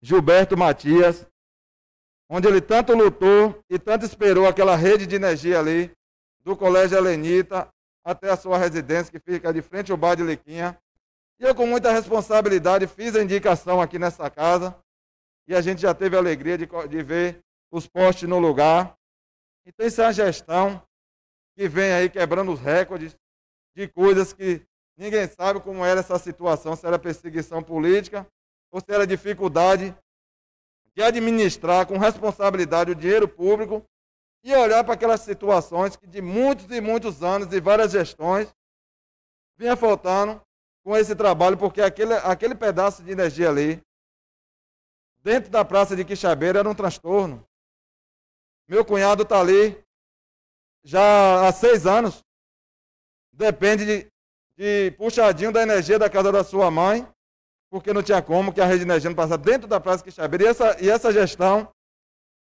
Gilberto 0.02 0.56
Matias, 0.56 1.27
onde 2.30 2.47
ele 2.47 2.61
tanto 2.61 2.93
lutou 2.93 3.60
e 3.69 3.77
tanto 3.77 4.06
esperou 4.06 4.47
aquela 4.47 4.76
rede 4.76 5.06
de 5.06 5.15
energia 5.15 5.60
ali, 5.60 5.91
do 6.41 6.56
Colégio 6.56 6.97
Helenita 6.97 7.68
até 8.06 8.30
a 8.30 8.38
sua 8.38 8.57
residência, 8.57 9.11
que 9.11 9.19
fica 9.19 9.52
de 9.52 9.61
frente 9.64 9.91
ao 9.91 9.97
bar 9.97 10.15
de 10.15 10.23
Lequinha. 10.23 10.77
E 11.39 11.43
eu, 11.43 11.56
com 11.56 11.65
muita 11.65 11.91
responsabilidade, 11.91 12.88
fiz 12.88 13.15
a 13.15 13.23
indicação 13.23 13.81
aqui 13.81 13.97
nessa 13.97 14.30
casa. 14.30 14.77
E 15.47 15.56
a 15.56 15.60
gente 15.60 15.81
já 15.81 15.93
teve 15.93 16.15
a 16.15 16.19
alegria 16.19 16.57
de, 16.57 16.68
de 16.88 17.03
ver 17.03 17.41
os 17.72 17.88
postes 17.88 18.30
no 18.30 18.39
lugar. 18.39 18.95
Então, 19.66 19.86
isso 19.86 20.02
é 20.02 20.06
uma 20.06 20.14
gestão 20.14 20.82
que 21.56 21.68
vem 21.68 21.92
aí 21.92 22.10
quebrando 22.10 22.52
os 22.52 22.60
recordes 22.60 23.18
de 23.76 23.88
coisas 23.88 24.32
que 24.32 24.66
ninguém 24.98 25.28
sabe 25.28 25.60
como 25.60 25.84
era 25.84 26.00
essa 26.00 26.18
situação, 26.20 26.76
se 26.76 26.86
era 26.86 27.00
perseguição 27.00 27.64
política 27.64 28.28
ou 28.72 28.80
se 28.80 28.92
era 28.92 29.08
dificuldade 29.08 29.96
de 30.94 31.04
administrar 31.04 31.86
com 31.86 31.98
responsabilidade 31.98 32.92
o 32.92 32.96
dinheiro 32.96 33.28
público 33.28 33.84
e 34.44 34.54
olhar 34.54 34.84
para 34.84 34.94
aquelas 34.94 35.22
situações 35.22 35.96
que 35.96 36.08
de 36.08 36.22
muitos 36.22 36.70
e 36.70 36.80
muitos 36.80 37.24
anos 37.24 37.52
e 37.52 37.60
várias 37.60 37.92
gestões 37.92 38.54
vinha 39.58 39.76
faltando 39.76 40.42
com 40.84 40.96
esse 40.96 41.16
trabalho, 41.16 41.58
porque 41.58 41.82
aquele, 41.82 42.14
aquele 42.14 42.54
pedaço 42.54 43.02
de 43.04 43.12
energia 43.12 43.50
ali, 43.50 43.82
dentro 45.24 45.50
da 45.50 45.66
praça 45.66 45.96
de 45.96 46.06
Quixabeira, 46.06 46.60
era 46.60 46.70
um 46.70 46.76
transtorno. 46.76 47.44
Meu 48.68 48.84
cunhado 48.84 49.24
está 49.24 49.40
ali 49.40 49.82
já 50.84 51.48
há 51.48 51.52
seis 51.52 51.86
anos. 51.86 52.24
Depende 53.32 53.86
de, 53.86 54.12
de 54.58 54.92
puxadinho 54.98 55.52
da 55.52 55.62
energia 55.62 56.00
da 56.00 56.10
casa 56.10 56.32
da 56.32 56.44
sua 56.44 56.72
mãe, 56.72 57.08
porque 57.70 57.94
não 57.94 58.02
tinha 58.02 58.22
como 58.22 58.54
que 58.54 58.62
a 58.62 58.66
rede 58.66 58.80
de 58.80 58.86
energia 58.86 59.10
não 59.10 59.16
passasse 59.16 59.42
dentro 59.42 59.68
da 59.68 59.80
praça 59.80 60.04
Quixabeira. 60.04 60.46
E 60.46 60.48
essa, 60.48 60.84
e 60.84 60.90
essa 60.90 61.12
gestão 61.12 61.72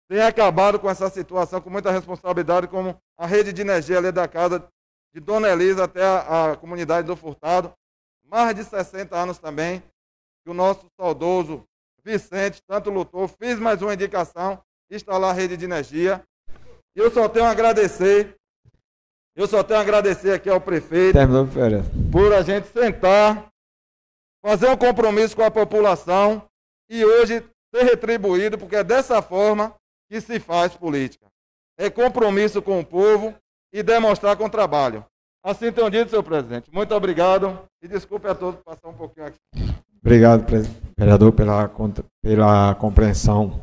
tem 0.09 0.23
acabado 0.23 0.79
com 0.79 0.89
essa 0.89 1.11
situação 1.11 1.61
com 1.61 1.71
muita 1.71 1.91
responsabilidade, 1.91 2.69
como 2.69 2.97
a 3.19 3.27
rede 3.27 3.53
de 3.53 3.63
energia 3.63 3.99
ali 3.99 4.13
da 4.13 4.29
casa 4.29 4.67
de 5.13 5.21
Dona 5.21 5.49
Elisa 5.49 5.85
até 5.85 6.03
a, 6.03 6.53
a 6.53 6.57
comunidade 6.57 7.07
do 7.07 7.17
Furtado. 7.17 7.73
Mais 8.25 8.55
de 8.55 8.65
60 8.65 9.17
anos 9.17 9.39
também, 9.39 9.81
que 10.43 10.51
o 10.51 10.55
nosso 10.55 10.87
saudoso 10.99 11.67
Vicente 12.05 12.63
tanto 12.67 12.91
lutou, 12.91 13.27
fiz 13.27 13.59
mais 13.59 13.81
uma 13.81 13.95
indicação, 13.95 14.63
instalar 14.97 15.31
a 15.31 15.33
rede 15.33 15.57
de 15.57 15.65
energia. 15.65 16.23
E 16.97 17.01
eu 17.01 17.11
só 17.11 17.29
tenho 17.29 17.47
a 17.47 17.51
agradecer, 17.51 18.35
eu 19.37 19.47
só 19.47 19.62
tenho 19.62 19.81
a 19.81 19.83
agradecer 19.83 20.33
aqui 20.33 20.49
ao 20.49 20.61
prefeito 20.61 21.15
Terminou, 21.15 21.47
por 22.12 22.33
a 22.33 22.43
gente 22.43 22.69
sentar, 22.69 23.49
fazer 24.45 24.69
um 24.69 24.77
compromisso 24.77 25.35
com 25.35 25.43
a 25.43 25.51
população 25.51 26.43
e 26.89 27.05
hoje 27.05 27.45
ser 27.75 27.83
retribuído, 27.83 28.57
porque 28.57 28.77
é 28.77 28.85
dessa 28.85 29.21
forma 29.21 29.75
que 30.09 30.21
se 30.21 30.39
faz 30.39 30.75
política. 30.75 31.27
É 31.77 31.91
compromisso 31.91 32.62
com 32.62 32.79
o 32.79 32.87
povo 32.87 33.35
e 33.73 33.83
demonstrar 33.83 34.37
com 34.37 34.49
trabalho. 34.49 35.05
Assim 35.45 35.73
tenho 35.73 35.91
dito, 35.91 36.11
senhor 36.11 36.23
presidente. 36.23 36.71
Muito 36.73 36.95
obrigado 36.95 37.59
e 37.83 37.89
desculpe 37.89 38.29
a 38.29 38.35
todos 38.35 38.61
passar 38.62 38.89
um 38.89 38.95
pouquinho 38.95 39.27
aqui. 39.27 39.39
Obrigado, 40.01 40.45
vereador, 40.97 41.33
pela, 41.33 41.71
pela 42.23 42.75
compreensão. 42.77 43.62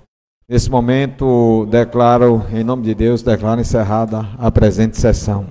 Nesse 0.51 0.69
momento, 0.69 1.65
declaro, 1.71 2.45
em 2.51 2.61
nome 2.61 2.83
de 2.83 2.93
Deus, 2.93 3.23
declaro 3.23 3.61
encerrada 3.61 4.27
a 4.37 4.51
presente 4.51 4.99
sessão. 4.99 5.45